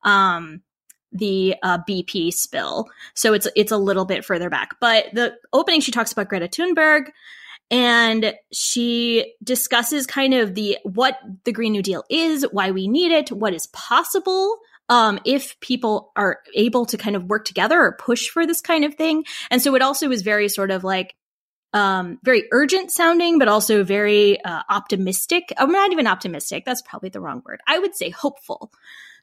um, 0.04 0.62
the 1.14 1.56
uh, 1.64 1.80
BP 1.88 2.34
spill, 2.34 2.90
so 3.14 3.34
it's 3.34 3.48
it's 3.56 3.72
a 3.72 3.78
little 3.78 4.06
bit 4.06 4.26
further 4.26 4.50
back. 4.50 4.76
But 4.80 5.06
the 5.14 5.36
opening, 5.52 5.82
she 5.82 5.92
talks 5.92 6.12
about 6.12 6.30
Greta 6.30 6.48
Thunberg 6.48 7.12
and 7.72 8.36
she 8.52 9.34
discusses 9.44 10.06
kind 10.06 10.34
of 10.34 10.54
the 10.54 10.78
what 10.84 11.18
the 11.44 11.52
green 11.52 11.72
new 11.72 11.82
deal 11.82 12.04
is 12.10 12.46
why 12.52 12.72
we 12.72 12.88
need 12.88 13.12
it 13.12 13.32
what 13.32 13.54
is 13.54 13.68
possible 13.68 14.58
um, 14.90 15.20
if 15.26 15.60
people 15.60 16.12
are 16.16 16.40
able 16.54 16.86
to 16.86 16.98
kind 16.98 17.16
of 17.16 17.26
work 17.26 17.46
together 17.46 17.80
or 17.80 17.94
push 17.94 18.30
for 18.30 18.46
this 18.46 18.62
kind 18.62 18.86
of 18.86 18.96
thing. 18.96 19.26
And 19.50 19.62
so 19.62 19.76
it 19.76 19.82
also 19.82 20.12
is 20.12 20.22
very 20.22 20.50
sort 20.50 20.72
of 20.72 20.84
like 20.84 21.16
um, 21.74 22.20
very 22.24 22.44
urgent 22.52 22.92
sounding 22.92 23.40
but 23.40 23.48
also 23.48 23.84
very 23.84 24.44
uh, 24.44 24.62
optimistic. 24.70 25.52
I'm 25.58 25.72
not 25.72 25.92
even 25.92 26.06
optimistic. 26.06 26.66
That's 26.66 26.82
probably 26.82 27.10
the 27.10 27.22
wrong 27.22 27.42
word. 27.46 27.62
I 27.66 27.80
would 27.80 27.96
say 27.96 28.10
hopeful. 28.10 28.72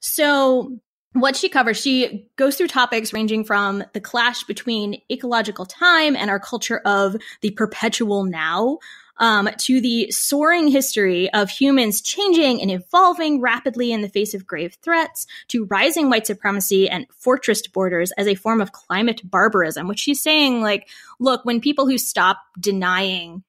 So 0.01 0.79
what 1.13 1.35
she 1.37 1.49
covers, 1.49 1.81
she 1.81 2.29
goes 2.37 2.57
through 2.57 2.69
topics 2.69 3.13
ranging 3.13 3.45
from 3.45 3.83
the 3.93 4.01
clash 4.01 4.45
between 4.45 5.03
ecological 5.11 5.67
time 5.67 6.15
and 6.15 6.31
our 6.31 6.39
culture 6.39 6.79
of 6.85 7.17
the 7.41 7.51
perpetual 7.51 8.25
now, 8.25 8.79
um, 9.17 9.51
to 9.59 9.81
the 9.81 10.11
soaring 10.11 10.69
history 10.69 11.31
of 11.33 11.51
humans 11.51 12.01
changing 12.01 12.63
and 12.63 12.71
evolving 12.71 13.41
rapidly 13.41 13.93
in 13.93 14.01
the 14.01 14.09
face 14.09 14.35
of 14.35 14.47
grave 14.47 14.79
threats, 14.83 15.27
to 15.49 15.67
rising 15.67 16.09
white 16.09 16.27
supremacy 16.27 16.89
and 16.89 17.07
fortressed 17.09 17.73
borders 17.73 18.13
as 18.13 18.27
a 18.27 18.35
form 18.35 18.61
of 18.61 18.73
climate 18.73 19.21
barbarism, 19.25 19.89
which 19.89 20.01
she's 20.01 20.23
saying, 20.23 20.63
like, 20.63 20.89
look, 21.19 21.45
when 21.45 21.61
people 21.61 21.87
who 21.87 21.99
stop 21.99 22.39
denying 22.59 23.43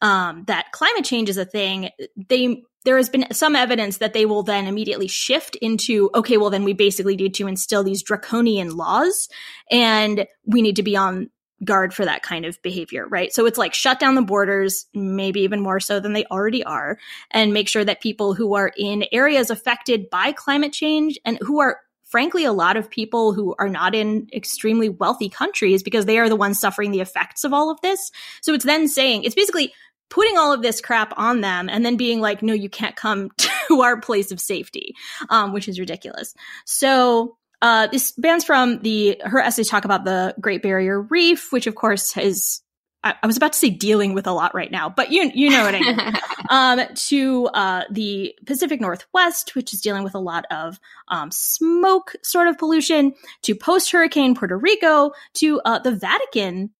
um, 0.00 0.44
that 0.46 0.72
climate 0.72 1.04
change 1.04 1.28
is 1.28 1.36
a 1.36 1.44
thing, 1.44 1.90
they 2.28 2.62
there 2.84 2.96
has 2.96 3.08
been 3.08 3.26
some 3.32 3.56
evidence 3.56 3.98
that 3.98 4.12
they 4.12 4.24
will 4.24 4.42
then 4.42 4.66
immediately 4.66 5.08
shift 5.08 5.56
into 5.56 6.10
okay 6.14 6.36
well 6.36 6.48
then 6.48 6.64
we 6.64 6.72
basically 6.72 7.16
need 7.16 7.34
to 7.34 7.46
instill 7.46 7.82
these 7.82 8.02
draconian 8.02 8.76
laws 8.76 9.28
and 9.70 10.26
we 10.46 10.62
need 10.62 10.76
to 10.76 10.82
be 10.82 10.96
on 10.96 11.28
guard 11.64 11.92
for 11.92 12.04
that 12.04 12.22
kind 12.22 12.44
of 12.44 12.60
behavior 12.62 13.06
right? 13.08 13.32
So 13.32 13.44
it's 13.46 13.58
like 13.58 13.74
shut 13.74 13.98
down 13.98 14.14
the 14.14 14.22
borders 14.22 14.86
maybe 14.94 15.40
even 15.40 15.60
more 15.60 15.80
so 15.80 15.98
than 15.98 16.12
they 16.12 16.24
already 16.26 16.62
are 16.62 16.98
and 17.30 17.52
make 17.52 17.68
sure 17.68 17.84
that 17.84 18.00
people 18.00 18.32
who 18.32 18.54
are 18.54 18.72
in 18.76 19.04
areas 19.10 19.50
affected 19.50 20.08
by 20.08 20.32
climate 20.32 20.72
change 20.72 21.18
and 21.24 21.36
who 21.42 21.60
are 21.60 21.80
frankly 22.08 22.44
a 22.44 22.52
lot 22.52 22.76
of 22.76 22.90
people 22.90 23.34
who 23.34 23.54
are 23.58 23.68
not 23.68 23.94
in 23.94 24.28
extremely 24.32 24.88
wealthy 24.88 25.28
countries 25.28 25.82
because 25.82 26.06
they 26.06 26.18
are 26.18 26.28
the 26.28 26.36
ones 26.36 26.58
suffering 26.58 26.90
the 26.90 27.00
effects 27.00 27.44
of 27.44 27.52
all 27.52 27.70
of 27.70 27.80
this. 27.82 28.10
So 28.40 28.54
it's 28.54 28.64
then 28.64 28.88
saying 28.88 29.24
it's 29.24 29.34
basically 29.34 29.74
putting 30.10 30.38
all 30.38 30.52
of 30.52 30.62
this 30.62 30.80
crap 30.80 31.12
on 31.16 31.40
them 31.40 31.68
and 31.68 31.84
then 31.84 31.96
being 31.96 32.20
like, 32.20 32.42
no, 32.42 32.52
you 32.52 32.68
can't 32.68 32.96
come 32.96 33.30
to 33.38 33.80
our 33.80 34.00
place 34.00 34.30
of 34.30 34.40
safety, 34.40 34.94
um, 35.30 35.52
which 35.52 35.68
is 35.68 35.78
ridiculous. 35.78 36.34
So, 36.64 37.36
uh, 37.60 37.88
this 37.88 38.06
spans 38.06 38.44
from 38.44 38.80
the, 38.82 39.20
her 39.24 39.40
essays 39.40 39.68
talk 39.68 39.84
about 39.84 40.04
the 40.04 40.34
Great 40.40 40.62
Barrier 40.62 41.00
Reef, 41.02 41.50
which 41.50 41.66
of 41.66 41.74
course 41.74 42.16
is, 42.16 42.62
I, 43.02 43.14
I 43.20 43.26
was 43.26 43.36
about 43.36 43.52
to 43.52 43.58
say 43.58 43.68
dealing 43.68 44.14
with 44.14 44.28
a 44.28 44.32
lot 44.32 44.54
right 44.54 44.70
now, 44.70 44.88
but 44.88 45.10
you, 45.10 45.28
you 45.34 45.50
know 45.50 45.64
what 45.64 45.74
I 45.74 45.80
mean. 45.80 46.00
um, 46.50 46.94
to, 46.94 47.46
uh, 47.48 47.82
the 47.90 48.32
Pacific 48.46 48.80
Northwest, 48.80 49.56
which 49.56 49.74
is 49.74 49.80
dealing 49.80 50.04
with 50.04 50.14
a 50.14 50.20
lot 50.20 50.44
of, 50.52 50.78
um, 51.08 51.32
smoke 51.32 52.14
sort 52.22 52.46
of 52.46 52.58
pollution, 52.58 53.12
to 53.42 53.56
post 53.56 53.90
hurricane 53.90 54.36
Puerto 54.36 54.56
Rico, 54.56 55.10
to, 55.34 55.60
uh, 55.64 55.80
the 55.80 55.92
Vatican, 55.92 56.70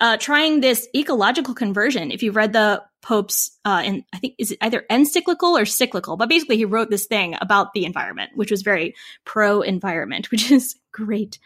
uh, 0.00 0.16
trying 0.16 0.60
this 0.60 0.88
ecological 0.96 1.54
conversion. 1.54 2.10
If 2.10 2.22
you've 2.22 2.36
read 2.36 2.52
the 2.52 2.82
Pope's, 3.02 3.58
uh, 3.64 3.82
and 3.84 4.04
I 4.12 4.18
think 4.18 4.34
is 4.38 4.52
it 4.52 4.58
either 4.60 4.84
encyclical 4.90 5.56
or 5.56 5.64
cyclical, 5.64 6.16
but 6.16 6.28
basically 6.28 6.56
he 6.56 6.64
wrote 6.64 6.90
this 6.90 7.06
thing 7.06 7.36
about 7.40 7.72
the 7.72 7.84
environment, 7.84 8.32
which 8.34 8.50
was 8.50 8.62
very 8.62 8.94
pro 9.24 9.62
environment, 9.62 10.30
which 10.30 10.50
is 10.50 10.76
great. 10.92 11.38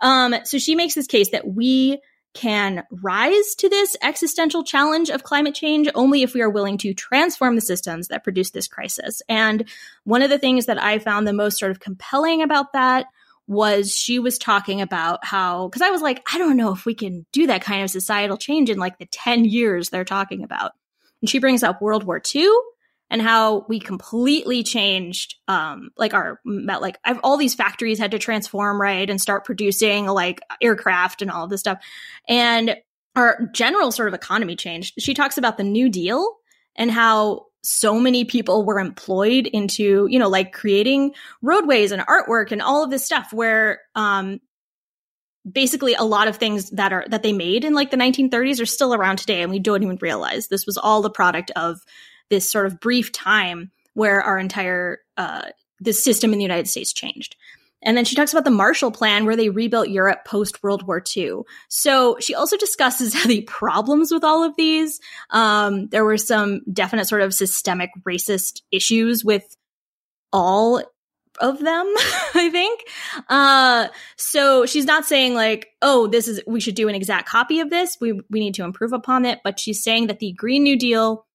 Um, 0.00 0.34
so 0.44 0.58
she 0.58 0.74
makes 0.74 0.94
this 0.94 1.06
case 1.06 1.30
that 1.30 1.46
we 1.46 2.00
can 2.34 2.84
rise 2.90 3.54
to 3.56 3.68
this 3.68 3.96
existential 4.02 4.62
challenge 4.62 5.10
of 5.10 5.24
climate 5.24 5.54
change 5.54 5.88
only 5.94 6.22
if 6.22 6.34
we 6.34 6.42
are 6.42 6.50
willing 6.50 6.78
to 6.78 6.94
transform 6.94 7.56
the 7.56 7.60
systems 7.60 8.08
that 8.08 8.22
produce 8.22 8.50
this 8.50 8.68
crisis. 8.68 9.22
And 9.28 9.68
one 10.04 10.22
of 10.22 10.30
the 10.30 10.38
things 10.38 10.66
that 10.66 10.80
I 10.80 10.98
found 10.98 11.26
the 11.26 11.32
most 11.32 11.58
sort 11.58 11.72
of 11.72 11.80
compelling 11.80 12.42
about 12.42 12.74
that 12.74 13.06
was 13.48 13.96
she 13.96 14.18
was 14.18 14.38
talking 14.38 14.82
about 14.82 15.24
how 15.24 15.68
because 15.68 15.82
I 15.82 15.90
was 15.90 16.02
like, 16.02 16.22
I 16.32 16.38
don't 16.38 16.56
know 16.56 16.72
if 16.72 16.84
we 16.84 16.94
can 16.94 17.26
do 17.32 17.46
that 17.48 17.62
kind 17.62 17.82
of 17.82 17.90
societal 17.90 18.36
change 18.36 18.70
in 18.70 18.78
like 18.78 18.98
the 18.98 19.06
10 19.06 19.46
years 19.46 19.88
they're 19.88 20.04
talking 20.04 20.44
about. 20.44 20.72
And 21.22 21.28
she 21.28 21.40
brings 21.40 21.62
up 21.62 21.82
World 21.82 22.04
War 22.04 22.22
II 22.34 22.48
and 23.10 23.22
how 23.22 23.64
we 23.68 23.80
completely 23.80 24.62
changed 24.62 25.36
um 25.48 25.88
like 25.96 26.12
our 26.12 26.40
like 26.44 26.98
I've, 27.04 27.20
all 27.24 27.38
these 27.38 27.54
factories 27.54 27.98
had 27.98 28.10
to 28.10 28.18
transform 28.18 28.80
right 28.80 29.08
and 29.08 29.20
start 29.20 29.46
producing 29.46 30.06
like 30.06 30.40
aircraft 30.60 31.22
and 31.22 31.30
all 31.30 31.44
of 31.44 31.50
this 31.50 31.60
stuff 31.60 31.82
and 32.28 32.76
our 33.16 33.48
general 33.54 33.90
sort 33.90 34.08
of 34.08 34.14
economy 34.14 34.56
changed 34.56 34.94
she 34.98 35.14
talks 35.14 35.38
about 35.38 35.56
the 35.56 35.64
new 35.64 35.88
deal 35.88 36.36
and 36.76 36.90
how 36.90 37.46
so 37.70 38.00
many 38.00 38.24
people 38.24 38.64
were 38.64 38.80
employed 38.80 39.46
into, 39.46 40.06
you 40.08 40.18
know, 40.18 40.28
like 40.28 40.54
creating 40.54 41.12
roadways 41.42 41.92
and 41.92 42.00
artwork 42.06 42.50
and 42.50 42.62
all 42.62 42.82
of 42.82 42.90
this 42.90 43.04
stuff 43.04 43.30
where 43.30 43.80
um 43.94 44.40
basically 45.50 45.94
a 45.94 46.02
lot 46.02 46.28
of 46.28 46.36
things 46.36 46.70
that 46.70 46.94
are 46.94 47.04
that 47.08 47.22
they 47.22 47.32
made 47.32 47.64
in 47.64 47.74
like 47.74 47.90
the 47.90 47.96
1930s 47.96 48.60
are 48.60 48.66
still 48.66 48.94
around 48.94 49.16
today 49.16 49.42
and 49.42 49.50
we 49.50 49.58
don't 49.58 49.82
even 49.82 49.98
realize 50.00 50.48
this 50.48 50.66
was 50.66 50.78
all 50.78 51.02
the 51.02 51.10
product 51.10 51.50
of 51.56 51.78
this 52.30 52.50
sort 52.50 52.66
of 52.66 52.80
brief 52.80 53.12
time 53.12 53.70
where 53.92 54.22
our 54.22 54.38
entire 54.38 55.00
uh 55.18 55.48
this 55.78 56.02
system 56.02 56.32
in 56.32 56.38
the 56.38 56.44
United 56.44 56.68
States 56.68 56.92
changed. 56.92 57.36
And 57.82 57.96
then 57.96 58.04
she 58.04 58.16
talks 58.16 58.32
about 58.32 58.44
the 58.44 58.50
Marshall 58.50 58.90
Plan, 58.90 59.24
where 59.24 59.36
they 59.36 59.50
rebuilt 59.50 59.88
Europe 59.88 60.24
post 60.24 60.62
World 60.62 60.86
War 60.86 61.02
II. 61.16 61.40
So 61.68 62.16
she 62.20 62.34
also 62.34 62.56
discusses 62.56 63.12
the 63.26 63.42
problems 63.42 64.10
with 64.10 64.24
all 64.24 64.42
of 64.42 64.54
these. 64.56 65.00
Um, 65.30 65.88
there 65.88 66.04
were 66.04 66.18
some 66.18 66.62
definite 66.72 67.06
sort 67.06 67.22
of 67.22 67.34
systemic 67.34 67.90
racist 68.06 68.62
issues 68.72 69.24
with 69.24 69.56
all 70.32 70.82
of 71.40 71.60
them, 71.60 71.86
I 72.34 72.50
think. 72.50 72.80
Uh, 73.28 73.88
so 74.16 74.66
she's 74.66 74.84
not 74.84 75.04
saying 75.04 75.34
like, 75.34 75.68
oh, 75.80 76.08
this 76.08 76.26
is, 76.26 76.40
we 76.46 76.60
should 76.60 76.74
do 76.74 76.88
an 76.88 76.96
exact 76.96 77.28
copy 77.28 77.60
of 77.60 77.70
this. 77.70 77.96
We, 78.00 78.12
we 78.28 78.40
need 78.40 78.54
to 78.54 78.64
improve 78.64 78.92
upon 78.92 79.24
it. 79.24 79.40
But 79.44 79.60
she's 79.60 79.82
saying 79.82 80.08
that 80.08 80.18
the 80.18 80.32
Green 80.32 80.64
New 80.64 80.76
Deal 80.76 81.26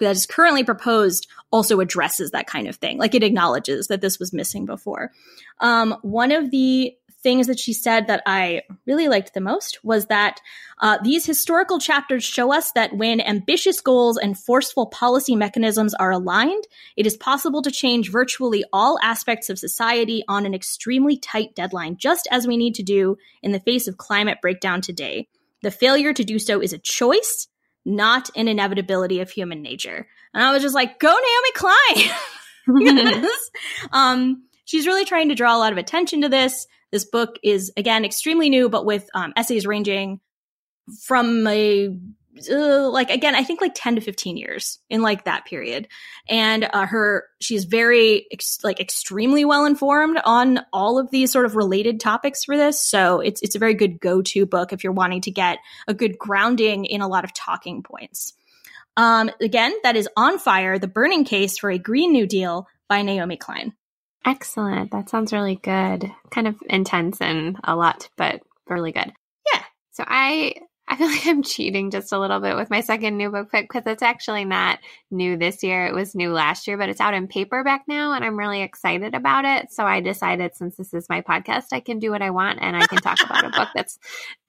that 0.00 0.16
is 0.16 0.26
currently 0.26 0.64
proposed 0.64 1.26
also 1.50 1.80
addresses 1.80 2.30
that 2.30 2.46
kind 2.46 2.68
of 2.68 2.76
thing. 2.76 2.98
Like 2.98 3.14
it 3.14 3.22
acknowledges 3.22 3.86
that 3.88 4.00
this 4.00 4.18
was 4.18 4.32
missing 4.32 4.66
before. 4.66 5.12
Um, 5.60 5.96
one 6.02 6.32
of 6.32 6.50
the 6.50 6.94
things 7.26 7.48
that 7.48 7.58
she 7.58 7.72
said 7.72 8.06
that 8.06 8.22
I 8.24 8.62
really 8.86 9.08
liked 9.08 9.34
the 9.34 9.40
most 9.40 9.82
was 9.82 10.06
that 10.06 10.40
uh, 10.78 10.98
these 11.02 11.26
historical 11.26 11.80
chapters 11.80 12.22
show 12.22 12.52
us 12.52 12.70
that 12.72 12.96
when 12.96 13.20
ambitious 13.20 13.80
goals 13.80 14.16
and 14.16 14.38
forceful 14.38 14.86
policy 14.86 15.34
mechanisms 15.34 15.92
are 15.94 16.12
aligned, 16.12 16.62
it 16.96 17.04
is 17.04 17.16
possible 17.16 17.62
to 17.62 17.70
change 17.72 18.12
virtually 18.12 18.64
all 18.72 18.96
aspects 19.02 19.50
of 19.50 19.58
society 19.58 20.22
on 20.28 20.46
an 20.46 20.54
extremely 20.54 21.16
tight 21.16 21.52
deadline, 21.56 21.96
just 21.96 22.28
as 22.30 22.46
we 22.46 22.56
need 22.56 22.76
to 22.76 22.84
do 22.84 23.16
in 23.42 23.50
the 23.50 23.58
face 23.58 23.88
of 23.88 23.96
climate 23.96 24.38
breakdown 24.40 24.80
today. 24.80 25.26
The 25.62 25.72
failure 25.72 26.12
to 26.12 26.22
do 26.22 26.38
so 26.38 26.62
is 26.62 26.72
a 26.72 26.78
choice, 26.78 27.48
not 27.86 28.28
an 28.36 28.48
inevitability 28.48 29.20
of 29.20 29.30
human 29.30 29.62
nature. 29.62 30.06
And 30.34 30.42
I 30.42 30.52
was 30.52 30.62
just 30.62 30.74
like, 30.74 30.98
go 30.98 31.08
Naomi 31.08 32.10
Klein. 33.14 33.28
um, 33.92 34.42
she's 34.64 34.86
really 34.86 35.04
trying 35.04 35.28
to 35.30 35.34
draw 35.34 35.56
a 35.56 35.60
lot 35.60 35.72
of 35.72 35.78
attention 35.78 36.20
to 36.22 36.28
this. 36.28 36.66
This 36.92 37.04
book 37.04 37.36
is, 37.42 37.72
again, 37.76 38.04
extremely 38.04 38.50
new, 38.50 38.68
but 38.68 38.84
with 38.84 39.08
um, 39.14 39.32
essays 39.36 39.66
ranging 39.66 40.20
from 41.04 41.46
a 41.46 41.96
uh, 42.50 42.88
like 42.90 43.10
again 43.10 43.34
i 43.34 43.42
think 43.42 43.60
like 43.60 43.72
10 43.74 43.96
to 43.96 44.00
15 44.00 44.36
years 44.36 44.78
in 44.88 45.02
like 45.02 45.24
that 45.24 45.44
period 45.44 45.88
and 46.28 46.68
uh, 46.72 46.86
her 46.86 47.24
she's 47.40 47.64
very 47.64 48.26
ex- 48.32 48.62
like 48.62 48.80
extremely 48.80 49.44
well 49.44 49.64
informed 49.64 50.20
on 50.24 50.60
all 50.72 50.98
of 50.98 51.10
these 51.10 51.30
sort 51.32 51.44
of 51.44 51.56
related 51.56 52.00
topics 52.00 52.44
for 52.44 52.56
this 52.56 52.80
so 52.80 53.20
it's 53.20 53.42
it's 53.42 53.54
a 53.54 53.60
very 53.60 53.74
good 53.74 54.00
go-to 54.00 54.46
book 54.46 54.72
if 54.72 54.84
you're 54.84 54.92
wanting 54.92 55.20
to 55.20 55.30
get 55.30 55.58
a 55.88 55.94
good 55.94 56.18
grounding 56.18 56.84
in 56.84 57.00
a 57.00 57.08
lot 57.08 57.24
of 57.24 57.32
talking 57.32 57.82
points 57.82 58.34
um, 58.96 59.30
again 59.40 59.74
that 59.82 59.96
is 59.96 60.08
on 60.16 60.38
fire 60.38 60.78
the 60.78 60.88
burning 60.88 61.24
case 61.24 61.58
for 61.58 61.70
a 61.70 61.78
green 61.78 62.12
new 62.12 62.26
deal 62.26 62.66
by 62.88 63.02
naomi 63.02 63.36
klein 63.36 63.72
Excellent. 64.26 64.90
That 64.90 65.08
sounds 65.08 65.32
really 65.32 65.54
good. 65.54 66.10
Kind 66.32 66.48
of 66.48 66.56
intense 66.68 67.20
and 67.20 67.56
a 67.62 67.76
lot, 67.76 68.08
but 68.16 68.42
really 68.68 68.90
good. 68.90 69.12
Yeah. 69.52 69.62
So 69.92 70.04
I 70.04 70.54
I 70.88 70.96
feel 70.96 71.06
like 71.10 71.26
I'm 71.26 71.42
cheating 71.42 71.90
just 71.90 72.12
a 72.12 72.18
little 72.18 72.40
bit 72.40 72.56
with 72.56 72.70
my 72.70 72.80
second 72.80 73.16
new 73.16 73.30
book 73.30 73.50
pick 73.50 73.68
because 73.68 73.82
it's 73.86 74.02
actually 74.02 74.44
not 74.44 74.78
new 75.10 75.36
this 75.36 75.62
year. 75.62 75.86
It 75.86 75.94
was 75.94 76.14
new 76.14 76.32
last 76.32 76.66
year, 76.66 76.76
but 76.76 76.88
it's 76.88 77.00
out 77.00 77.14
in 77.14 77.28
paperback 77.28 77.84
now, 77.88 78.12
and 78.12 78.24
I'm 78.24 78.38
really 78.38 78.62
excited 78.62 79.14
about 79.14 79.44
it. 79.44 79.72
So 79.72 79.84
I 79.84 80.00
decided 80.00 80.54
since 80.54 80.76
this 80.76 80.94
is 80.94 81.08
my 81.08 81.22
podcast, 81.22 81.66
I 81.72 81.80
can 81.80 81.98
do 81.98 82.10
what 82.10 82.22
I 82.22 82.30
want 82.30 82.58
and 82.62 82.76
I 82.76 82.86
can 82.86 82.98
talk 82.98 83.18
about 83.22 83.44
a 83.44 83.50
book 83.50 83.68
that's 83.74 83.98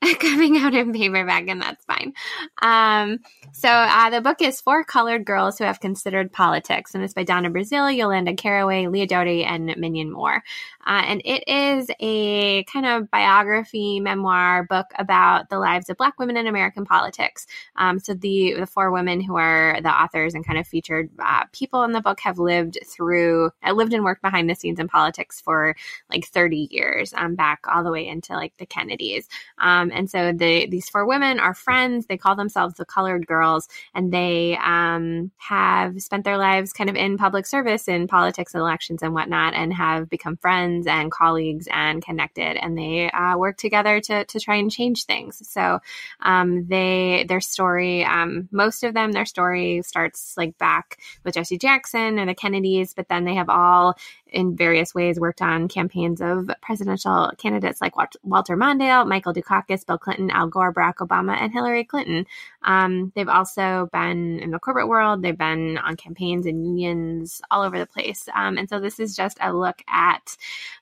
coming 0.19 0.57
out 0.57 0.75
in 0.75 0.93
paperback, 0.93 1.47
and 1.47 1.61
that's 1.61 1.83
fine. 1.85 2.13
Um, 2.61 3.19
so 3.51 3.67
uh, 3.69 4.09
the 4.11 4.21
book 4.21 4.41
is 4.41 4.61
For 4.61 4.83
Colored 4.83 5.25
Girls 5.25 5.57
Who 5.57 5.63
Have 5.63 5.79
Considered 5.79 6.31
Politics, 6.31 6.93
and 6.93 7.03
it's 7.03 7.15
by 7.15 7.23
Donna 7.23 7.49
Brazile, 7.49 7.95
Yolanda 7.95 8.35
Caraway, 8.35 8.87
Leah 8.87 9.07
Daughtry, 9.07 9.43
and 9.43 9.75
Mignon 9.75 10.11
Moore. 10.11 10.43
Uh, 10.85 11.03
and 11.05 11.21
it 11.25 11.43
is 11.47 11.89
a 11.99 12.63
kind 12.63 12.85
of 12.85 13.11
biography 13.11 13.99
memoir 13.99 14.63
book 14.63 14.85
about 14.97 15.49
the 15.49 15.59
lives 15.59 15.89
of 15.89 15.97
Black 15.97 16.17
women 16.19 16.37
in 16.37 16.47
American 16.47 16.85
politics. 16.85 17.45
Um, 17.75 17.99
so 17.99 18.13
the 18.13 18.53
the 18.57 18.67
four 18.67 18.91
women 18.91 19.19
who 19.19 19.35
are 19.35 19.81
the 19.81 19.89
authors 19.89 20.33
and 20.33 20.45
kind 20.45 20.59
of 20.59 20.67
featured 20.67 21.09
uh, 21.19 21.43
people 21.51 21.83
in 21.83 21.91
the 21.91 22.01
book 22.01 22.19
have 22.21 22.39
lived 22.39 22.77
through, 22.85 23.51
uh, 23.63 23.73
lived 23.73 23.93
and 23.93 24.03
worked 24.03 24.21
behind 24.21 24.49
the 24.49 24.55
scenes 24.55 24.79
in 24.79 24.87
politics 24.87 25.41
for 25.41 25.75
like 26.09 26.25
30 26.25 26.69
years, 26.71 27.13
um, 27.15 27.35
back 27.35 27.65
all 27.67 27.83
the 27.83 27.91
way 27.91 28.07
into 28.07 28.33
like 28.33 28.55
the 28.57 28.65
Kennedys. 28.65 29.27
Um, 29.57 29.86
and 29.93 30.09
so 30.09 30.31
the 30.31 30.67
these 30.67 30.89
four 30.89 31.05
women 31.05 31.39
are 31.39 31.53
friends. 31.53 32.05
They 32.05 32.17
call 32.17 32.35
themselves 32.35 32.75
the 32.75 32.85
Colored 32.85 33.27
Girls, 33.27 33.67
and 33.93 34.11
they 34.11 34.57
um, 34.63 35.31
have 35.37 36.01
spent 36.01 36.23
their 36.23 36.37
lives 36.37 36.73
kind 36.73 36.89
of 36.89 36.95
in 36.95 37.17
public 37.17 37.45
service 37.45 37.87
in 37.87 38.07
politics 38.07 38.53
and 38.53 38.61
elections 38.61 39.01
and 39.01 39.13
whatnot, 39.13 39.53
and 39.53 39.73
have 39.73 40.09
become 40.09 40.37
friends 40.37 40.87
and 40.87 41.11
colleagues 41.11 41.67
and 41.71 42.03
connected. 42.03 42.57
And 42.57 42.77
they 42.77 43.09
uh, 43.11 43.37
work 43.37 43.57
together 43.57 43.99
to 44.01 44.25
to 44.25 44.39
try 44.39 44.55
and 44.55 44.71
change 44.71 45.05
things. 45.05 45.47
So 45.47 45.79
um, 46.21 46.67
they 46.67 47.25
their 47.27 47.41
story, 47.41 48.03
um, 48.05 48.49
most 48.51 48.83
of 48.83 48.93
them, 48.93 49.11
their 49.11 49.25
story 49.25 49.81
starts 49.83 50.35
like 50.37 50.57
back 50.57 50.99
with 51.23 51.35
Jesse 51.35 51.57
Jackson 51.57 52.19
or 52.19 52.25
the 52.25 52.35
Kennedys, 52.35 52.93
but 52.93 53.07
then 53.09 53.25
they 53.25 53.35
have 53.35 53.49
all 53.49 53.97
in 54.31 54.55
various 54.55 54.93
ways 54.93 55.19
worked 55.19 55.41
on 55.41 55.67
campaigns 55.67 56.21
of 56.21 56.49
presidential 56.61 57.31
candidates 57.37 57.81
like 57.81 57.93
Walter 58.23 58.57
Mondale, 58.57 59.07
Michael 59.07 59.33
Dukakis, 59.33 59.85
Bill 59.85 59.97
Clinton, 59.97 60.31
Al 60.31 60.47
Gore, 60.47 60.73
Barack 60.73 60.95
Obama, 60.95 61.37
and 61.39 61.51
Hillary 61.51 61.83
Clinton. 61.83 62.25
Um, 62.63 63.11
they've 63.15 63.27
also 63.27 63.89
been 63.91 64.39
in 64.39 64.51
the 64.51 64.59
corporate 64.59 64.87
world. 64.87 65.21
They've 65.21 65.37
been 65.37 65.77
on 65.77 65.95
campaigns 65.95 66.45
and 66.45 66.65
unions 66.65 67.41
all 67.49 67.63
over 67.63 67.77
the 67.79 67.85
place. 67.85 68.27
Um, 68.35 68.57
and 68.57 68.69
so 68.69 68.79
this 68.79 68.99
is 68.99 69.15
just 69.15 69.37
a 69.41 69.53
look 69.53 69.81
at 69.87 70.35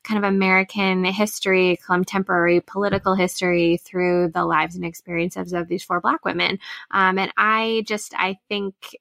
kind 0.03 0.17
of 0.17 0.27
American 0.27 1.05
history, 1.05 1.77
contemporary 1.85 2.61
political 2.61 3.15
history 3.15 3.77
through 3.77 4.29
the 4.29 4.45
lives 4.45 4.75
and 4.75 4.85
experiences 4.85 5.53
of 5.53 5.67
these 5.67 5.83
four 5.83 6.01
Black 6.01 6.25
women. 6.25 6.59
Um, 6.91 7.17
and 7.17 7.31
I 7.37 7.83
just, 7.85 8.13
I 8.17 8.37
think 8.49 8.95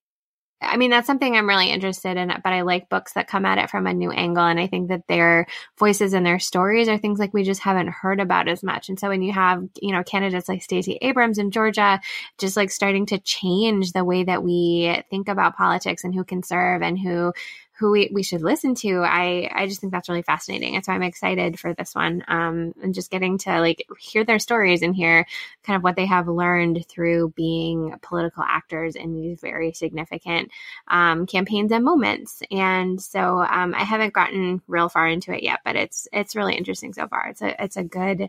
I 0.60 0.76
mean, 0.76 0.90
that's 0.90 1.06
something 1.06 1.36
I'm 1.36 1.48
really 1.48 1.70
interested 1.70 2.16
in, 2.16 2.28
but 2.28 2.52
I 2.52 2.62
like 2.62 2.88
books 2.88 3.12
that 3.14 3.28
come 3.28 3.44
at 3.44 3.58
it 3.58 3.70
from 3.70 3.86
a 3.86 3.92
new 3.92 4.10
angle. 4.10 4.44
And 4.44 4.58
I 4.58 4.66
think 4.66 4.88
that 4.88 5.06
their 5.08 5.46
voices 5.78 6.14
and 6.14 6.24
their 6.24 6.38
stories 6.38 6.88
are 6.88 6.96
things 6.96 7.18
like 7.18 7.34
we 7.34 7.42
just 7.42 7.60
haven't 7.60 7.88
heard 7.88 8.20
about 8.20 8.48
as 8.48 8.62
much. 8.62 8.88
And 8.88 8.98
so 8.98 9.08
when 9.08 9.22
you 9.22 9.32
have, 9.32 9.62
you 9.80 9.92
know, 9.92 10.02
candidates 10.02 10.48
like 10.48 10.62
Stacey 10.62 10.98
Abrams 11.02 11.38
in 11.38 11.50
Georgia, 11.50 12.00
just 12.38 12.56
like 12.56 12.70
starting 12.70 13.06
to 13.06 13.18
change 13.18 13.92
the 13.92 14.04
way 14.04 14.24
that 14.24 14.42
we 14.42 15.02
think 15.10 15.28
about 15.28 15.56
politics 15.56 16.04
and 16.04 16.14
who 16.14 16.24
can 16.24 16.42
serve 16.42 16.82
and 16.82 16.98
who 16.98 17.32
who 17.78 17.90
we, 17.90 18.10
we 18.12 18.22
should 18.22 18.42
listen 18.42 18.74
to 18.74 19.02
i 19.04 19.50
i 19.52 19.66
just 19.66 19.80
think 19.80 19.92
that's 19.92 20.08
really 20.08 20.22
fascinating. 20.22 20.74
And 20.76 20.84
so 20.84 20.92
i'm 20.92 21.02
excited 21.02 21.58
for 21.58 21.74
this 21.74 21.94
one 21.94 22.22
um 22.28 22.72
and 22.82 22.94
just 22.94 23.10
getting 23.10 23.38
to 23.38 23.60
like 23.60 23.86
hear 23.98 24.24
their 24.24 24.38
stories 24.38 24.82
and 24.82 24.94
hear 24.94 25.26
kind 25.64 25.76
of 25.76 25.82
what 25.82 25.96
they 25.96 26.06
have 26.06 26.28
learned 26.28 26.86
through 26.88 27.32
being 27.36 27.94
political 28.02 28.42
actors 28.42 28.96
in 28.96 29.14
these 29.14 29.40
very 29.40 29.72
significant 29.72 30.50
um, 30.88 31.26
campaigns 31.26 31.72
and 31.72 31.84
moments. 31.84 32.42
And 32.50 33.00
so 33.00 33.40
um, 33.40 33.74
i 33.74 33.84
haven't 33.84 34.12
gotten 34.14 34.62
real 34.68 34.88
far 34.88 35.08
into 35.08 35.34
it 35.34 35.42
yet 35.42 35.60
but 35.64 35.76
it's 35.76 36.08
it's 36.12 36.36
really 36.36 36.54
interesting 36.56 36.92
so 36.92 37.08
far. 37.08 37.28
It's 37.28 37.42
a 37.42 37.62
it's 37.62 37.76
a 37.76 37.84
good 37.84 38.28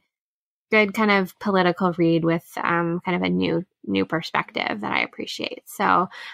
good 0.75 0.93
kind 0.93 1.11
of 1.11 1.37
political 1.39 1.93
read 1.93 2.25
with 2.25 2.45
um, 2.61 2.99
kind 3.05 3.15
of 3.15 3.21
a 3.21 3.29
new 3.29 3.65
new 3.87 4.05
perspective 4.05 4.81
that 4.81 4.91
I 4.91 5.01
appreciate. 5.01 5.63
So 5.65 5.83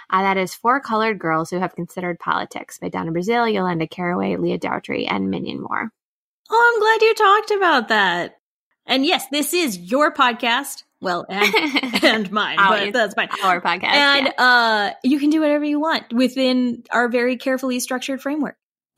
uh, 0.10 0.22
that 0.22 0.38
is 0.38 0.56
For 0.56 0.80
Colored 0.80 1.20
Girls 1.20 1.50
Who 1.50 1.60
Have 1.60 1.76
Considered 1.76 2.20
Politics 2.20 2.80
by 2.80 2.90
Donna 2.90 3.12
Brazile, 3.12 3.54
Yolanda 3.54 3.88
Caraway, 3.88 4.38
Leah 4.38 4.60
Daughtry, 4.60 5.06
and 5.10 5.30
Mignon 5.30 5.62
Moore. 5.62 5.92
Oh, 6.50 6.74
I'm 6.74 6.80
glad 6.82 7.02
you 7.02 7.14
talked 7.16 7.52
about 7.52 7.88
that. 7.90 8.38
And 8.86 9.06
yes, 9.06 9.26
this 9.32 9.54
is 9.54 9.78
your 9.78 10.14
podcast. 10.14 10.84
Well, 11.02 11.26
and, 11.30 12.04
and 12.04 12.32
mine, 12.32 12.58
but 12.58 12.94
that's 12.94 13.14
fine. 13.16 13.30
Our 13.44 13.62
podcast. 13.62 13.86
And 13.86 14.28
yeah. 14.28 14.44
uh, 14.44 14.94
you 15.04 15.20
can 15.20 15.30
do 15.30 15.42
whatever 15.42 15.66
you 15.66 15.80
want 15.80 16.14
within 16.14 16.84
our 16.92 17.08
very 17.10 17.38
carefully 17.38 17.80
structured 17.80 18.22
framework. 18.22 18.56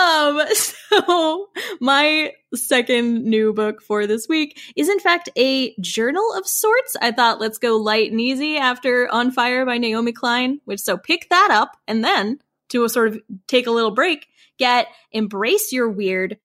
um 0.00 0.46
so 0.54 1.48
my 1.80 2.32
second 2.54 3.24
new 3.24 3.52
book 3.52 3.82
for 3.82 4.06
this 4.06 4.26
week 4.28 4.58
is 4.76 4.88
in 4.88 4.98
fact 4.98 5.28
a 5.36 5.74
journal 5.80 6.32
of 6.36 6.46
sorts. 6.46 6.96
I 7.00 7.12
thought 7.12 7.40
let's 7.40 7.58
go 7.58 7.76
light 7.76 8.10
and 8.10 8.20
easy 8.20 8.56
after 8.56 9.08
on 9.12 9.30
fire 9.30 9.64
by 9.64 9.78
naomi 9.78 10.12
klein 10.12 10.60
which 10.64 10.80
so 10.80 10.96
pick 10.96 11.28
that 11.30 11.48
up 11.50 11.76
and 11.86 12.04
then 12.04 12.40
to 12.70 12.88
sort 12.88 13.08
of 13.08 13.20
take 13.46 13.66
a 13.66 13.70
little 13.70 13.90
break 13.90 14.26
get 14.58 14.88
embrace 15.12 15.72
your 15.72 15.88
weird 15.88 16.38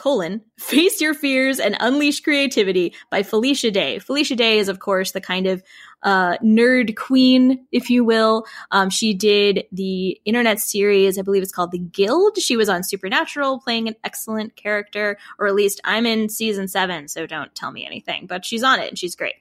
colon 0.00 0.40
face 0.56 0.98
your 0.98 1.12
fears 1.12 1.60
and 1.60 1.76
unleash 1.78 2.20
creativity 2.20 2.94
by 3.10 3.22
felicia 3.22 3.70
day. 3.70 3.98
Felicia 3.98 4.34
day 4.34 4.58
is 4.58 4.68
of 4.70 4.78
course 4.78 5.12
the 5.12 5.20
kind 5.20 5.46
of 5.46 5.62
uh, 6.02 6.38
nerd 6.38 6.96
queen 6.96 7.66
if 7.70 7.90
you 7.90 8.02
will. 8.02 8.46
Um, 8.70 8.88
she 8.88 9.12
did 9.12 9.64
the 9.70 10.18
internet 10.24 10.58
series 10.58 11.18
i 11.18 11.22
believe 11.22 11.42
it's 11.42 11.52
called 11.52 11.70
the 11.70 11.78
guild. 11.78 12.38
She 12.38 12.56
was 12.56 12.70
on 12.70 12.82
supernatural 12.82 13.60
playing 13.60 13.88
an 13.88 13.96
excellent 14.02 14.56
character 14.56 15.18
or 15.38 15.46
at 15.46 15.54
least 15.54 15.82
i'm 15.84 16.06
in 16.06 16.30
season 16.30 16.66
seven 16.66 17.06
so 17.06 17.26
don't 17.26 17.54
tell 17.54 17.70
me 17.70 17.84
anything 17.84 18.26
but 18.26 18.46
she's 18.46 18.62
on 18.62 18.80
it 18.80 18.88
and 18.88 18.98
she's 18.98 19.14
great. 19.14 19.34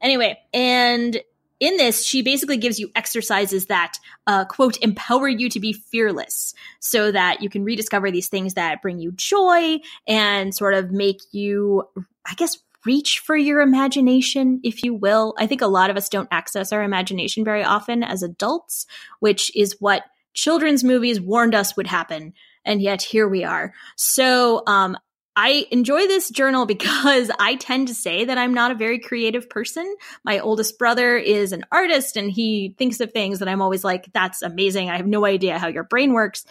Anyway 0.00 0.38
and 0.52 1.20
in 1.60 1.76
this, 1.76 2.04
she 2.04 2.22
basically 2.22 2.56
gives 2.56 2.78
you 2.78 2.90
exercises 2.94 3.66
that, 3.66 3.98
uh, 4.26 4.44
quote, 4.44 4.76
empower 4.82 5.28
you 5.28 5.48
to 5.50 5.60
be 5.60 5.72
fearless 5.72 6.54
so 6.80 7.12
that 7.12 7.42
you 7.42 7.48
can 7.48 7.64
rediscover 7.64 8.10
these 8.10 8.28
things 8.28 8.54
that 8.54 8.82
bring 8.82 8.98
you 8.98 9.12
joy 9.12 9.78
and 10.06 10.54
sort 10.54 10.74
of 10.74 10.90
make 10.90 11.20
you, 11.32 11.88
I 12.26 12.34
guess, 12.34 12.58
reach 12.84 13.20
for 13.20 13.36
your 13.36 13.60
imagination, 13.60 14.60
if 14.62 14.82
you 14.82 14.94
will. 14.94 15.34
I 15.38 15.46
think 15.46 15.62
a 15.62 15.66
lot 15.66 15.90
of 15.90 15.96
us 15.96 16.08
don't 16.08 16.28
access 16.30 16.72
our 16.72 16.82
imagination 16.82 17.44
very 17.44 17.64
often 17.64 18.02
as 18.02 18.22
adults, 18.22 18.86
which 19.20 19.54
is 19.56 19.76
what 19.80 20.04
children's 20.34 20.84
movies 20.84 21.20
warned 21.20 21.54
us 21.54 21.76
would 21.76 21.86
happen. 21.86 22.34
And 22.64 22.82
yet 22.82 23.02
here 23.02 23.28
we 23.28 23.44
are. 23.44 23.72
So, 23.96 24.62
um, 24.66 24.96
I 25.36 25.66
enjoy 25.70 26.06
this 26.06 26.30
journal 26.30 26.66
because 26.74 27.30
I 27.38 27.56
tend 27.56 27.88
to 27.88 27.94
say 27.94 28.24
that 28.24 28.38
I'm 28.38 28.54
not 28.54 28.70
a 28.70 28.76
very 28.76 28.98
creative 28.98 29.48
person. 29.48 29.94
My 30.24 30.38
oldest 30.38 30.78
brother 30.78 31.16
is 31.16 31.52
an 31.52 31.64
artist 31.72 32.16
and 32.16 32.30
he 32.30 32.74
thinks 32.78 33.00
of 33.00 33.12
things 33.12 33.38
that 33.38 33.48
I'm 33.48 33.62
always 33.62 33.84
like, 33.84 34.10
that's 34.12 34.42
amazing. 34.42 34.90
I 34.90 34.96
have 34.96 35.06
no 35.06 35.24
idea 35.24 35.58
how 35.58 35.68
your 35.68 35.84
brain 35.84 36.12
works. 36.12 36.44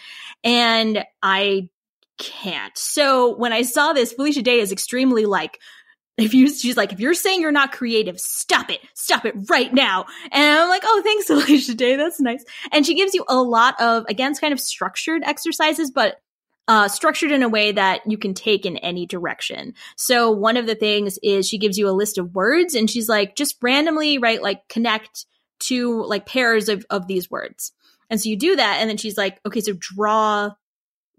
And 0.44 1.04
I 1.22 1.70
can't. 2.18 2.78
So 2.78 3.36
when 3.36 3.54
I 3.54 3.64
saw 3.64 3.94
this, 3.94 4.14
Felicia 4.14 4.42
Day 4.42 4.60
is 4.60 4.72
extremely 4.72 5.26
like, 5.26 5.60
if 6.18 6.34
you 6.36 6.48
she's 6.48 6.78
like 6.78 6.94
if 6.94 7.00
you're 7.00 7.16
saying 7.16 7.42
you're 7.42 7.52
not 7.52 7.72
creative 7.72 8.20
stop 8.20 8.70
it 8.70 8.80
stop 8.94 9.26
it 9.26 9.34
right 9.50 9.74
now 9.74 10.06
and 10.32 10.60
i'm 10.60 10.70
like 10.70 10.84
oh 10.86 11.02
thanks 11.04 11.26
felicia 11.28 11.74
day 11.74 11.96
that's 11.96 12.20
nice 12.20 12.46
and 12.72 12.86
she 12.86 12.94
gives 12.94 13.16
you 13.16 13.26
a 13.28 13.42
lot 13.42 13.80
of 13.82 14.06
again 14.08 14.36
kind 14.36 14.54
of 14.54 14.60
structured 14.60 15.24
exercises 15.24 15.90
but 15.90 16.22
uh, 16.68 16.88
structured 16.88 17.32
in 17.32 17.44
a 17.44 17.50
way 17.50 17.72
that 17.72 18.02
you 18.10 18.18
can 18.18 18.34
take 18.34 18.66
in 18.66 18.78
any 18.78 19.06
direction. 19.06 19.74
So 19.98 20.32
one 20.32 20.58
of 20.58 20.66
the 20.66 20.76
things 20.76 21.20
is 21.22 21.48
she 21.48 21.58
gives 21.58 21.78
you 21.78 21.90
a 21.90 21.92
list 21.92 22.18
of 22.18 22.34
words 22.34 22.74
and 22.74 22.90
she's 22.90 23.10
like, 23.10 23.36
just 23.36 23.58
randomly 23.62 24.18
write 24.18 24.42
like 24.42 24.68
connect 24.70 25.26
to 25.60 26.04
like 26.04 26.26
pairs 26.26 26.70
of, 26.70 26.86
of 26.90 27.08
these 27.08 27.30
words. 27.30 27.74
And 28.10 28.20
so 28.22 28.30
you 28.30 28.38
do 28.38 28.56
that. 28.56 28.78
And 28.80 28.90
then 28.90 28.98
she's 28.98 29.18
like, 29.18 29.40
okay, 29.46 29.60
so 29.60 29.74
draw 29.78 30.52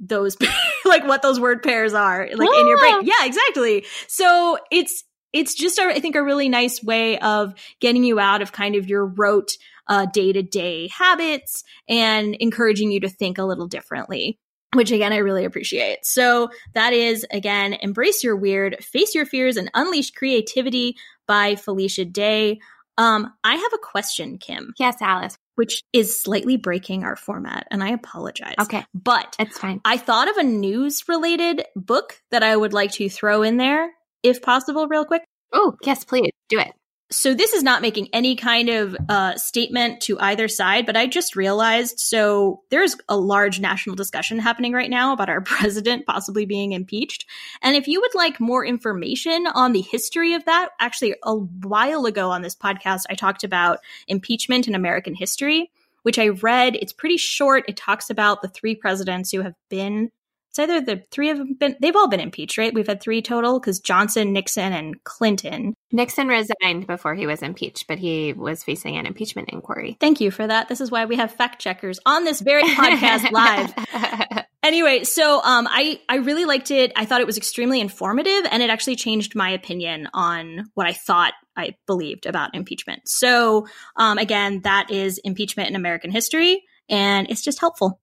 those, 0.00 0.37
like 0.85 1.04
what 1.07 1.22
those 1.22 1.38
word 1.38 1.62
pairs 1.62 1.92
are 1.92 2.28
like 2.35 2.59
in 2.59 2.68
your 2.68 2.78
brain. 2.78 3.00
Yeah, 3.02 3.24
exactly. 3.24 3.85
So 4.07 4.59
it's, 4.70 5.04
it's 5.33 5.54
just, 5.54 5.78
a, 5.78 5.83
I 5.85 6.00
think, 6.00 6.14
a 6.14 6.22
really 6.22 6.48
nice 6.48 6.83
way 6.83 7.18
of 7.18 7.54
getting 7.80 8.04
you 8.04 8.18
out 8.18 8.40
of 8.40 8.52
kind 8.52 8.76
of 8.76 8.88
your 8.88 9.04
rote 9.04 9.52
uh 9.87 10.07
day 10.07 10.33
to 10.33 10.42
day 10.42 10.88
habits 10.88 11.62
and 11.90 12.35
encouraging 12.37 12.90
you 12.90 13.00
to 13.00 13.09
think 13.11 13.37
a 13.37 13.44
little 13.44 13.66
differently 13.66 14.38
which 14.75 14.91
again, 14.91 15.13
I 15.13 15.19
really 15.19 15.45
appreciate. 15.45 16.05
So 16.05 16.51
that 16.75 16.93
is 16.93 17.27
again, 17.31 17.75
Embrace 17.75 18.23
Your 18.23 18.37
Weird, 18.37 18.83
Face 18.85 19.15
Your 19.15 19.27
Fears, 19.27 19.57
and 19.57 19.71
Unleash 19.75 20.11
Creativity 20.11 20.97
by 21.27 21.57
Felicia 21.57 22.05
Day. 22.05 22.61
Um, 22.97 23.33
I 23.43 23.57
have 23.57 23.73
a 23.73 23.79
question, 23.79 24.39
Kim. 24.39 24.73
Yes, 24.79 24.97
Alice. 25.01 25.37
Which 25.57 25.83
is 25.93 26.21
slightly 26.21 26.57
breaking 26.57 27.05
our 27.05 27.17
format, 27.17 27.67
and 27.71 27.83
I 27.83 27.91
apologize. 27.91 28.57
Okay. 28.61 28.85
But 28.93 29.37
it's 29.39 29.59
fine. 29.59 29.81
I 29.85 29.97
thought 29.97 30.29
of 30.29 30.37
a 30.37 30.43
news 30.43 31.09
related 31.09 31.65
book 31.77 32.21
that 32.31 32.43
I 32.43 32.57
would 32.57 32.73
like 32.73 32.93
to 32.93 33.09
throw 33.09 33.43
in 33.43 33.57
there, 33.57 33.91
if 34.23 34.43
possible, 34.43 34.89
real 34.89 35.05
quick. 35.05 35.23
Oh, 35.53 35.77
yes, 35.85 36.05
please. 36.05 36.33
Do 36.49 36.59
it 36.59 36.73
so 37.11 37.35
this 37.35 37.53
is 37.53 37.62
not 37.62 37.83
making 37.83 38.09
any 38.12 38.35
kind 38.35 38.69
of 38.69 38.97
uh, 39.09 39.37
statement 39.37 40.01
to 40.03 40.19
either 40.21 40.49
side, 40.49 40.87
but 40.87 40.97
I 40.97 41.07
just 41.07 41.37
realized 41.37 42.01
so 42.01 42.62
there's 42.71 42.97
a 43.09 43.17
large 43.17 43.61
national 43.61 43.95
discussion 43.95 44.38
happening 44.38 44.73
right 44.73 44.90
now 44.90 45.12
about 45.12 45.29
our 45.29 45.40
president 45.43 46.07
possibly 46.07 46.47
being 46.47 46.73
impeached. 46.73 47.27
And 47.62 47.77
if 47.77 47.87
you 47.87 48.01
would 48.01 48.14
like 48.14 48.40
more 48.40 48.64
information 48.64 49.47
on 49.55 49.73
the 49.73 49.83
history 49.83 50.35
of 50.35 50.45
that, 50.47 50.71
actually 50.81 51.14
a 51.23 51.35
while 51.35 52.07
ago 52.07 52.31
on 52.31 52.43
this 52.43 52.57
podcast, 52.57 53.03
I 53.11 53.14
talked 53.14 53.45
about 53.45 53.79
impeachment 54.09 54.67
in 54.67 54.75
American 54.75 55.14
history, 55.14 55.71
which 56.03 56.19
I 56.19 56.29
read. 56.29 56.77
It's 56.77 56.93
pretty 56.93 57.19
short. 57.19 57.64
It 57.69 57.77
talks 57.77 58.09
about 58.09 58.40
the 58.40 58.49
three 58.49 58.75
presidents 58.75 59.31
who 59.31 59.43
have 59.43 59.55
been 59.69 60.11
it's 60.57 60.71
either 60.71 60.81
the 60.81 61.03
three 61.11 61.31
of 61.31 61.38
them 61.38 61.55
been 61.55 61.77
they've 61.81 61.97
all 61.97 62.09
been 62.09 62.21
impeached, 62.21 62.59
right? 62.59 62.73
We've 62.73 62.87
had 62.87 63.01
three 63.01 63.23
total 63.23 63.59
because 63.59 63.81
Johnson, 63.81 64.33
Nixon, 64.33 64.73
and 64.73 65.03
Clinton. 65.03 65.75
Nixon 65.90 66.29
resigned 66.29 66.87
before 66.87 67.17
he 67.17 67.27
was 67.27 67.43
impeached, 67.43 67.88
but 67.88 67.99
he 67.99 68.33
was 68.33 68.62
facing 68.62 68.97
an 68.97 69.05
impeachment 69.05 69.49
inquiry. 69.51 69.97
Thank 69.99 70.21
you 70.21 70.31
for 70.31 70.47
that. 70.47 70.69
This 70.69 70.81
is 70.81 70.93
why 70.93 71.07
we 71.07 71.17
have 71.17 71.33
fact 71.33 71.61
checkers 71.61 71.99
on 72.07 72.23
this 72.23 72.40
very 72.40 72.62
podcast 72.62 73.31
live. 73.33 74.45
anyway, 74.62 75.03
so 75.03 75.43
um, 75.43 75.67
I 75.69 76.01
I 76.09 76.17
really 76.19 76.45
liked 76.45 76.71
it. 76.71 76.93
I 76.95 77.05
thought 77.05 77.21
it 77.21 77.27
was 77.27 77.37
extremely 77.37 77.81
informative, 77.81 78.47
and 78.49 78.62
it 78.62 78.71
actually 78.71 78.95
changed 78.95 79.35
my 79.35 79.51
opinion 79.51 80.09
on 80.14 80.67
what 80.75 80.87
I 80.87 80.93
thought 80.93 81.33
I 81.57 81.75
believed 81.88 82.27
about 82.27 82.55
impeachment. 82.55 83.03
So 83.07 83.67
um, 83.97 84.19
again, 84.19 84.61
that 84.61 84.93
is 84.93 85.19
impeachment 85.19 85.69
in 85.69 85.75
American 85.75 86.12
history, 86.12 86.62
and 86.88 87.29
it's 87.29 87.43
just 87.43 87.59
helpful. 87.59 87.99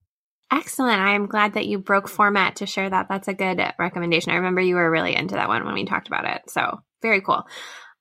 Excellent. 0.52 1.00
I 1.00 1.14
am 1.14 1.26
glad 1.26 1.54
that 1.54 1.66
you 1.66 1.78
broke 1.78 2.08
format 2.08 2.56
to 2.56 2.66
share 2.66 2.90
that. 2.90 3.06
That's 3.08 3.26
a 3.26 3.32
good 3.32 3.58
recommendation. 3.78 4.32
I 4.32 4.36
remember 4.36 4.60
you 4.60 4.74
were 4.74 4.90
really 4.90 5.16
into 5.16 5.34
that 5.36 5.48
one 5.48 5.64
when 5.64 5.72
we 5.72 5.86
talked 5.86 6.08
about 6.08 6.26
it. 6.26 6.42
So, 6.50 6.78
very 7.00 7.22
cool. 7.22 7.46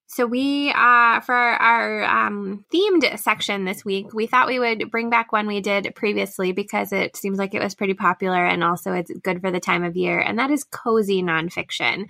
So 0.07 0.25
we, 0.25 0.69
uh, 0.71 1.21
for 1.21 1.33
our 1.33 2.03
um, 2.03 2.65
themed 2.73 3.17
section 3.17 3.63
this 3.63 3.85
week, 3.85 4.13
we 4.13 4.27
thought 4.27 4.49
we 4.49 4.59
would 4.59 4.91
bring 4.91 5.09
back 5.09 5.31
one 5.31 5.47
we 5.47 5.61
did 5.61 5.93
previously 5.95 6.51
because 6.51 6.91
it 6.91 7.15
seems 7.15 7.37
like 7.37 7.53
it 7.53 7.63
was 7.63 7.75
pretty 7.75 7.93
popular 7.93 8.45
and 8.45 8.61
also 8.61 8.91
it's 8.91 9.09
good 9.23 9.39
for 9.39 9.51
the 9.51 9.61
time 9.61 9.85
of 9.85 9.95
year, 9.95 10.19
and 10.19 10.37
that 10.37 10.51
is 10.51 10.65
cozy 10.65 11.23
nonfiction. 11.23 12.07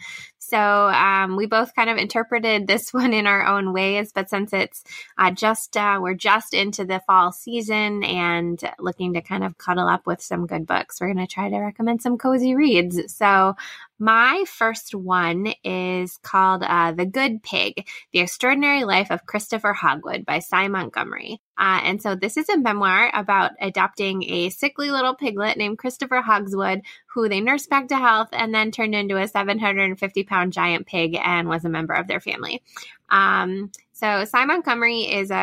So 0.51 0.59
um, 0.59 1.37
we 1.37 1.45
both 1.45 1.73
kind 1.73 1.89
of 1.89 1.95
interpreted 1.95 2.67
this 2.67 2.93
one 2.93 3.13
in 3.13 3.25
our 3.25 3.45
own 3.45 3.71
ways, 3.71 4.11
but 4.13 4.29
since 4.29 4.51
it's 4.51 4.83
uh, 5.17 5.31
just 5.31 5.77
uh, 5.77 5.99
we're 6.01 6.13
just 6.13 6.53
into 6.53 6.83
the 6.83 7.01
fall 7.07 7.31
season 7.31 8.03
and 8.03 8.61
looking 8.77 9.13
to 9.13 9.21
kind 9.21 9.45
of 9.45 9.57
cuddle 9.57 9.87
up 9.87 10.05
with 10.05 10.21
some 10.21 10.47
good 10.47 10.67
books, 10.67 10.99
we're 10.99 11.13
going 11.13 11.25
to 11.25 11.33
try 11.33 11.49
to 11.49 11.57
recommend 11.57 12.01
some 12.01 12.17
cozy 12.17 12.53
reads. 12.53 13.15
So 13.15 13.55
my 13.97 14.43
first 14.45 14.93
one 14.93 15.53
is 15.63 16.17
called 16.21 16.63
uh, 16.63 16.91
The 16.91 17.05
Good 17.05 17.43
Pig 17.43 17.87
The 18.11 18.19
Extraordinary 18.19 18.83
Life 18.83 19.09
of 19.09 19.25
Christopher 19.25 19.71
Hogwood 19.71 20.25
by 20.25 20.39
Sy 20.39 20.67
Montgomery. 20.67 21.39
Uh, 21.62 21.80
and 21.84 22.02
so 22.02 22.15
this 22.15 22.38
is 22.38 22.50
a 22.50 22.58
memoir 22.58 23.12
about 23.13 23.52
adopting 23.62 24.24
a 24.24 24.50
sickly 24.50 24.89
little 24.89 25.13
piglet 25.13 25.58
named 25.58 25.78
Christopher 25.78 26.19
Hogswood, 26.19 26.82
who 27.06 27.30
they 27.30 27.39
nursed 27.39 27.69
back 27.69 27.88
to 27.89 27.97
health 27.97 28.30
and 28.32 28.52
then 28.52 28.71
turned 28.71 28.95
into 28.95 29.15
a 29.15 29.28
750 29.28 30.24
pound 30.24 30.54
giant 30.54 30.88
pig 30.88 31.15
and 31.24 31.47
was 31.47 31.63
a 31.63 31.69
member 31.69 31.93
of 31.93 32.08
their 32.08 32.19
family. 32.19 32.63
Um, 33.12 33.69
so 33.93 34.26
Sy 34.26 34.45
Montgomery 34.45 35.02
is 35.02 35.30
a, 35.30 35.36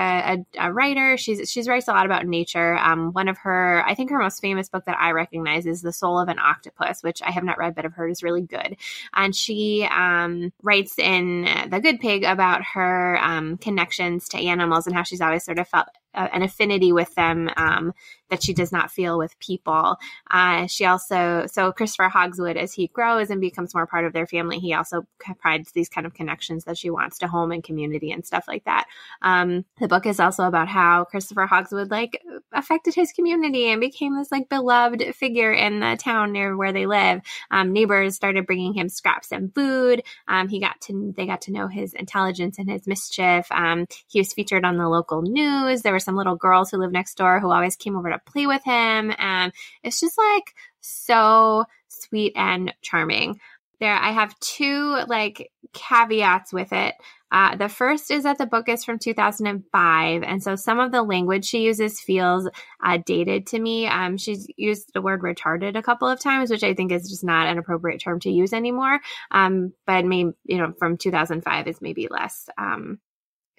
a, 0.59 0.67
a, 0.67 0.73
writer. 0.73 1.17
She's 1.17 1.49
she's 1.49 1.69
writes 1.69 1.87
a 1.87 1.93
lot 1.93 2.07
about 2.07 2.27
nature. 2.27 2.77
Um, 2.77 3.13
one 3.13 3.29
of 3.29 3.39
her, 3.39 3.85
I 3.87 3.95
think 3.95 4.11
her 4.11 4.19
most 4.19 4.41
famous 4.41 4.69
book 4.69 4.87
that 4.87 4.99
I 4.99 5.13
recognize 5.13 5.65
is 5.65 5.81
The 5.81 5.93
Soul 5.93 6.19
of 6.19 6.29
an 6.29 6.41
Octopus, 6.41 7.05
which 7.05 7.23
I 7.23 7.31
have 7.31 7.45
not 7.45 7.59
read 7.59 7.77
but 7.77 7.85
I've 7.85 7.93
heard 7.93 8.11
is 8.11 8.25
really 8.25 8.43
good. 8.43 8.77
And 9.15 9.37
she 9.37 9.87
um, 9.89 10.53
writes 10.61 10.99
in 10.99 11.47
The 11.69 11.79
Good 11.79 12.01
Pig 12.01 12.25
about 12.25 12.65
her 12.75 13.17
um, 13.23 13.59
connections 13.59 14.29
to 14.31 14.39
animals 14.39 14.89
and 14.89 14.97
how 14.97 15.05
she's 15.05 15.21
always 15.21 15.45
sort 15.45 15.61
of 15.61 15.69
felt 15.69 15.87
an 16.15 16.43
affinity 16.43 16.93
with 16.93 17.15
them 17.15 17.51
um, 17.57 17.93
that 18.31 18.43
she 18.43 18.53
does 18.53 18.73
not 18.73 18.91
feel 18.91 19.19
with 19.19 19.39
people. 19.39 19.97
Uh, 20.31 20.67
she 20.67 20.85
also, 20.85 21.47
so 21.51 21.73
Christopher 21.73 22.09
Hogswood, 22.09 22.57
as 22.57 22.73
he 22.73 22.89
grows 22.89 23.31
and 23.31 23.41
becomes 23.41 23.75
more 23.75 23.87
part 23.87 24.05
of 24.05 24.13
their 24.13 24.27
family, 24.27 24.59
he 24.59 24.75
also 24.75 25.07
provides 25.19 25.73
these 25.73 25.89
kind 25.89 26.07
of 26.07 26.15
connections 26.15 26.65
that 26.65 26.79
she 26.79 26.91
wants 26.91 27.19
to 27.19 27.29
home 27.29 27.53
and 27.53 27.65
community 27.65 28.11
and 28.11 28.27
stuff 28.27 28.45
like 28.49 28.65
that. 28.65 28.87
Um, 29.23 29.65
the 29.81 29.89
book 29.89 30.07
is 30.07 30.21
also 30.21 30.45
about 30.45 30.69
how 30.69 31.05
Christopher 31.05 31.47
Hogswood 31.47 31.91
like 31.91 32.23
affected 32.53 32.95
his 32.95 33.13
community 33.13 33.71
and 33.71 33.81
became 33.81 34.17
this 34.17 34.33
like 34.33 34.49
beloved 34.49 35.03
figure 35.15 35.53
in 35.53 35.81
the 35.81 35.97
town 35.99 36.33
near 36.33 36.57
where 36.57 36.73
they 36.73 36.87
live. 36.87 37.21
Um, 37.51 37.73
neighbors 37.73 38.15
started 38.15 38.47
bringing 38.47 38.75
him 38.75 38.89
scraps 38.89 39.33
and 39.33 39.55
food. 39.55 40.03
Um, 40.27 40.49
he 40.49 40.61
got 40.61 40.81
to, 40.83 41.13
they 41.17 41.27
got 41.27 41.43
to 41.43 41.53
know 41.53 41.69
his 41.69 41.95
intelligence 41.95 42.59
and 42.59 42.71
his 42.71 42.87
mischief. 42.87 43.47
Um, 43.51 43.87
he 44.07 44.21
was 44.21 44.33
featured 44.33 44.65
on 44.65 44.77
the 44.77 44.89
local 44.89 45.23
news. 45.23 45.83
There 45.83 45.93
were 45.93 45.99
some 45.99 46.17
little 46.17 46.37
girls 46.37 46.71
who 46.71 46.79
lived 46.79 46.93
next 46.93 47.17
door 47.17 47.41
who 47.41 47.51
always 47.51 47.77
came 47.77 47.97
over 47.97 48.11
to 48.11 48.18
play 48.27 48.47
with 48.47 48.65
him. 48.65 49.13
And 49.19 49.53
it's 49.83 50.01
just 50.01 50.19
like 50.19 50.55
so 50.81 51.65
sweet 51.89 52.33
and 52.37 52.75
charming. 52.83 53.41
There, 53.81 53.95
I 53.95 54.11
have 54.11 54.39
two 54.41 54.99
like 55.07 55.51
caveats 55.73 56.53
with 56.53 56.73
it. 56.73 56.95
Uh, 57.31 57.57
the 57.57 57.69
first 57.69 58.11
is 58.11 58.23
that 58.25 58.39
the 58.39 58.47
book 58.47 58.69
is 58.69 58.85
from 58.85 58.99
2005, 58.99 60.23
and 60.23 60.43
so 60.43 60.57
some 60.57 60.81
of 60.81 60.93
the 60.93 61.03
language 61.03 61.45
she 61.45 61.61
uses 61.61 62.01
feels 62.01 62.49
uh, 62.83 62.99
dated 63.05 63.47
to 63.49 63.59
me. 63.59 63.87
Um, 63.87 64.17
she's 64.17 64.47
used 64.57 64.91
the 64.95 65.03
word 65.03 65.21
retarded 65.21 65.77
a 65.77 65.83
couple 65.83 66.09
of 66.09 66.21
times, 66.21 66.51
which 66.51 66.63
I 66.63 66.73
think 66.73 66.91
is 66.91 67.09
just 67.09 67.23
not 67.23 67.47
an 67.47 67.59
appropriate 67.59 68.01
term 68.01 68.19
to 68.21 68.31
use 68.31 68.55
anymore. 68.55 68.99
Um, 69.31 69.75
but 69.87 70.07
maybe 70.07 70.31
you 70.45 70.57
know, 70.57 70.73
from 70.79 70.97
2005 70.97 71.69
is 71.69 71.83
maybe 71.83 72.09
less 72.11 72.49
um, 72.57 72.99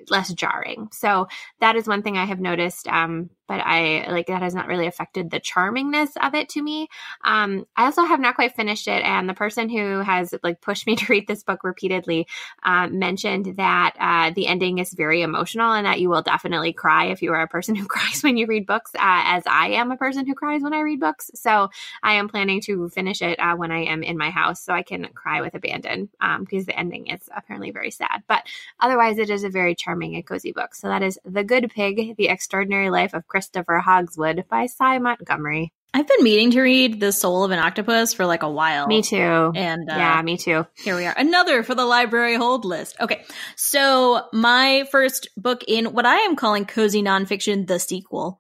less 0.10 0.34
jarring. 0.34 0.90
So 0.92 1.28
that 1.60 1.76
is 1.76 1.88
one 1.88 2.02
thing 2.02 2.18
I 2.18 2.26
have 2.26 2.40
noticed. 2.40 2.88
Um, 2.88 3.30
but 3.50 3.62
I 3.66 4.06
like 4.10 4.28
that 4.28 4.44
has 4.44 4.54
not 4.54 4.68
really 4.68 4.86
affected 4.86 5.32
the 5.32 5.40
charmingness 5.40 6.10
of 6.22 6.36
it 6.36 6.50
to 6.50 6.62
me. 6.62 6.88
Um, 7.26 7.66
I 7.76 7.86
also 7.86 8.04
have 8.04 8.20
not 8.20 8.36
quite 8.36 8.56
finished 8.56 8.88
it, 8.88 9.04
and 9.04 9.28
the 9.28 9.34
person 9.34 9.70
who 9.70 10.02
has 10.02 10.36
like 10.44 10.62
pushed 10.62 10.86
me 10.86 10.96
to 10.98 11.06
read 11.12 11.28
this 11.28 11.44
book 11.44 11.64
repeatedly 11.64 12.28
uh, 12.64 12.88
mentioned 12.88 13.58
that 13.58 13.96
uh, 14.00 14.32
the 14.36 14.46
ending 14.46 14.78
is 14.78 14.94
very 14.94 15.24
emotional 15.24 15.74
and 15.74 15.88
that 15.88 16.00
you 16.00 16.10
will 16.10 16.22
definitely 16.22 16.74
cry 16.74 17.06
if 17.06 17.24
you 17.24 17.34
are 17.34 17.42
a 17.42 17.48
person 17.48 17.76
who 17.76 17.88
cries 17.88 18.22
when 18.22 18.38
you 18.38 18.46
read 18.46 18.68
books, 18.68 18.94
uh, 18.94 19.00
as 19.02 19.44
I 19.48 19.70
am 19.70 19.92
a 19.92 19.98
person 19.98 20.28
who 20.28 20.36
cries 20.36 20.62
when 20.62 20.74
I 20.76 20.82
read 20.82 21.00
books. 21.00 21.32
So 21.34 21.72
I 22.04 22.14
am 22.14 22.30
planning 22.30 22.62
to 22.62 22.88
finish 22.90 23.24
it 23.24 23.40
uh, 23.40 23.56
when 23.56 23.72
I 23.72 23.86
am 23.86 24.04
in 24.04 24.16
my 24.16 24.30
house 24.30 24.62
so 24.62 24.74
I 24.74 24.84
can 24.84 25.08
cry 25.16 25.42
with 25.42 25.56
abandon 25.56 26.10
um, 26.22 26.44
because 26.44 26.68
the 26.68 26.78
ending 26.78 27.08
is 27.08 27.28
apparently 27.36 27.72
very 27.72 27.90
sad. 27.90 28.22
But 28.28 28.44
otherwise, 28.80 29.18
it 29.18 29.32
is 29.32 29.44
a 29.44 29.50
very 29.50 29.74
charming 29.74 29.89
and 29.92 30.26
cozy 30.26 30.52
book. 30.52 30.76
So 30.76 30.88
that 30.88 31.02
is 31.02 31.20
The 31.26 31.44
Good 31.44 31.72
Pig: 31.74 32.16
The 32.18 32.30
Extraordinary 32.30 32.90
Life 32.90 33.14
of 33.14 33.28
Christopher 33.28 33.80
Hogswood 33.80 34.46
by 34.50 34.66
Sy 34.66 35.00
Montgomery. 35.00 35.74
I've 35.94 36.08
been 36.08 36.24
meaning 36.24 36.52
to 36.52 36.62
read 36.62 37.00
The 37.00 37.12
Soul 37.12 37.44
of 37.44 37.52
an 37.52 37.58
Octopus 37.58 38.14
for 38.14 38.26
like 38.28 38.44
a 38.44 38.50
while. 38.50 38.88
Me 38.88 39.02
too. 39.02 39.18
And 39.18 39.90
uh, 39.90 39.96
yeah, 39.96 40.22
me 40.22 40.38
too. 40.38 40.68
Here 40.78 40.96
we 40.96 41.06
are. 41.06 41.16
Another 41.18 41.64
for 41.64 41.74
the 41.74 41.86
library 41.86 42.36
hold 42.36 42.64
list. 42.64 42.96
Okay. 43.00 43.24
So 43.56 44.28
my 44.32 44.86
first 44.92 45.30
book 45.36 45.64
in 45.68 45.86
what 45.86 46.06
I 46.06 46.18
am 46.18 46.36
calling 46.36 46.66
cozy 46.66 47.02
nonfiction, 47.02 47.66
the 47.66 47.80
sequel, 47.80 48.40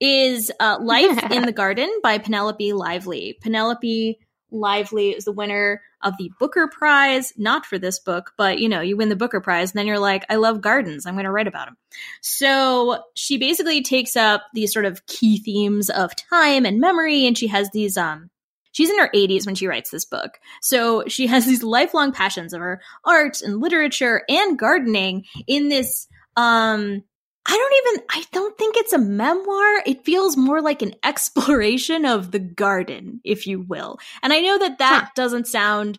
is 0.00 0.50
uh, 0.58 0.78
Life 0.80 1.30
in 1.30 1.42
the 1.42 1.52
Garden 1.56 1.88
by 2.02 2.18
Penelope 2.18 2.72
Lively. 2.72 3.38
Penelope 3.40 4.18
Lively 4.50 5.10
is 5.10 5.24
the 5.24 5.32
winner 5.32 5.82
of 6.02 6.16
the 6.18 6.30
Booker 6.38 6.68
Prize, 6.68 7.32
not 7.36 7.66
for 7.66 7.78
this 7.78 7.98
book, 7.98 8.32
but 8.36 8.58
you 8.58 8.68
know, 8.68 8.80
you 8.80 8.96
win 8.96 9.08
the 9.08 9.16
Booker 9.16 9.40
Prize, 9.40 9.72
and 9.72 9.78
then 9.78 9.86
you're 9.86 9.98
like, 9.98 10.24
I 10.28 10.36
love 10.36 10.60
gardens. 10.60 11.06
I'm 11.06 11.14
going 11.14 11.24
to 11.24 11.30
write 11.30 11.48
about 11.48 11.66
them. 11.66 11.76
So 12.20 13.02
she 13.14 13.38
basically 13.38 13.82
takes 13.82 14.16
up 14.16 14.42
these 14.54 14.72
sort 14.72 14.84
of 14.84 15.04
key 15.06 15.38
themes 15.38 15.90
of 15.90 16.12
time 16.16 16.64
and 16.64 16.80
memory, 16.80 17.26
and 17.26 17.36
she 17.36 17.48
has 17.48 17.70
these, 17.70 17.96
um, 17.96 18.30
she's 18.72 18.90
in 18.90 18.98
her 18.98 19.10
80s 19.14 19.46
when 19.46 19.54
she 19.54 19.66
writes 19.66 19.90
this 19.90 20.04
book. 20.04 20.38
So 20.62 21.04
she 21.08 21.26
has 21.26 21.44
these 21.44 21.62
lifelong 21.62 22.12
passions 22.12 22.52
of 22.52 22.60
her 22.60 22.80
art 23.04 23.42
and 23.42 23.60
literature 23.60 24.22
and 24.28 24.58
gardening 24.58 25.24
in 25.46 25.68
this, 25.68 26.06
um, 26.36 27.02
I 27.48 27.56
don't 27.56 27.96
even, 27.96 28.06
I 28.10 28.24
don't 28.30 28.58
think 28.58 28.76
it's 28.76 28.92
a 28.92 28.98
memoir. 28.98 29.82
It 29.86 30.04
feels 30.04 30.36
more 30.36 30.60
like 30.60 30.82
an 30.82 30.94
exploration 31.02 32.04
of 32.04 32.30
the 32.30 32.38
garden, 32.38 33.20
if 33.24 33.46
you 33.46 33.60
will. 33.60 33.98
And 34.22 34.32
I 34.32 34.40
know 34.40 34.58
that 34.58 34.78
that 34.78 35.04
huh. 35.04 35.10
doesn't 35.16 35.46
sound 35.46 35.98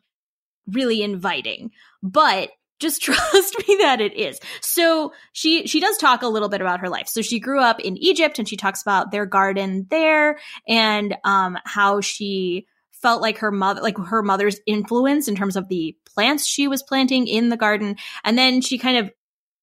really 0.68 1.02
inviting, 1.02 1.72
but 2.04 2.52
just 2.80 3.02
trust 3.04 3.58
me 3.68 3.78
that 3.82 4.00
it 4.00 4.14
is. 4.14 4.40
So 4.62 5.14
she 5.34 5.68
she 5.68 5.80
does 5.80 5.98
talk 5.98 6.22
a 6.22 6.28
little 6.28 6.50
bit 6.50 6.62
about 6.62 6.80
her 6.80 6.90
life. 6.90 7.08
So 7.08 7.22
she 7.22 7.40
grew 7.40 7.60
up 7.60 7.80
in 7.80 7.98
Egypt 7.98 8.40
and 8.40 8.48
she 8.48 8.56
talks 8.56 8.82
about 8.82 9.12
their 9.12 9.26
garden 9.26 9.88
there 9.90 10.40
and 10.68 11.18
um 11.24 11.58
how 11.66 12.00
she 12.02 12.68
felt 12.92 13.22
like 13.22 13.40
her 13.40 13.52
mother 13.52 13.82
like 13.82 13.98
her 13.98 14.22
mother's 14.22 14.60
influence 14.66 15.28
in 15.28 15.36
terms 15.36 15.56
of 15.56 15.68
the 15.70 15.96
plants 16.06 16.46
she 16.46 16.68
was 16.68 16.84
planting 16.84 17.28
in 17.28 17.50
the 17.50 17.58
garden 17.58 17.96
and 18.26 18.38
then 18.38 18.60
she 18.62 18.78
kind 18.78 18.98
of 18.98 19.12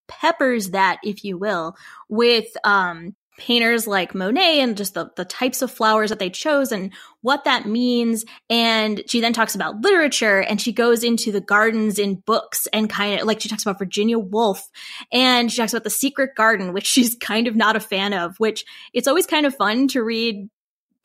peppers 0.09 0.71
that, 0.71 0.99
if 1.05 1.25
you 1.25 1.39
will, 1.39 1.77
with 2.09 2.47
um, 2.65 3.15
painters 3.37 3.87
like 3.87 4.15
Monet 4.15 4.61
and 4.61 4.77
just 4.77 4.95
the, 4.95 5.11
the 5.17 5.25
types 5.25 5.63
of 5.63 5.71
flowers 5.71 6.11
that 6.11 6.19
they 6.19 6.31
chose 6.31 6.73
and 6.73 6.93
what 7.21 7.45
that 7.45 7.67
means. 7.67 8.25
And 8.49 9.03
she 9.09 9.21
then 9.21 9.33
talks 9.33 9.55
about 9.55 9.81
literature 9.81 10.41
and 10.41 10.61
she 10.61 10.73
goes 10.73 11.05
into 11.05 11.33
the 11.33 11.41
gardens 11.41 11.99
in 11.99 12.17
books 12.17 12.67
and 12.73 12.89
kind 12.89 13.21
of 13.21 13.27
like 13.27 13.41
she 13.41 13.49
talks 13.49 13.63
about 13.63 13.79
Virginia 13.79 14.19
Woolf 14.19 14.69
and 15.13 15.51
she 15.51 15.59
talks 15.59 15.73
about 15.73 15.85
the 15.85 15.91
secret 15.91 16.35
garden, 16.35 16.73
which 16.73 16.87
she's 16.97 17.15
kind 17.15 17.47
of 17.47 17.57
not 17.57 17.77
a 17.77 17.81
fan 17.81 18.13
of, 18.13 18.39
which 18.39 18.65
it's 18.93 19.09
always 19.09 19.27
kind 19.27 19.47
of 19.47 19.55
fun 19.55 19.89
to 19.89 20.03
read 20.03 20.49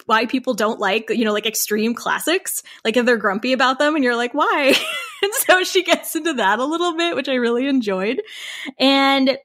why 0.06 0.26
people 0.26 0.54
don't 0.54 0.80
like, 0.80 1.10
you 1.10 1.26
know, 1.26 1.34
like 1.34 1.46
extreme 1.46 1.94
classics, 1.94 2.64
like 2.84 2.98
if 2.98 3.06
they're 3.06 3.18
grumpy 3.18 3.54
about 3.54 3.80
them 3.80 3.96
and 3.96 4.04
you're 4.04 4.16
like, 4.16 4.34
why? 4.34 4.74
and 5.22 5.34
so 5.34 5.64
she 5.64 5.84
gets 5.84 6.16
into 6.16 6.34
that 6.34 6.60
a 6.60 6.66
little 6.66 6.96
bit, 6.96 7.16
which 7.16 7.30
I 7.30 7.36
really 7.36 7.68
enjoyed. 7.68 8.22
And 8.80 9.38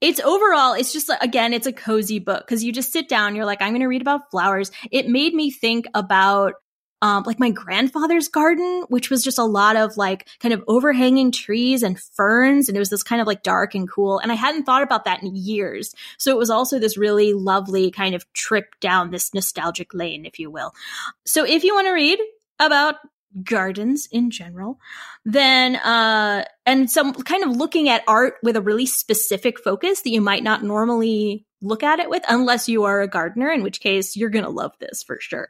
it's 0.00 0.20
overall, 0.20 0.74
it's 0.74 0.92
just 0.92 1.10
again, 1.20 1.52
it's 1.52 1.66
a 1.66 1.72
cozy 1.72 2.18
book 2.18 2.46
because 2.46 2.62
you 2.62 2.72
just 2.72 2.92
sit 2.92 3.08
down, 3.08 3.34
you're 3.34 3.46
like, 3.46 3.62
I'm 3.62 3.70
going 3.70 3.80
to 3.80 3.86
read 3.86 4.02
about 4.02 4.30
flowers. 4.30 4.70
It 4.90 5.08
made 5.08 5.34
me 5.34 5.50
think 5.50 5.86
about 5.94 6.54
um, 7.02 7.24
like 7.24 7.38
my 7.38 7.50
grandfather's 7.50 8.28
garden, 8.28 8.84
which 8.88 9.10
was 9.10 9.22
just 9.22 9.38
a 9.38 9.44
lot 9.44 9.76
of 9.76 9.96
like 9.96 10.28
kind 10.40 10.54
of 10.54 10.64
overhanging 10.66 11.30
trees 11.30 11.82
and 11.82 12.00
ferns. 12.00 12.68
And 12.68 12.76
it 12.76 12.80
was 12.80 12.90
this 12.90 13.02
kind 13.02 13.20
of 13.20 13.26
like 13.26 13.42
dark 13.42 13.74
and 13.74 13.90
cool. 13.90 14.18
And 14.18 14.32
I 14.32 14.34
hadn't 14.34 14.64
thought 14.64 14.82
about 14.82 15.04
that 15.04 15.22
in 15.22 15.36
years. 15.36 15.94
So 16.18 16.30
it 16.30 16.38
was 16.38 16.50
also 16.50 16.78
this 16.78 16.96
really 16.96 17.32
lovely 17.32 17.90
kind 17.90 18.14
of 18.14 18.30
trip 18.32 18.74
down 18.80 19.10
this 19.10 19.34
nostalgic 19.34 19.92
lane, 19.92 20.24
if 20.24 20.38
you 20.38 20.50
will. 20.50 20.72
So 21.26 21.44
if 21.44 21.64
you 21.64 21.74
want 21.74 21.86
to 21.86 21.92
read 21.92 22.18
about 22.58 22.96
gardens 23.42 24.08
in 24.10 24.30
general 24.30 24.78
then 25.26 25.76
uh 25.76 26.42
and 26.64 26.90
some 26.90 27.12
kind 27.12 27.44
of 27.44 27.50
looking 27.50 27.86
at 27.88 28.02
art 28.08 28.36
with 28.42 28.56
a 28.56 28.62
really 28.62 28.86
specific 28.86 29.60
focus 29.62 30.00
that 30.00 30.10
you 30.10 30.22
might 30.22 30.42
not 30.42 30.62
normally 30.62 31.45
look 31.66 31.82
at 31.82 31.98
it 31.98 32.10
with 32.10 32.22
unless 32.28 32.68
you 32.68 32.84
are 32.84 33.00
a 33.00 33.08
gardener 33.08 33.50
in 33.50 33.62
which 33.62 33.80
case 33.80 34.16
you're 34.16 34.30
gonna 34.30 34.48
love 34.48 34.72
this 34.80 35.02
for 35.02 35.18
sure 35.20 35.48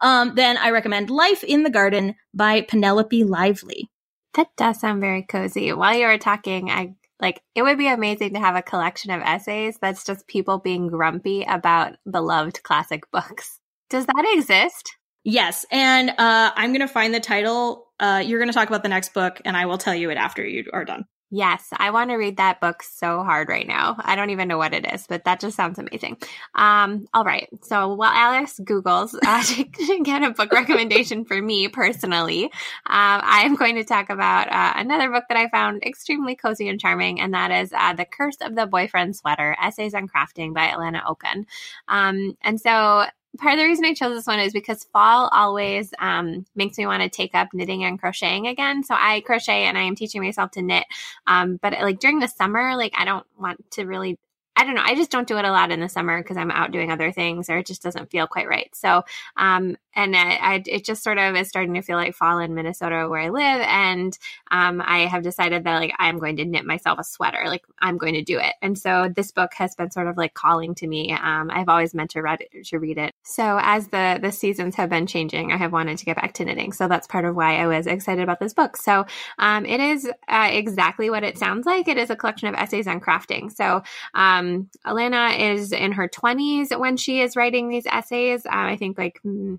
um 0.00 0.34
then 0.34 0.56
i 0.58 0.70
recommend 0.70 1.10
life 1.10 1.44
in 1.44 1.62
the 1.62 1.70
garden 1.70 2.14
by 2.34 2.60
penelope 2.60 3.24
lively 3.24 3.90
that 4.34 4.48
does 4.56 4.80
sound 4.80 5.00
very 5.00 5.22
cozy 5.22 5.72
while 5.72 5.96
you 5.96 6.06
were 6.06 6.18
talking 6.18 6.70
i 6.70 6.94
like 7.20 7.40
it 7.54 7.62
would 7.62 7.78
be 7.78 7.88
amazing 7.88 8.34
to 8.34 8.40
have 8.40 8.56
a 8.56 8.62
collection 8.62 9.10
of 9.10 9.22
essays 9.22 9.78
that's 9.80 10.04
just 10.04 10.26
people 10.26 10.58
being 10.58 10.88
grumpy 10.88 11.42
about 11.42 11.96
beloved 12.10 12.62
classic 12.62 13.10
books 13.10 13.60
does 13.90 14.06
that 14.06 14.32
exist 14.34 14.98
Yes, 15.24 15.66
and 15.70 16.08
uh, 16.08 16.52
I'm 16.56 16.70
going 16.70 16.80
to 16.80 16.88
find 16.88 17.12
the 17.12 17.20
title. 17.20 17.88
Uh, 18.00 18.22
you're 18.24 18.38
going 18.38 18.48
to 18.48 18.54
talk 18.54 18.68
about 18.68 18.82
the 18.82 18.88
next 18.88 19.12
book, 19.12 19.42
and 19.44 19.58
I 19.58 19.66
will 19.66 19.76
tell 19.76 19.94
you 19.94 20.10
it 20.10 20.16
after 20.16 20.42
you 20.46 20.64
are 20.72 20.86
done. 20.86 21.04
Yes, 21.30 21.68
I 21.76 21.90
want 21.90 22.08
to 22.08 22.16
read 22.16 22.38
that 22.38 22.58
book 22.58 22.82
so 22.82 23.22
hard 23.22 23.50
right 23.50 23.66
now. 23.66 23.96
I 24.00 24.16
don't 24.16 24.30
even 24.30 24.48
know 24.48 24.56
what 24.56 24.72
it 24.72 24.90
is, 24.90 25.06
but 25.06 25.24
that 25.24 25.40
just 25.40 25.56
sounds 25.56 25.78
amazing. 25.78 26.16
Um, 26.54 27.06
all 27.12 27.22
right. 27.22 27.46
So 27.64 27.92
while 27.92 28.10
Alice 28.10 28.58
Googles 28.58 29.14
uh, 29.26 29.42
to 29.88 30.02
get 30.04 30.22
a 30.22 30.30
book 30.30 30.50
recommendation 30.52 31.26
for 31.26 31.40
me 31.42 31.68
personally, 31.68 32.44
um, 32.44 32.50
I 32.86 33.42
am 33.44 33.56
going 33.56 33.74
to 33.74 33.84
talk 33.84 34.08
about 34.08 34.50
uh, 34.50 34.72
another 34.76 35.10
book 35.10 35.24
that 35.28 35.36
I 35.36 35.48
found 35.50 35.82
extremely 35.82 36.34
cozy 36.34 36.66
and 36.66 36.80
charming, 36.80 37.20
and 37.20 37.34
that 37.34 37.50
is 37.50 37.74
uh, 37.74 37.92
The 37.92 38.06
Curse 38.06 38.38
of 38.40 38.54
the 38.54 38.66
Boyfriend 38.66 39.14
Sweater 39.14 39.54
Essays 39.60 39.92
on 39.92 40.08
Crafting 40.08 40.54
by 40.54 40.68
Alanna 40.68 41.02
Okun. 41.06 41.44
Um, 41.88 42.38
and 42.40 42.58
so 42.58 43.04
part 43.38 43.54
of 43.54 43.58
the 43.58 43.64
reason 43.64 43.84
I 43.84 43.94
chose 43.94 44.14
this 44.14 44.26
one 44.26 44.40
is 44.40 44.52
because 44.52 44.84
fall 44.92 45.28
always 45.32 45.92
um, 45.98 46.44
makes 46.54 46.76
me 46.78 46.86
want 46.86 47.02
to 47.02 47.08
take 47.08 47.34
up 47.34 47.48
knitting 47.54 47.84
and 47.84 47.98
crocheting 47.98 48.46
again. 48.46 48.84
So 48.84 48.94
I 48.96 49.20
crochet 49.20 49.64
and 49.64 49.78
I 49.78 49.82
am 49.82 49.94
teaching 49.94 50.22
myself 50.22 50.50
to 50.52 50.62
knit. 50.62 50.84
Um, 51.26 51.58
but 51.62 51.72
like 51.74 52.00
during 52.00 52.18
the 52.18 52.28
summer, 52.28 52.76
like 52.76 52.92
I 52.96 53.04
don't 53.04 53.26
want 53.38 53.70
to 53.72 53.84
really 53.86 54.18
I 54.58 54.64
don't 54.64 54.74
know. 54.74 54.82
I 54.84 54.96
just 54.96 55.12
don't 55.12 55.28
do 55.28 55.38
it 55.38 55.44
a 55.44 55.52
lot 55.52 55.70
in 55.70 55.78
the 55.78 55.88
summer 55.88 56.20
because 56.20 56.36
I'm 56.36 56.50
out 56.50 56.72
doing 56.72 56.90
other 56.90 57.12
things 57.12 57.48
or 57.48 57.58
it 57.58 57.66
just 57.66 57.80
doesn't 57.80 58.10
feel 58.10 58.26
quite 58.26 58.48
right. 58.48 58.68
So, 58.74 59.04
um, 59.36 59.76
and 59.98 60.14
I, 60.14 60.38
I, 60.40 60.62
it 60.64 60.84
just 60.84 61.02
sort 61.02 61.18
of 61.18 61.34
is 61.34 61.48
starting 61.48 61.74
to 61.74 61.82
feel 61.82 61.96
like 61.96 62.14
fall 62.14 62.38
in 62.38 62.54
Minnesota 62.54 63.08
where 63.08 63.20
I 63.20 63.30
live. 63.30 63.66
And 63.66 64.16
um, 64.48 64.80
I 64.84 65.06
have 65.06 65.24
decided 65.24 65.64
that 65.64 65.74
like 65.74 65.92
I'm 65.98 66.20
going 66.20 66.36
to 66.36 66.44
knit 66.44 66.64
myself 66.64 67.00
a 67.00 67.04
sweater. 67.04 67.42
Like 67.46 67.64
I'm 67.80 67.98
going 67.98 68.14
to 68.14 68.22
do 68.22 68.38
it. 68.38 68.54
And 68.62 68.78
so 68.78 69.12
this 69.14 69.32
book 69.32 69.54
has 69.54 69.74
been 69.74 69.90
sort 69.90 70.06
of 70.06 70.16
like 70.16 70.34
calling 70.34 70.76
to 70.76 70.86
me. 70.86 71.12
Um, 71.12 71.50
I've 71.50 71.68
always 71.68 71.94
meant 71.94 72.12
to 72.12 72.22
read 72.22 72.42
it, 72.42 72.64
to 72.66 72.78
read 72.78 72.96
it. 72.96 73.12
So 73.24 73.58
as 73.60 73.88
the 73.88 74.20
the 74.22 74.30
seasons 74.30 74.76
have 74.76 74.88
been 74.88 75.08
changing, 75.08 75.50
I 75.50 75.56
have 75.56 75.72
wanted 75.72 75.98
to 75.98 76.04
get 76.04 76.14
back 76.14 76.32
to 76.34 76.44
knitting. 76.44 76.72
So 76.72 76.86
that's 76.86 77.08
part 77.08 77.24
of 77.24 77.34
why 77.34 77.56
I 77.56 77.66
was 77.66 77.88
excited 77.88 78.22
about 78.22 78.38
this 78.38 78.54
book. 78.54 78.76
So 78.76 79.04
um, 79.40 79.66
it 79.66 79.80
is 79.80 80.08
uh, 80.28 80.48
exactly 80.52 81.10
what 81.10 81.24
it 81.24 81.38
sounds 81.38 81.66
like. 81.66 81.88
It 81.88 81.98
is 81.98 82.10
a 82.10 82.16
collection 82.16 82.46
of 82.46 82.54
essays 82.54 82.86
on 82.86 83.00
crafting. 83.00 83.50
So 83.50 83.82
um, 84.14 84.70
Alanna 84.86 85.54
is 85.54 85.72
in 85.72 85.90
her 85.92 86.08
20s 86.08 86.78
when 86.78 86.96
she 86.96 87.20
is 87.20 87.34
writing 87.34 87.68
these 87.68 87.86
essays. 87.86 88.46
Uh, 88.46 88.50
I 88.68 88.76
think 88.76 88.96
like 88.96 89.18
mm, 89.26 89.58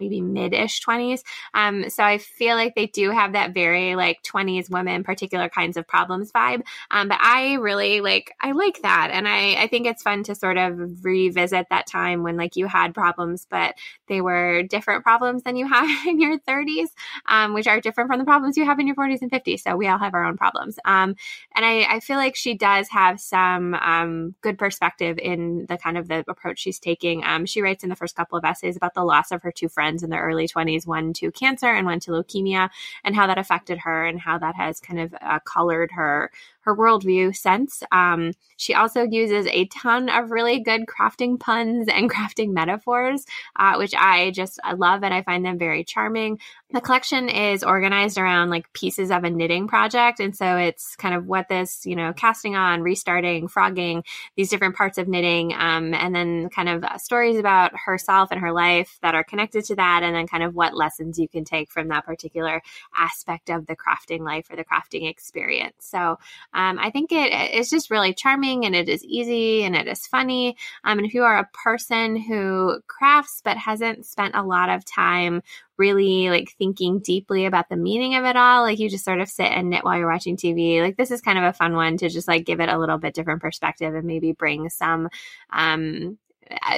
maybe 0.00 0.20
mid-ish 0.20 0.82
20s 0.84 1.22
um, 1.54 1.88
so 1.90 2.02
i 2.02 2.18
feel 2.18 2.56
like 2.56 2.74
they 2.74 2.86
do 2.86 3.10
have 3.10 3.32
that 3.32 3.54
very 3.54 3.94
like 3.94 4.22
20s 4.22 4.70
women 4.70 5.04
particular 5.04 5.48
kinds 5.48 5.76
of 5.76 5.86
problems 5.86 6.32
vibe. 6.32 6.62
Um, 6.90 7.08
but 7.08 7.18
i 7.20 7.54
really 7.54 8.00
like 8.00 8.34
i 8.40 8.52
like 8.52 8.82
that. 8.82 9.10
And 9.12 9.28
I, 9.28 9.54
I 9.54 9.66
think 9.66 9.86
it's 9.86 10.02
fun 10.02 10.22
to 10.24 10.34
sort 10.34 10.56
of 10.56 11.04
revisit 11.04 11.66
that 11.70 11.86
time 11.86 12.22
when 12.22 12.36
like 12.36 12.56
you 12.56 12.66
had 12.66 12.94
problems 12.94 13.46
but 13.48 13.74
they 14.06 14.20
were 14.20 14.62
different 14.62 15.02
problems 15.02 15.42
than 15.42 15.56
you 15.56 15.66
have 15.74 16.06
in 16.06 16.20
your 16.20 16.38
30s 16.40 16.88
um, 17.26 17.54
which 17.54 17.66
are 17.66 17.80
different 17.80 18.08
from 18.08 18.18
the 18.18 18.24
problems 18.24 18.56
you 18.56 18.64
have 18.64 18.78
in 18.78 18.86
your 18.86 18.96
40s 18.96 19.22
and 19.22 19.30
50s 19.30 19.60
so 19.60 19.76
we 19.76 19.88
all 19.88 19.98
have 19.98 20.14
our 20.14 20.24
own 20.24 20.36
problems. 20.36 20.78
Um, 20.84 21.16
and 21.54 21.64
I, 21.64 21.96
I, 21.96 22.00
feel 22.00 22.16
like 22.16 22.36
she 22.36 22.54
does 22.54 22.88
have 22.90 23.20
some 23.20 23.74
um, 23.74 24.34
good 24.40 24.58
perspective 24.58 25.18
in 25.18 25.66
the 25.68 25.76
kind 25.76 25.98
of 25.98 26.08
the 26.08 26.24
approach 26.28 26.60
she's 26.60 26.78
taking. 26.78 27.24
Um, 27.24 27.46
she 27.46 27.60
writes 27.60 27.82
in 27.82 27.90
the 27.90 27.96
first 27.96 28.16
couple 28.16 28.38
of 28.38 28.44
essays 28.44 28.76
about 28.76 28.94
the 28.94 29.04
loss 29.04 29.30
of 29.30 29.42
her 29.42 29.52
two 29.52 29.68
friends 29.68 29.87
friends 29.88 30.02
in 30.02 30.10
their 30.10 30.22
early 30.22 30.46
20s, 30.46 30.86
one 30.86 31.14
to 31.14 31.32
cancer 31.32 31.66
and 31.66 31.86
one 31.86 31.98
to 31.98 32.10
leukemia, 32.10 32.68
and 33.04 33.16
how 33.16 33.26
that 33.26 33.38
affected 33.38 33.78
her 33.78 34.04
and 34.04 34.20
how 34.20 34.36
that 34.36 34.54
has 34.54 34.80
kind 34.80 35.00
of 35.00 35.14
uh, 35.22 35.38
colored 35.46 35.90
her 35.92 36.30
her 36.68 36.76
worldview 36.76 37.34
sense. 37.34 37.82
Um, 37.90 38.32
she 38.58 38.74
also 38.74 39.02
uses 39.02 39.46
a 39.46 39.64
ton 39.66 40.10
of 40.10 40.30
really 40.30 40.60
good 40.60 40.82
crafting 40.86 41.40
puns 41.40 41.88
and 41.88 42.10
crafting 42.12 42.50
metaphors, 42.50 43.24
uh, 43.56 43.76
which 43.76 43.94
I 43.94 44.32
just 44.32 44.60
I 44.62 44.74
love 44.74 45.02
and 45.02 45.14
I 45.14 45.22
find 45.22 45.44
them 45.44 45.58
very 45.58 45.82
charming. 45.82 46.38
The 46.70 46.82
collection 46.82 47.30
is 47.30 47.64
organized 47.64 48.18
around 48.18 48.50
like 48.50 48.70
pieces 48.74 49.10
of 49.10 49.24
a 49.24 49.30
knitting 49.30 49.68
project. 49.68 50.20
And 50.20 50.36
so 50.36 50.58
it's 50.58 50.96
kind 50.96 51.14
of 51.14 51.26
what 51.26 51.48
this, 51.48 51.86
you 51.86 51.96
know, 51.96 52.12
casting 52.12 52.56
on, 52.56 52.82
restarting, 52.82 53.48
frogging, 53.48 54.04
these 54.36 54.50
different 54.50 54.76
parts 54.76 54.98
of 54.98 55.08
knitting, 55.08 55.54
um, 55.54 55.94
and 55.94 56.14
then 56.14 56.50
kind 56.50 56.68
of 56.68 56.84
uh, 56.84 56.98
stories 56.98 57.38
about 57.38 57.72
herself 57.86 58.30
and 58.30 58.42
her 58.42 58.52
life 58.52 58.98
that 59.00 59.14
are 59.14 59.24
connected 59.24 59.64
to 59.64 59.76
that, 59.76 60.02
and 60.02 60.14
then 60.14 60.26
kind 60.26 60.42
of 60.42 60.54
what 60.54 60.76
lessons 60.76 61.18
you 61.18 61.26
can 61.26 61.44
take 61.44 61.70
from 61.70 61.88
that 61.88 62.04
particular 62.04 62.60
aspect 62.94 63.48
of 63.48 63.66
the 63.66 63.76
crafting 63.76 64.20
life 64.20 64.50
or 64.50 64.56
the 64.56 64.64
crafting 64.64 65.08
experience. 65.08 65.86
So 65.86 66.18
um, 66.58 66.76
I 66.80 66.90
think 66.90 67.12
it 67.12 67.54
is 67.54 67.70
just 67.70 67.88
really 67.88 68.12
charming 68.12 68.66
and 68.66 68.74
it 68.74 68.88
is 68.88 69.04
easy 69.04 69.62
and 69.62 69.76
it 69.76 69.86
is 69.86 70.08
funny. 70.08 70.56
Um, 70.82 70.98
and 70.98 71.06
if 71.06 71.14
you 71.14 71.22
are 71.22 71.38
a 71.38 71.48
person 71.54 72.16
who 72.16 72.80
crafts 72.88 73.40
but 73.44 73.56
hasn't 73.56 74.04
spent 74.06 74.34
a 74.34 74.42
lot 74.42 74.68
of 74.68 74.84
time 74.84 75.40
really 75.76 76.30
like 76.30 76.50
thinking 76.58 76.98
deeply 76.98 77.46
about 77.46 77.68
the 77.68 77.76
meaning 77.76 78.16
of 78.16 78.24
it 78.24 78.34
all. 78.34 78.62
Like 78.62 78.80
you 78.80 78.90
just 78.90 79.04
sort 79.04 79.20
of 79.20 79.28
sit 79.28 79.52
and 79.52 79.70
knit 79.70 79.84
while 79.84 79.96
you're 79.96 80.10
watching 80.10 80.36
TV. 80.36 80.82
Like 80.82 80.96
this 80.96 81.12
is 81.12 81.20
kind 81.20 81.38
of 81.38 81.44
a 81.44 81.52
fun 81.52 81.74
one 81.74 81.96
to 81.98 82.08
just 82.08 82.26
like 82.26 82.44
give 82.44 82.58
it 82.58 82.68
a 82.68 82.78
little 82.78 82.98
bit 82.98 83.14
different 83.14 83.40
perspective 83.40 83.94
and 83.94 84.04
maybe 84.04 84.32
bring 84.32 84.68
some 84.68 85.08
um 85.52 86.18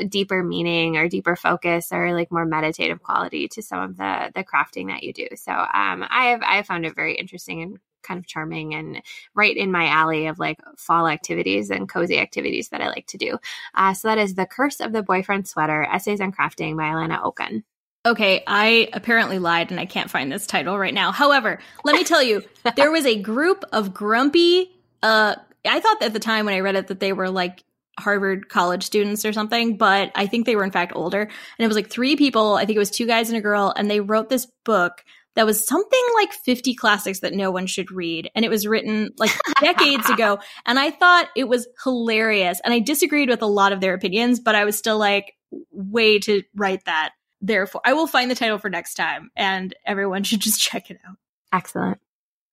deeper 0.09 0.43
meaning 0.43 0.99
or 0.99 1.09
deeper 1.09 1.37
focus 1.37 1.89
or 1.91 2.13
like 2.13 2.31
more 2.31 2.45
meditative 2.45 3.03
quality 3.03 3.49
to 3.49 3.63
some 3.63 3.81
of 3.81 3.97
the 3.97 4.31
the 4.35 4.45
crafting 4.45 4.89
that 4.89 5.05
you 5.05 5.15
do. 5.15 5.29
So 5.37 5.53
um 5.53 6.05
I've 6.11 6.43
I 6.43 6.63
found 6.65 6.85
it 6.85 6.95
very 6.95 7.15
interesting 7.15 7.63
and 7.63 7.79
kind 8.03 8.19
of 8.19 8.27
charming 8.27 8.75
and 8.75 9.03
right 9.35 9.57
in 9.57 9.73
my 9.73 9.87
alley 9.87 10.27
of 10.27 10.39
like 10.39 10.59
fall 10.77 11.09
activities 11.09 11.71
and 11.71 11.89
cozy 11.89 12.19
activities 12.19 12.69
that 12.71 12.81
I 12.81 12.89
like 12.89 13.07
to 13.09 13.19
do. 13.19 13.39
Uh, 13.75 13.95
so 13.95 14.09
that 14.09 14.19
is 14.19 14.35
The 14.35 14.47
Curse 14.47 14.81
of 14.81 14.93
the 14.93 15.03
Boyfriend 15.03 15.49
Sweater 15.49 15.83
Essays 15.83 16.21
on 16.21 16.33
Crafting 16.33 16.77
by 16.77 16.85
Alanna 16.85 17.23
Okun. 17.25 17.65
Okay, 18.07 18.43
I 18.47 18.89
apparently 18.95 19.39
lied 19.39 19.71
and 19.71 19.79
I 19.79 19.85
can't 19.85 20.11
find 20.11 20.33
this 20.33 20.47
title 20.47 20.79
right 20.79 20.95
now. 20.95 21.13
However, 21.13 21.61
let 21.85 21.95
me 21.95 22.05
tell 22.05 22.23
you, 22.23 22.43
there 22.77 22.91
was 22.91 23.05
a 23.05 23.21
group 23.21 23.65
of 23.73 23.93
grumpy, 23.93 24.71
uh, 25.03 25.35
I 25.67 25.81
thought 25.81 26.03
at 26.03 26.15
the 26.15 26.19
time 26.19 26.47
when 26.47 26.55
I 26.55 26.61
read 26.61 26.77
it 26.77 26.87
that 26.87 27.01
they 27.01 27.13
were 27.13 27.29
like 27.29 27.63
Harvard 27.99 28.49
college 28.49 28.85
students 28.85 29.27
or 29.27 29.35
something, 29.35 29.77
but 29.77 30.11
I 30.15 30.27
think 30.27 30.47
they 30.47 30.57
were 30.57 30.65
in 30.65 30.71
fact 30.71 30.93
older. 30.95 31.21
And 31.21 31.31
it 31.59 31.67
was 31.67 31.77
like 31.77 31.91
three 31.91 32.17
people, 32.17 32.55
I 32.55 32.65
think 32.65 32.77
it 32.77 32.81
was 32.81 32.91
two 32.91 33.07
guys 33.07 33.29
and 33.29 33.37
a 33.37 33.43
girl, 33.43 33.73
and 33.77 33.91
they 33.91 34.01
wrote 34.01 34.31
this 34.31 34.47
book 34.65 35.05
that 35.37 35.47
was 35.47 35.67
something 35.67 36.05
like 36.15 36.33
50 36.33 36.75
classics 36.75 37.21
that 37.21 37.35
no 37.35 37.51
one 37.51 37.67
should 37.67 37.91
read. 37.91 38.31
And 38.35 38.45
it 38.45 38.49
was 38.49 38.67
written 38.67 39.11
like 39.17 39.31
decades 39.61 40.09
ago. 40.11 40.39
And 40.67 40.79
I 40.79 40.91
thought 40.91 41.29
it 41.37 41.49
was 41.49 41.69
hilarious. 41.85 42.61
And 42.65 42.75
I 42.75 42.81
disagreed 42.81 43.29
with 43.29 43.43
a 43.43 43.47
lot 43.47 43.73
of 43.73 43.81
their 43.81 43.95
opinions, 43.95 44.41
but 44.41 44.55
I 44.55 44.65
was 44.65 44.77
still 44.77 44.99
like, 44.99 45.35
way 45.73 46.21
to 46.21 46.45
write 46.55 46.85
that 46.85 47.11
therefore 47.41 47.81
I 47.85 47.93
will 47.93 48.07
find 48.07 48.31
the 48.31 48.35
title 48.35 48.59
for 48.59 48.71
next 48.71 48.95
time 48.95 49.31
and 49.37 49.75
everyone 49.85 50.23
should 50.25 50.41
just 50.41 50.61
check 50.61 50.91
it 50.91 50.99
out. 51.07 51.17
Excellent. 51.53 51.99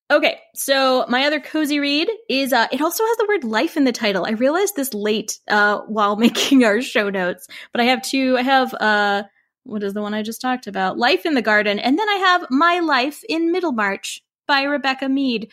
Okay, 0.09 0.39
so 0.55 1.05
my 1.09 1.25
other 1.25 1.41
cozy 1.41 1.79
read 1.79 2.09
is 2.29 2.53
uh 2.53 2.67
it 2.71 2.81
also 2.81 3.03
has 3.03 3.17
the 3.17 3.25
word 3.27 3.43
life 3.43 3.75
in 3.75 3.83
the 3.83 3.91
title. 3.91 4.25
I 4.25 4.31
realized 4.31 4.75
this 4.75 4.93
late 4.93 5.39
uh 5.49 5.79
while 5.81 6.15
making 6.17 6.63
our 6.63 6.81
show 6.81 7.09
notes, 7.09 7.47
but 7.71 7.81
I 7.81 7.85
have 7.85 8.01
two 8.01 8.37
I 8.37 8.41
have 8.41 8.73
uh 8.73 9.23
what 9.67 9.83
is 9.83 9.93
the 9.93 10.01
one 10.01 10.13
I 10.13 10.23
just 10.23 10.41
talked 10.41 10.67
about? 10.67 10.97
Life 10.97 11.25
in 11.25 11.33
the 11.33 11.41
Garden, 11.41 11.79
and 11.79 11.99
then 11.99 12.09
I 12.09 12.15
have 12.15 12.47
My 12.49 12.79
Life 12.79 13.23
in 13.27 13.51
Middlemarch 13.51 14.21
by 14.47 14.63
Rebecca 14.63 15.09
Mead. 15.09 15.49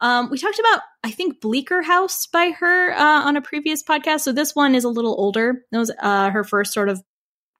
Um, 0.00 0.28
we 0.28 0.38
talked 0.38 0.58
about, 0.58 0.82
I 1.02 1.10
think, 1.10 1.40
Bleaker 1.40 1.80
House 1.80 2.26
by 2.26 2.50
her 2.50 2.92
uh, 2.92 3.22
on 3.22 3.36
a 3.36 3.42
previous 3.42 3.82
podcast. 3.82 4.20
So 4.20 4.32
this 4.32 4.54
one 4.54 4.74
is 4.74 4.84
a 4.84 4.88
little 4.88 5.14
older. 5.18 5.64
It 5.72 5.78
was 5.78 5.92
uh, 6.00 6.30
her 6.30 6.44
first 6.44 6.72
sort 6.72 6.88
of 6.88 7.02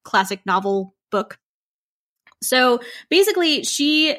classic 0.03 0.41
novel 0.45 0.95
book. 1.11 1.39
So 2.43 2.81
basically, 3.09 3.63
she 3.63 4.17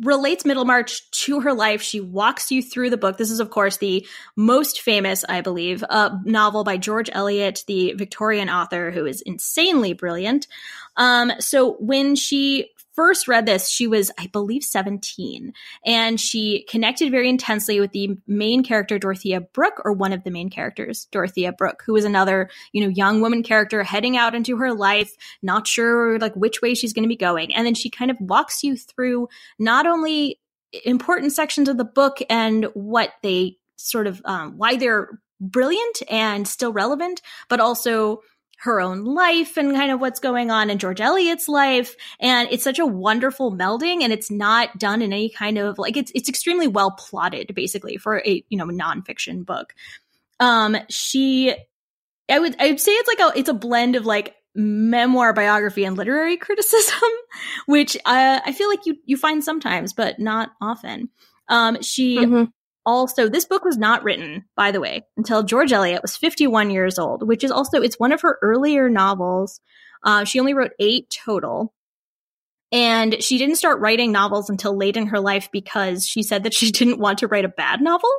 relates 0.00 0.44
Middlemarch 0.44 1.10
to 1.10 1.40
her 1.40 1.52
life. 1.52 1.80
She 1.80 2.00
walks 2.00 2.50
you 2.50 2.62
through 2.62 2.90
the 2.90 2.96
book. 2.96 3.18
This 3.18 3.30
is, 3.30 3.40
of 3.40 3.50
course, 3.50 3.76
the 3.76 4.06
most 4.34 4.80
famous, 4.80 5.24
I 5.28 5.40
believe, 5.40 5.84
uh, 5.88 6.10
novel 6.24 6.64
by 6.64 6.76
George 6.76 7.08
Eliot, 7.12 7.64
the 7.66 7.92
Victorian 7.92 8.50
author 8.50 8.90
who 8.90 9.06
is 9.06 9.22
insanely 9.22 9.92
brilliant. 9.92 10.48
Um, 10.96 11.32
so 11.38 11.74
when 11.74 12.16
she 12.16 12.70
first 12.96 13.28
read 13.28 13.46
this, 13.46 13.68
she 13.68 13.86
was, 13.86 14.10
I 14.18 14.26
believe, 14.26 14.64
17. 14.64 15.52
And 15.84 16.18
she 16.18 16.64
connected 16.68 17.12
very 17.12 17.28
intensely 17.28 17.78
with 17.78 17.92
the 17.92 18.16
main 18.26 18.64
character, 18.64 18.98
Dorothea 18.98 19.42
Brooke, 19.42 19.82
or 19.84 19.92
one 19.92 20.12
of 20.12 20.24
the 20.24 20.30
main 20.30 20.50
characters, 20.50 21.06
Dorothea 21.12 21.52
Brooke, 21.52 21.82
who 21.86 21.92
was 21.92 22.04
another, 22.04 22.50
you 22.72 22.82
know, 22.82 22.88
young 22.88 23.20
woman 23.20 23.42
character 23.42 23.82
heading 23.82 24.16
out 24.16 24.34
into 24.34 24.56
her 24.56 24.72
life, 24.72 25.12
not 25.42 25.68
sure 25.68 26.18
like 26.18 26.34
which 26.34 26.62
way 26.62 26.74
she's 26.74 26.94
going 26.94 27.04
to 27.04 27.08
be 27.08 27.16
going. 27.16 27.54
And 27.54 27.66
then 27.66 27.74
she 27.74 27.90
kind 27.90 28.10
of 28.10 28.16
walks 28.18 28.64
you 28.64 28.76
through 28.76 29.28
not 29.58 29.86
only 29.86 30.40
important 30.84 31.32
sections 31.32 31.68
of 31.68 31.76
the 31.76 31.84
book 31.84 32.18
and 32.28 32.64
what 32.74 33.12
they 33.22 33.58
sort 33.76 34.06
of, 34.06 34.22
um, 34.24 34.56
why 34.56 34.76
they're 34.76 35.20
brilliant 35.40 36.02
and 36.10 36.48
still 36.48 36.72
relevant, 36.72 37.20
but 37.48 37.60
also 37.60 38.22
her 38.58 38.80
own 38.80 39.04
life 39.04 39.56
and 39.56 39.74
kind 39.74 39.90
of 39.90 40.00
what's 40.00 40.20
going 40.20 40.50
on 40.50 40.70
in 40.70 40.78
George 40.78 41.00
Eliot's 41.00 41.48
life. 41.48 41.94
And 42.20 42.48
it's 42.50 42.64
such 42.64 42.78
a 42.78 42.86
wonderful 42.86 43.52
melding 43.52 44.02
and 44.02 44.12
it's 44.12 44.30
not 44.30 44.78
done 44.78 45.02
in 45.02 45.12
any 45.12 45.28
kind 45.28 45.58
of 45.58 45.78
like 45.78 45.96
it's 45.96 46.10
it's 46.14 46.28
extremely 46.28 46.66
well 46.66 46.92
plotted 46.92 47.54
basically 47.54 47.96
for 47.96 48.22
a 48.24 48.44
you 48.48 48.58
know 48.58 48.66
nonfiction 48.66 49.44
book. 49.44 49.74
Um 50.40 50.76
she 50.88 51.54
I 52.30 52.38
would 52.38 52.56
I 52.60 52.68
would 52.68 52.80
say 52.80 52.92
it's 52.92 53.08
like 53.08 53.34
a 53.34 53.38
it's 53.38 53.48
a 53.48 53.54
blend 53.54 53.96
of 53.96 54.06
like 54.06 54.34
memoir 54.54 55.32
biography 55.32 55.84
and 55.84 55.96
literary 55.96 56.36
criticism, 56.38 57.10
which 57.66 57.96
uh, 58.06 58.40
I 58.44 58.52
feel 58.52 58.68
like 58.68 58.86
you 58.86 58.96
you 59.04 59.16
find 59.16 59.44
sometimes, 59.44 59.92
but 59.92 60.18
not 60.18 60.50
often. 60.60 61.10
Um, 61.48 61.82
she 61.82 62.18
mm-hmm 62.18 62.44
also 62.86 63.28
this 63.28 63.44
book 63.44 63.64
was 63.64 63.76
not 63.76 64.02
written 64.04 64.44
by 64.56 64.70
the 64.70 64.80
way 64.80 65.04
until 65.16 65.42
george 65.42 65.72
eliot 65.72 66.00
was 66.00 66.16
51 66.16 66.70
years 66.70 66.98
old 66.98 67.26
which 67.26 67.44
is 67.44 67.50
also 67.50 67.82
it's 67.82 67.98
one 67.98 68.12
of 68.12 68.22
her 68.22 68.38
earlier 68.42 68.88
novels. 68.88 69.60
Uh, 70.02 70.24
she 70.24 70.40
only 70.40 70.54
wrote 70.54 70.72
eight 70.78 71.10
total. 71.24 71.72
And 72.72 73.22
she 73.22 73.38
didn't 73.38 73.56
start 73.56 73.80
writing 73.80 74.10
novels 74.10 74.50
until 74.50 74.76
late 74.76 74.96
in 74.96 75.06
her 75.06 75.20
life 75.20 75.48
because 75.52 76.04
she 76.04 76.22
said 76.22 76.42
that 76.42 76.54
she 76.54 76.70
didn't 76.72 76.98
want 76.98 77.18
to 77.18 77.28
write 77.28 77.44
a 77.44 77.48
bad 77.48 77.80
novel 77.80 78.10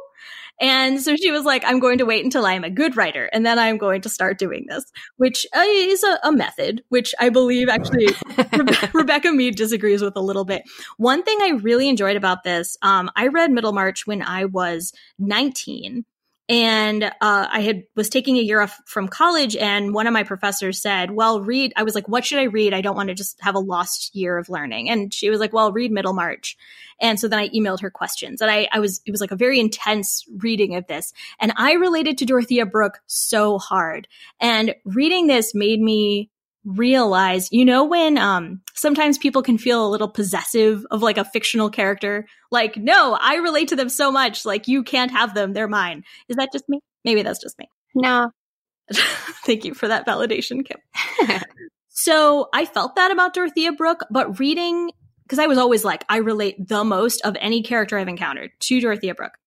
and 0.59 1.01
so 1.01 1.15
she 1.15 1.31
was 1.31 1.45
like, 1.45 1.63
I'm 1.65 1.79
going 1.79 1.99
to 1.99 2.05
wait 2.05 2.23
until 2.23 2.45
I'm 2.45 2.63
a 2.63 2.69
good 2.69 2.97
writer 2.97 3.29
and 3.31 3.45
then 3.45 3.59
I'm 3.59 3.77
going 3.77 4.01
to 4.01 4.09
start 4.09 4.39
doing 4.39 4.65
this, 4.67 4.85
which 5.17 5.45
uh, 5.55 5.63
is 5.65 6.03
a, 6.03 6.19
a, 6.23 6.31
method, 6.31 6.83
which 6.89 7.13
I 7.19 7.29
believe 7.29 7.69
actually 7.69 8.07
Rebe- 8.07 8.93
Rebecca 8.93 9.31
Mead 9.31 9.55
disagrees 9.55 10.01
with 10.01 10.15
a 10.15 10.21
little 10.21 10.45
bit. 10.45 10.63
One 10.97 11.23
thing 11.23 11.37
I 11.41 11.59
really 11.61 11.89
enjoyed 11.89 12.15
about 12.15 12.43
this, 12.43 12.77
um, 12.81 13.09
I 13.15 13.27
read 13.27 13.51
Middlemarch 13.51 14.07
when 14.07 14.21
I 14.21 14.45
was 14.45 14.93
19 15.19 16.05
and 16.49 17.03
uh, 17.03 17.11
I 17.21 17.59
had 17.59 17.83
was 17.95 18.09
taking 18.09 18.37
a 18.37 18.41
year 18.41 18.61
off 18.61 18.79
from 18.85 19.07
college, 19.07 19.55
and 19.55 19.93
one 19.93 20.07
of 20.07 20.13
my 20.13 20.23
professors 20.23 20.81
said, 20.81 21.11
"Well, 21.11 21.41
read." 21.41 21.73
I 21.75 21.83
was 21.83 21.93
like, 21.93 22.07
"What 22.07 22.25
should 22.25 22.39
I 22.39 22.43
read? 22.43 22.73
I 22.73 22.81
don't 22.81 22.95
want 22.95 23.09
to 23.09 23.15
just 23.15 23.39
have 23.41 23.55
a 23.55 23.59
lost 23.59 24.15
year 24.15 24.37
of 24.37 24.49
learning." 24.49 24.89
And 24.89 25.13
she 25.13 25.29
was 25.29 25.39
like, 25.39 25.51
"Well, 25.51 25.73
read 25.73 25.91
Middlemarch." 25.91 26.57
And 27.01 27.19
so 27.19 27.27
then 27.27 27.39
I 27.39 27.49
emailed 27.49 27.81
her 27.81 27.91
questions, 27.91 28.41
and 28.41 28.49
I, 28.49 28.67
I 28.71 28.79
was 28.79 29.01
it 29.05 29.11
was 29.11 29.19
like 29.19 29.31
a 29.31 29.35
very 29.35 29.59
intense 29.59 30.23
reading 30.37 30.75
of 30.75 30.87
this, 30.87 31.11
and 31.39 31.51
I 31.57 31.73
related 31.73 32.17
to 32.19 32.25
Dorothea 32.25 32.65
Brooke 32.65 32.99
so 33.07 33.57
hard, 33.57 34.07
and 34.39 34.73
reading 34.85 35.27
this 35.27 35.53
made 35.53 35.81
me 35.81 36.29
realize, 36.67 37.47
you 37.51 37.63
know, 37.63 37.83
when 37.85 38.17
um 38.17 38.61
sometimes 38.73 39.17
people 39.17 39.41
can 39.41 39.57
feel 39.57 39.85
a 39.85 39.89
little 39.89 40.09
possessive 40.09 40.85
of 40.91 41.01
like 41.01 41.17
a 41.17 41.25
fictional 41.25 41.69
character, 41.69 42.27
like, 42.51 42.77
no, 42.77 43.17
I 43.19 43.35
relate 43.35 43.69
to 43.69 43.75
them 43.75 43.89
so 43.89 44.11
much, 44.11 44.45
like 44.45 44.67
you 44.67 44.83
can't 44.83 45.11
have 45.11 45.33
them, 45.33 45.53
they're 45.53 45.67
mine. 45.67 46.03
Is 46.27 46.35
that 46.35 46.51
just 46.51 46.67
me? 46.67 46.81
Maybe 47.05 47.23
that's 47.23 47.41
just 47.41 47.57
me. 47.57 47.69
No. 47.95 48.31
Thank 48.93 49.65
you 49.65 49.73
for 49.73 49.87
that 49.87 50.05
validation, 50.05 50.65
Kim. 50.65 51.41
so 51.89 52.49
I 52.53 52.65
felt 52.65 52.95
that 52.95 53.11
about 53.11 53.33
Dorothea 53.33 53.71
Brooke, 53.71 54.05
but 54.11 54.39
reading 54.39 54.91
because 55.23 55.39
I 55.39 55.47
was 55.47 55.57
always 55.57 55.83
like, 55.83 56.05
I 56.07 56.17
relate 56.17 56.69
the 56.69 56.85
most 56.85 57.19
of 57.21 57.35
any 57.41 57.61
character 57.61 57.97
I've 57.97 58.07
encountered 58.07 58.51
to 58.59 58.79
Dorothea 58.79 59.13
Brooke. 59.13 59.37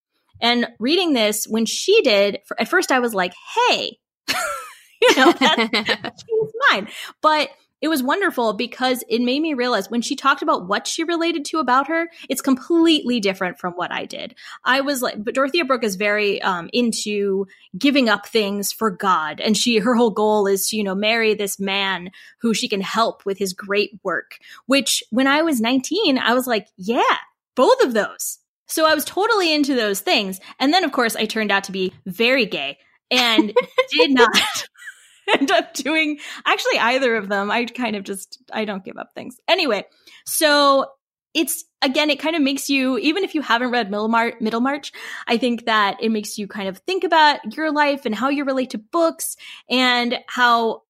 And 0.43 0.68
reading 0.79 1.14
this, 1.14 1.47
when 1.47 1.64
she 1.64 2.03
did, 2.03 2.41
for, 2.47 2.61
at 2.61 2.68
first 2.68 2.93
I 2.93 2.99
was 2.99 3.14
like, 3.14 3.33
hey, 3.68 3.99
you 5.03 5.17
know, 5.17 5.33
that's, 5.33 6.25
she's 6.29 6.53
mine. 6.71 6.89
But 7.21 7.51
it 7.81 7.89
was 7.89 8.03
wonderful 8.03 8.53
because 8.53 9.03
it 9.09 9.23
made 9.23 9.41
me 9.41 9.55
realize 9.55 9.91
when 9.91 10.03
she 10.03 10.15
talked 10.15 10.43
about 10.43 10.69
what 10.69 10.87
she 10.87 11.03
related 11.03 11.47
to 11.47 11.59
about 11.59 11.89
her, 11.89 12.09
it's 12.29 12.43
completely 12.43 13.21
different 13.21 13.59
from 13.59 13.73
what 13.73 13.91
I 13.91 14.05
did. 14.05 14.35
I 14.65 14.83
was 14.83 15.01
like, 15.01 15.23
but 15.25 15.35
Dorothea 15.35 15.65
Brooke 15.65 15.85
is 15.85 15.97
very 15.97 16.43
um, 16.43 16.69
into 16.75 17.47
giving 17.79 18.09
up 18.11 18.27
things 18.27 18.71
for 18.73 18.91
God, 18.91 19.41
and 19.41 19.57
she 19.57 19.79
her 19.79 19.95
whole 19.95 20.11
goal 20.11 20.47
is 20.47 20.69
to 20.69 20.77
you 20.77 20.85
know 20.85 20.95
marry 20.95 21.35
this 21.35 21.59
man 21.59 22.11
who 22.41 22.53
she 22.53 22.69
can 22.69 22.83
help 22.83 23.25
with 23.25 23.39
his 23.39 23.55
great 23.55 23.99
work. 24.03 24.39
Which 24.67 25.03
when 25.11 25.27
I 25.27 25.43
was 25.43 25.61
nineteen, 25.61 26.19
I 26.19 26.35
was 26.35 26.47
like, 26.47 26.69
yeah, 26.77 27.03
both 27.55 27.83
of 27.83 27.95
those. 27.95 28.39
So 28.67 28.87
I 28.87 28.95
was 28.95 29.05
totally 29.05 29.53
into 29.53 29.75
those 29.75 30.01
things, 30.01 30.39
and 30.59 30.73
then 30.73 30.85
of 30.85 30.93
course 30.93 31.17
I 31.17 31.25
turned 31.25 31.51
out 31.51 31.65
to 31.65 31.73
be 31.73 31.95
very 32.05 32.45
gay 32.45 32.79
and 33.11 33.53
did 33.91 34.11
not 34.11 34.31
end 35.39 35.51
up 35.51 35.74
doing 35.74 36.18
actually 36.45 36.78
either 36.78 37.16
of 37.16 37.28
them. 37.28 37.51
I 37.51 37.64
kind 37.64 37.97
of 37.97 38.05
just 38.05 38.43
I 38.53 38.64
don't 38.64 38.85
give 38.85 38.97
up 38.97 39.12
things. 39.14 39.37
Anyway, 39.49 39.85
so 40.26 40.87
it's 41.35 41.64
again, 41.83 42.11
it 42.11 42.18
kind 42.18 42.37
of 42.37 42.43
makes 42.43 42.68
you, 42.68 42.99
even 42.99 43.24
if 43.24 43.35
you 43.35 43.41
haven't 43.41 43.70
read 43.70 43.91
Middlemarch, 43.91 44.93
I 45.26 45.39
think 45.39 45.66
that 45.66 46.03
it 46.03 46.11
makes 46.11 46.39
you 46.39 46.49
kind 46.49 46.68
of 46.68 46.78
think 46.78 47.05
about 47.05 47.57
your 47.57 47.72
life 47.72 48.05
and 48.05 48.14
how 48.14 48.28
you 48.28 48.45
relate 48.45 48.70
to 48.70 48.78
books 48.78 49.37
and 49.68 50.18
how 50.26 50.83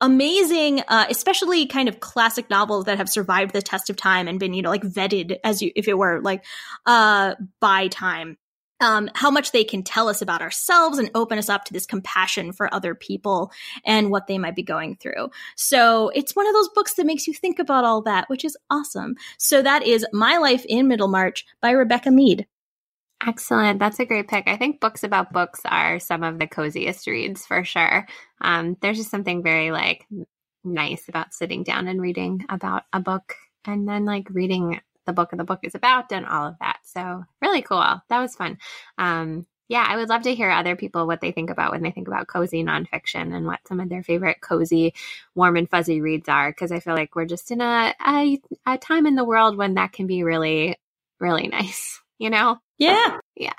amazing, 0.00 0.82
uh, 0.88 1.06
especially 1.08 1.66
kind 1.66 1.88
of 1.88 2.00
classic 2.00 2.48
novels 2.50 2.84
that 2.84 2.98
have 2.98 3.08
survived 3.08 3.52
the 3.52 3.62
test 3.62 3.90
of 3.90 3.96
time 3.96 4.28
and 4.28 4.38
been, 4.38 4.54
you 4.54 4.62
know, 4.62 4.70
like 4.70 4.82
vetted 4.82 5.38
as 5.42 5.62
you, 5.62 5.72
if 5.74 5.88
it 5.88 5.98
were 5.98 6.20
like, 6.20 6.44
uh, 6.84 7.34
by 7.60 7.88
time 7.88 8.36
um, 8.80 9.10
how 9.14 9.30
much 9.30 9.52
they 9.52 9.64
can 9.64 9.82
tell 9.82 10.08
us 10.08 10.22
about 10.22 10.42
ourselves 10.42 10.98
and 10.98 11.10
open 11.14 11.38
us 11.38 11.48
up 11.48 11.64
to 11.64 11.72
this 11.72 11.86
compassion 11.86 12.52
for 12.52 12.72
other 12.72 12.94
people 12.94 13.50
and 13.84 14.10
what 14.10 14.26
they 14.26 14.38
might 14.38 14.56
be 14.56 14.62
going 14.62 14.96
through. 14.96 15.30
So 15.56 16.10
it's 16.10 16.36
one 16.36 16.46
of 16.46 16.54
those 16.54 16.68
books 16.70 16.94
that 16.94 17.06
makes 17.06 17.26
you 17.26 17.34
think 17.34 17.58
about 17.58 17.84
all 17.84 18.02
that, 18.02 18.28
which 18.28 18.44
is 18.44 18.56
awesome. 18.70 19.16
So 19.38 19.62
that 19.62 19.82
is 19.86 20.06
My 20.12 20.38
Life 20.38 20.64
in 20.68 20.88
Middlemarch 20.88 21.46
by 21.60 21.70
Rebecca 21.70 22.10
Mead. 22.10 22.46
Excellent. 23.26 23.78
That's 23.78 23.98
a 23.98 24.04
great 24.04 24.28
pick. 24.28 24.46
I 24.46 24.58
think 24.58 24.80
books 24.80 25.02
about 25.02 25.32
books 25.32 25.60
are 25.64 25.98
some 25.98 26.22
of 26.22 26.38
the 26.38 26.46
coziest 26.46 27.06
reads 27.06 27.46
for 27.46 27.64
sure. 27.64 28.06
Um, 28.42 28.76
there's 28.82 28.98
just 28.98 29.10
something 29.10 29.42
very 29.42 29.70
like 29.70 30.06
nice 30.64 31.08
about 31.08 31.32
sitting 31.32 31.62
down 31.62 31.88
and 31.88 32.00
reading 32.00 32.44
about 32.50 32.82
a 32.92 33.00
book 33.00 33.34
and 33.64 33.88
then 33.88 34.04
like 34.04 34.28
reading 34.30 34.80
the 35.06 35.12
book 35.12 35.32
of 35.32 35.38
the 35.38 35.44
book 35.44 35.60
is 35.62 35.74
about 35.74 36.12
and 36.12 36.26
all 36.26 36.48
of 36.48 36.56
that. 36.60 36.75
So 36.86 37.24
really 37.42 37.62
cool. 37.62 38.00
That 38.08 38.20
was 38.20 38.34
fun. 38.34 38.58
Um, 38.96 39.46
yeah, 39.68 39.84
I 39.88 39.96
would 39.96 40.08
love 40.08 40.22
to 40.22 40.34
hear 40.34 40.50
other 40.50 40.76
people 40.76 41.06
what 41.06 41.20
they 41.20 41.32
think 41.32 41.50
about 41.50 41.72
when 41.72 41.82
they 41.82 41.90
think 41.90 42.06
about 42.06 42.28
cozy 42.28 42.62
nonfiction 42.62 43.34
and 43.34 43.46
what 43.46 43.66
some 43.66 43.80
of 43.80 43.88
their 43.88 44.04
favorite 44.04 44.40
cozy, 44.40 44.94
warm 45.34 45.56
and 45.56 45.68
fuzzy 45.68 46.00
reads 46.00 46.28
are. 46.28 46.50
Because 46.50 46.70
I 46.70 46.78
feel 46.78 46.94
like 46.94 47.16
we're 47.16 47.24
just 47.24 47.50
in 47.50 47.60
a, 47.60 47.92
a, 48.06 48.40
a 48.64 48.78
time 48.78 49.06
in 49.06 49.16
the 49.16 49.24
world 49.24 49.56
when 49.56 49.74
that 49.74 49.92
can 49.92 50.06
be 50.06 50.22
really, 50.22 50.76
really 51.18 51.48
nice. 51.52 52.00
You 52.18 52.30
know? 52.30 52.58
Yeah. 52.78 53.18
yeah. 53.34 53.52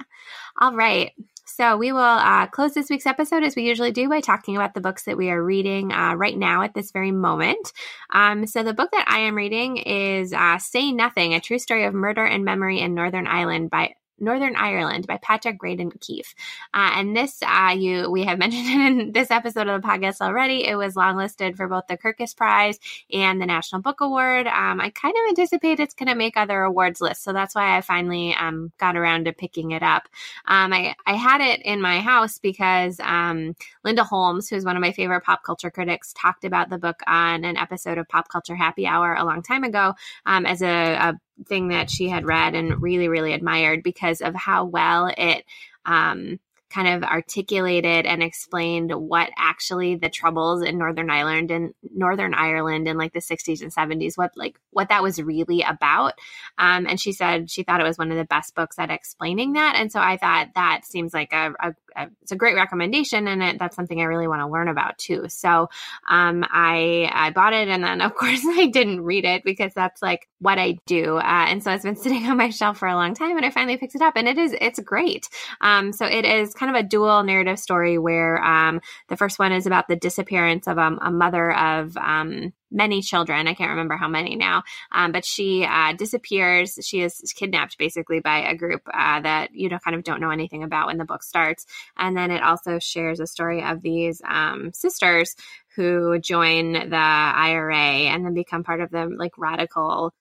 All 0.60 0.74
right. 0.74 1.12
So 1.48 1.78
we 1.78 1.92
will 1.92 2.02
uh, 2.02 2.48
close 2.48 2.74
this 2.74 2.90
week's 2.90 3.06
episode 3.06 3.44
as 3.44 3.56
we 3.56 3.64
usually 3.64 3.92
do 3.92 4.10
by 4.10 4.20
talking 4.20 4.56
about 4.56 4.74
the 4.74 4.82
books 4.82 5.06
that 5.06 5.18
we 5.18 5.30
are 5.30 5.42
reading 5.42 5.94
uh, 5.94 6.14
right 6.16 6.38
now 6.38 6.62
at 6.62 6.74
this 6.74 6.92
very 6.92 7.12
moment. 7.12 7.72
Um, 8.12 8.46
so 8.46 8.64
the 8.64 8.74
book 8.74 8.92
that 8.92 9.06
I 9.08 9.20
am 9.20 9.36
reading 9.36 9.78
is 9.78 10.34
uh, 10.34 10.58
Say 10.60 10.92
Nothing, 10.92 11.34
A 11.34 11.40
True 11.40 11.58
Story 11.58 11.86
of 11.86 11.94
Murder 11.94 12.26
and 12.26 12.44
Memory 12.44 12.82
in 12.82 12.94
Northern 12.94 13.28
Ireland 13.28 13.70
by 13.70 13.94
Northern 14.20 14.56
Ireland 14.56 15.08
by 15.08 15.18
Patrick 15.18 15.60
Radden 15.60 16.00
Keefe. 16.00 16.34
Uh, 16.74 16.92
and 16.96 17.16
this, 17.16 17.42
uh, 17.44 17.74
you 17.78 18.10
we 18.10 18.24
have 18.24 18.40
mentioned 18.48 18.68
in 18.68 19.12
this 19.12 19.32
episode 19.32 19.68
of 19.68 19.82
the 19.82 19.88
podcast 19.88 20.22
already. 20.22 20.66
It 20.66 20.76
was 20.76 20.96
longlisted 20.96 21.56
for 21.56 21.68
both 21.68 21.88
the 21.88 21.98
Kirkus 21.98 22.36
Prize 22.36 22.80
and 23.12 23.42
the 23.42 23.46
National 23.46 23.82
Book 23.82 24.02
Award. 24.02 24.48
Um, 24.48 24.82
I 24.82 24.90
kind 24.90 25.16
of 25.16 25.30
anticipate 25.30 25.80
it's 25.80 25.94
going 25.94 26.10
to 26.10 26.16
make 26.16 26.38
other 26.38 26.62
awards 26.62 27.02
lists, 27.02 27.24
so 27.24 27.34
that's 27.34 27.56
why 27.56 27.78
I 27.78 27.82
finally 27.82 28.34
um, 28.36 28.72
got 28.78 28.98
around 28.98 29.26
to 29.26 29.34
picking 29.34 29.72
it 29.72 29.84
up. 29.84 30.08
Um, 30.46 30.74
I 30.74 30.96
I 31.06 31.14
had 31.14 31.42
it 31.42 31.62
in 31.62 31.82
my 31.82 32.00
house 32.00 32.38
because 32.38 33.00
um, 33.02 33.56
Linda 33.84 34.04
Holmes, 34.04 34.50
who's 34.50 34.66
one 34.66 34.76
of 34.76 34.82
my 34.82 34.92
favorite 34.92 35.24
pop 35.24 35.44
culture 35.44 35.72
critics, 35.72 36.14
talked 36.14 36.44
about 36.44 36.70
the 36.70 36.78
book 36.78 37.02
on 37.08 37.44
an 37.44 37.58
episode 37.58 37.98
of 37.98 38.08
Pop 38.08 38.30
Culture 38.30 38.56
Happy 38.56 38.88
Hour 38.88 39.16
a 39.16 39.26
long 39.26 39.42
time 39.42 39.64
ago 39.64 39.94
um, 40.26 40.46
as 40.46 40.62
a, 40.62 40.94
a 40.94 41.20
thing 41.46 41.70
that 41.70 41.90
she 41.90 42.10
had 42.10 42.26
read 42.26 42.56
and 42.56 42.82
really, 42.82 43.08
really 43.08 43.34
admired 43.34 43.84
because 43.84 44.22
of 44.22 44.36
how 44.36 44.66
well 44.66 45.12
it 45.18 45.46
um, 45.86 46.40
kind 46.70 46.88
of 46.88 47.04
articulated 47.04 48.06
and 48.06 48.22
explained 48.22 48.92
what 48.92 49.30
actually 49.38 49.96
the 49.96 50.10
troubles 50.10 50.62
in 50.62 50.78
Northern 50.78 51.10
Ireland 51.10 51.52
and 51.52 51.74
Northern 51.96 52.34
Ireland 52.34 52.88
in 52.88 52.98
like 52.98 53.14
the 53.14 53.20
60s 53.20 53.62
and 53.62 53.74
70s, 53.74 54.18
what 54.18 54.32
like 54.36 54.60
what 54.72 54.90
that 54.90 55.04
was 55.04 55.22
really 55.22 55.62
about. 55.62 56.14
Um, 56.58 56.86
and 56.88 57.00
she 57.00 57.14
said 57.14 57.50
she 57.50 57.64
thought 57.64 57.80
it 57.80 57.86
was 57.86 57.98
one 57.98 58.12
of 58.12 58.18
the 58.18 58.26
best 58.26 58.54
books 58.56 58.78
at 58.80 58.92
explaining 58.92 59.54
that. 59.54 59.76
And 59.78 59.92
so 59.92 60.00
I 60.00 60.18
thought 60.18 60.50
that 60.56 60.82
seems 60.86 61.14
like 61.14 61.34
a, 61.34 61.54
a, 61.60 61.76
a 61.96 62.08
it's 62.22 62.32
a 62.32 62.36
great 62.36 62.56
recommendation, 62.56 63.28
and 63.28 63.42
it, 63.42 63.60
that's 63.60 63.76
something 63.76 64.00
I 64.00 64.06
really 64.06 64.28
want 64.28 64.42
to 64.42 64.48
learn 64.48 64.68
about 64.68 64.98
too. 64.98 65.26
So 65.30 65.70
um, 66.10 66.46
I 66.50 67.10
I 67.12 67.32
bought 67.32 67.54
it, 67.54 67.68
and 67.70 67.84
then 67.84 68.02
of 68.02 68.16
course 68.16 68.42
I 68.46 68.68
didn't 68.68 69.02
read 69.02 69.26
it 69.26 69.44
because 69.44 69.74
that's 69.74 70.02
like 70.02 70.28
what 70.40 70.60
I 70.60 70.78
do. 70.86 71.18
Uh, 71.18 71.46
and 71.48 71.64
so 71.64 71.72
it's 71.72 71.84
been 71.84 71.96
sitting 72.08 72.26
on 72.28 72.38
my 72.38 72.50
shelf 72.50 72.78
for 72.78 72.88
a 72.88 72.96
long 72.96 73.14
time, 73.14 73.38
and 73.38 73.46
I 73.46 73.52
finally 73.52 73.78
picked 73.78 73.96
it 73.96 74.02
up, 74.02 74.16
and 74.16 74.28
it 74.28 74.38
is 74.38 74.56
it's 74.60 74.80
great. 74.80 75.30
Um, 75.62 75.94
so 75.94 76.06
it 76.06 76.26
is 76.26 76.54
kind 76.58 76.76
of 76.76 76.80
a 76.80 76.88
dual 76.88 77.24
narrative 77.24 77.60
story 77.60 77.98
where 77.98 78.44
um, 78.44 78.82
the 79.08 79.18
first 79.18 79.40
one 79.40 79.52
is 79.52 79.66
about 79.66 79.88
the 79.88 79.96
disappearance 79.96 80.68
of 80.68 80.78
um, 80.78 81.00
a 81.02 81.12
mother 81.12 81.56
of 81.56 81.96
um, 81.98 82.54
many 82.72 83.02
children. 83.02 83.48
I 83.48 83.54
can't 83.54 83.72
remember 83.72 83.96
how 83.96 84.08
many 84.08 84.36
now, 84.36 84.64
um, 84.92 85.12
but 85.12 85.26
she 85.26 85.66
uh, 85.66 85.94
disappears. 85.94 86.78
She 86.84 87.02
is 87.02 87.34
kidnapped 87.36 87.78
basically 87.78 88.20
by 88.20 88.40
a 88.40 88.56
group 88.56 88.82
uh, 88.94 89.22
that 89.22 89.54
you 89.54 89.70
know 89.70 89.80
kind 89.80 89.96
of 89.96 90.04
don't 90.04 90.22
know 90.22 90.32
anything 90.32 90.64
about 90.64 90.88
when 90.88 90.98
the 90.98 91.06
book 91.06 91.24
starts. 91.24 91.66
And 91.98 92.18
then 92.18 92.32
it 92.32 92.44
also 92.44 92.80
shares 92.80 93.20
a 93.20 93.28
story 93.28 93.64
of 93.64 93.82
these 93.82 94.22
um, 94.28 94.72
sisters 94.74 95.36
who 95.76 96.20
join 96.20 96.74
the 96.74 96.96
IRA 96.96 97.76
and 97.76 98.26
then 98.26 98.34
become 98.34 98.64
part 98.64 98.82
of 98.82 98.90
the 98.90 99.06
like 99.06 99.38
radical 99.38 100.14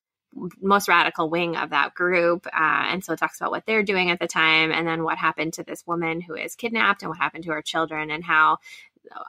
most 0.60 0.88
radical 0.88 1.28
wing 1.30 1.56
of 1.56 1.70
that 1.70 1.94
group. 1.94 2.46
Uh, 2.46 2.84
and 2.90 3.04
so 3.04 3.12
it 3.12 3.18
talks 3.18 3.40
about 3.40 3.50
what 3.50 3.66
they're 3.66 3.82
doing 3.82 4.10
at 4.10 4.18
the 4.18 4.26
time 4.26 4.72
and 4.72 4.86
then 4.86 5.02
what 5.02 5.18
happened 5.18 5.54
to 5.54 5.62
this 5.62 5.86
woman 5.86 6.20
who 6.20 6.34
is 6.34 6.54
kidnapped 6.54 7.02
and 7.02 7.08
what 7.08 7.18
happened 7.18 7.44
to 7.44 7.52
her 7.52 7.62
children 7.62 8.10
and 8.10 8.24
how 8.24 8.58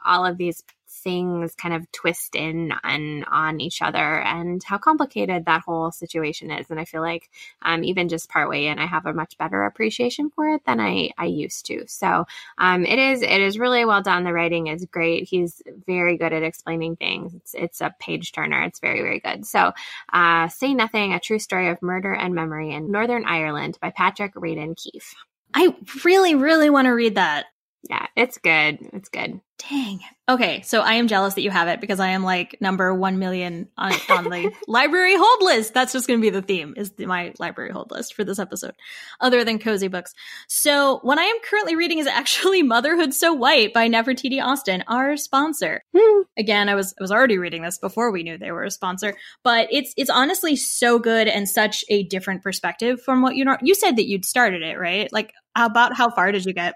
all 0.04 0.26
of 0.26 0.36
these 0.36 0.62
things 0.88 1.54
kind 1.54 1.74
of 1.74 1.90
twist 1.92 2.34
in 2.34 2.72
and 2.82 3.24
on 3.30 3.60
each 3.60 3.82
other 3.82 4.20
and 4.22 4.62
how 4.62 4.78
complicated 4.78 5.44
that 5.44 5.62
whole 5.62 5.90
situation 5.90 6.50
is. 6.50 6.70
And 6.70 6.80
I 6.80 6.84
feel 6.84 7.02
like 7.02 7.30
um, 7.62 7.84
even 7.84 8.08
just 8.08 8.28
partway 8.28 8.66
in, 8.66 8.78
I 8.78 8.86
have 8.86 9.06
a 9.06 9.12
much 9.12 9.36
better 9.38 9.64
appreciation 9.64 10.30
for 10.30 10.48
it 10.54 10.62
than 10.64 10.80
I, 10.80 11.10
I 11.18 11.26
used 11.26 11.66
to. 11.66 11.84
So 11.86 12.26
um, 12.58 12.84
it 12.84 12.98
is 12.98 13.22
it 13.22 13.40
is 13.40 13.58
really 13.58 13.84
well 13.84 14.02
done. 14.02 14.24
The 14.24 14.32
writing 14.32 14.68
is 14.68 14.84
great. 14.86 15.28
He's 15.28 15.62
very 15.86 16.16
good 16.16 16.32
at 16.32 16.42
explaining 16.42 16.96
things. 16.96 17.34
It's, 17.34 17.54
it's 17.54 17.80
a 17.80 17.94
page 18.00 18.32
turner. 18.32 18.62
It's 18.62 18.80
very, 18.80 19.02
very 19.02 19.20
good. 19.20 19.46
So 19.46 19.72
uh, 20.12 20.48
Say 20.48 20.74
Nothing, 20.74 21.12
A 21.12 21.20
True 21.20 21.38
Story 21.38 21.68
of 21.68 21.82
Murder 21.82 22.12
and 22.12 22.34
Memory 22.34 22.72
in 22.72 22.90
Northern 22.90 23.24
Ireland 23.24 23.78
by 23.80 23.90
Patrick 23.90 24.34
Radden 24.34 24.76
Keefe. 24.76 25.14
I 25.54 25.74
really, 26.04 26.34
really 26.34 26.70
want 26.70 26.86
to 26.86 26.90
read 26.90 27.14
that. 27.14 27.46
Yeah, 27.84 28.06
it's 28.16 28.38
good. 28.38 28.78
It's 28.92 29.08
good. 29.08 29.40
Dang. 29.70 30.00
Okay, 30.28 30.62
so 30.62 30.82
I 30.82 30.94
am 30.94 31.08
jealous 31.08 31.34
that 31.34 31.42
you 31.42 31.50
have 31.50 31.68
it 31.68 31.80
because 31.80 31.98
I 31.98 32.08
am 32.08 32.22
like 32.22 32.56
number 32.60 32.94
1 32.94 33.18
million 33.18 33.68
on, 33.76 33.92
on 34.08 34.24
the 34.24 34.52
library 34.68 35.16
hold 35.16 35.42
list. 35.42 35.74
That's 35.74 35.92
just 35.92 36.06
going 36.06 36.20
to 36.20 36.22
be 36.22 36.30
the 36.30 36.42
theme 36.42 36.74
is 36.76 36.92
my 36.98 37.32
library 37.38 37.70
hold 37.70 37.90
list 37.90 38.14
for 38.14 38.24
this 38.24 38.38
episode, 38.38 38.74
other 39.20 39.44
than 39.44 39.58
cozy 39.58 39.88
books. 39.88 40.12
So, 40.48 40.98
what 41.02 41.18
I 41.18 41.24
am 41.24 41.36
currently 41.48 41.76
reading 41.76 41.98
is 41.98 42.06
actually 42.06 42.62
Motherhood 42.64 43.14
So 43.14 43.32
White 43.32 43.72
by 43.72 43.88
Nefertiti 43.88 44.42
Austin, 44.42 44.84
our 44.86 45.16
sponsor. 45.16 45.82
Hmm. 45.96 46.22
Again, 46.36 46.68
I 46.68 46.74
was 46.76 46.94
I 46.98 47.02
was 47.02 47.10
already 47.10 47.38
reading 47.38 47.62
this 47.62 47.78
before 47.78 48.12
we 48.12 48.22
knew 48.22 48.38
they 48.38 48.52
were 48.52 48.64
a 48.64 48.70
sponsor, 48.70 49.16
but 49.42 49.68
it's 49.72 49.92
it's 49.96 50.10
honestly 50.10 50.54
so 50.54 50.98
good 50.98 51.26
and 51.26 51.48
such 51.48 51.84
a 51.88 52.04
different 52.04 52.42
perspective 52.42 53.00
from 53.02 53.22
what 53.22 53.34
you 53.34 53.44
know. 53.44 53.56
You 53.60 53.74
said 53.74 53.96
that 53.96 54.08
you'd 54.08 54.24
started 54.24 54.62
it, 54.62 54.78
right? 54.78 55.12
Like 55.12 55.32
about 55.56 55.96
how 55.96 56.10
far 56.10 56.30
did 56.32 56.44
you 56.44 56.52
get? 56.52 56.74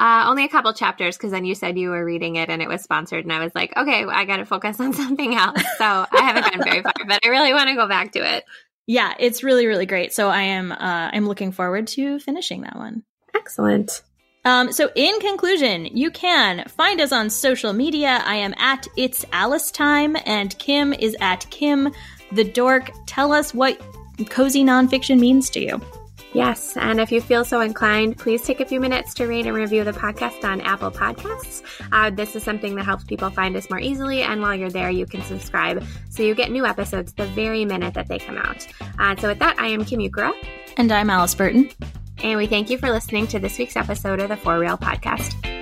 Uh, 0.00 0.24
only 0.28 0.44
a 0.44 0.48
couple 0.48 0.72
chapters 0.72 1.14
because 1.14 1.30
then 1.30 1.44
you 1.44 1.54
said 1.54 1.76
you 1.76 1.90
were 1.90 2.02
reading 2.02 2.36
it 2.36 2.48
and 2.48 2.62
it 2.62 2.68
was 2.68 2.80
sponsored, 2.80 3.24
and 3.24 3.32
I 3.32 3.44
was 3.44 3.54
like, 3.54 3.76
okay, 3.76 4.02
I 4.04 4.24
got 4.24 4.38
to 4.38 4.46
focus 4.46 4.80
on 4.80 4.92
something 4.94 5.34
else. 5.34 5.62
So 5.76 5.84
I 5.84 6.22
haven't 6.22 6.42
gotten 6.42 6.64
very 6.64 6.82
far, 6.82 6.94
but 7.06 7.20
I 7.22 7.28
really 7.28 7.52
want 7.52 7.68
to 7.68 7.74
go 7.74 7.86
back 7.86 8.12
to 8.12 8.36
it. 8.36 8.44
Yeah, 8.86 9.12
it's 9.18 9.44
really 9.44 9.66
really 9.66 9.84
great. 9.84 10.14
So 10.14 10.30
I 10.30 10.40
am 10.40 10.72
uh, 10.72 11.10
I'm 11.12 11.26
looking 11.26 11.52
forward 11.52 11.86
to 11.88 12.18
finishing 12.18 12.62
that 12.62 12.76
one. 12.76 13.04
Excellent. 13.34 14.02
Um, 14.46 14.72
so 14.72 14.90
in 14.94 15.20
conclusion, 15.20 15.84
you 15.84 16.10
can 16.10 16.66
find 16.66 16.98
us 16.98 17.12
on 17.12 17.28
social 17.28 17.74
media. 17.74 18.22
I 18.24 18.36
am 18.36 18.54
at 18.56 18.88
it's 18.96 19.26
Alice 19.32 19.70
time, 19.70 20.16
and 20.24 20.58
Kim 20.58 20.94
is 20.94 21.14
at 21.20 21.48
Kim 21.50 21.92
the 22.32 22.44
Dork. 22.44 22.90
Tell 23.06 23.32
us 23.32 23.52
what 23.52 23.78
cozy 24.30 24.64
nonfiction 24.64 25.18
means 25.18 25.50
to 25.50 25.60
you. 25.60 25.80
Yes, 26.32 26.76
and 26.76 27.00
if 27.00 27.10
you 27.10 27.20
feel 27.20 27.44
so 27.44 27.60
inclined, 27.60 28.16
please 28.16 28.42
take 28.42 28.60
a 28.60 28.64
few 28.64 28.78
minutes 28.78 29.14
to 29.14 29.26
rate 29.26 29.46
and 29.46 29.56
review 29.56 29.82
the 29.82 29.92
podcast 29.92 30.44
on 30.44 30.60
Apple 30.60 30.90
Podcasts. 30.90 31.62
Uh, 31.90 32.10
this 32.10 32.36
is 32.36 32.44
something 32.44 32.76
that 32.76 32.84
helps 32.84 33.02
people 33.04 33.30
find 33.30 33.56
us 33.56 33.68
more 33.68 33.80
easily, 33.80 34.22
and 34.22 34.40
while 34.40 34.54
you're 34.54 34.70
there, 34.70 34.90
you 34.90 35.06
can 35.06 35.22
subscribe 35.22 35.84
so 36.08 36.22
you 36.22 36.34
get 36.34 36.52
new 36.52 36.64
episodes 36.64 37.12
the 37.14 37.26
very 37.26 37.64
minute 37.64 37.94
that 37.94 38.06
they 38.06 38.18
come 38.18 38.38
out. 38.38 38.66
Uh, 38.98 39.16
so, 39.16 39.28
with 39.28 39.40
that, 39.40 39.58
I 39.58 39.68
am 39.68 39.84
Kim 39.84 40.00
Ukura. 40.00 40.32
And 40.76 40.92
I'm 40.92 41.10
Alice 41.10 41.34
Burton. 41.34 41.68
And 42.22 42.36
we 42.36 42.46
thank 42.46 42.70
you 42.70 42.78
for 42.78 42.90
listening 42.90 43.26
to 43.28 43.38
this 43.38 43.58
week's 43.58 43.76
episode 43.76 44.20
of 44.20 44.28
the 44.28 44.36
For 44.36 44.58
Real 44.58 44.78
Podcast. 44.78 45.59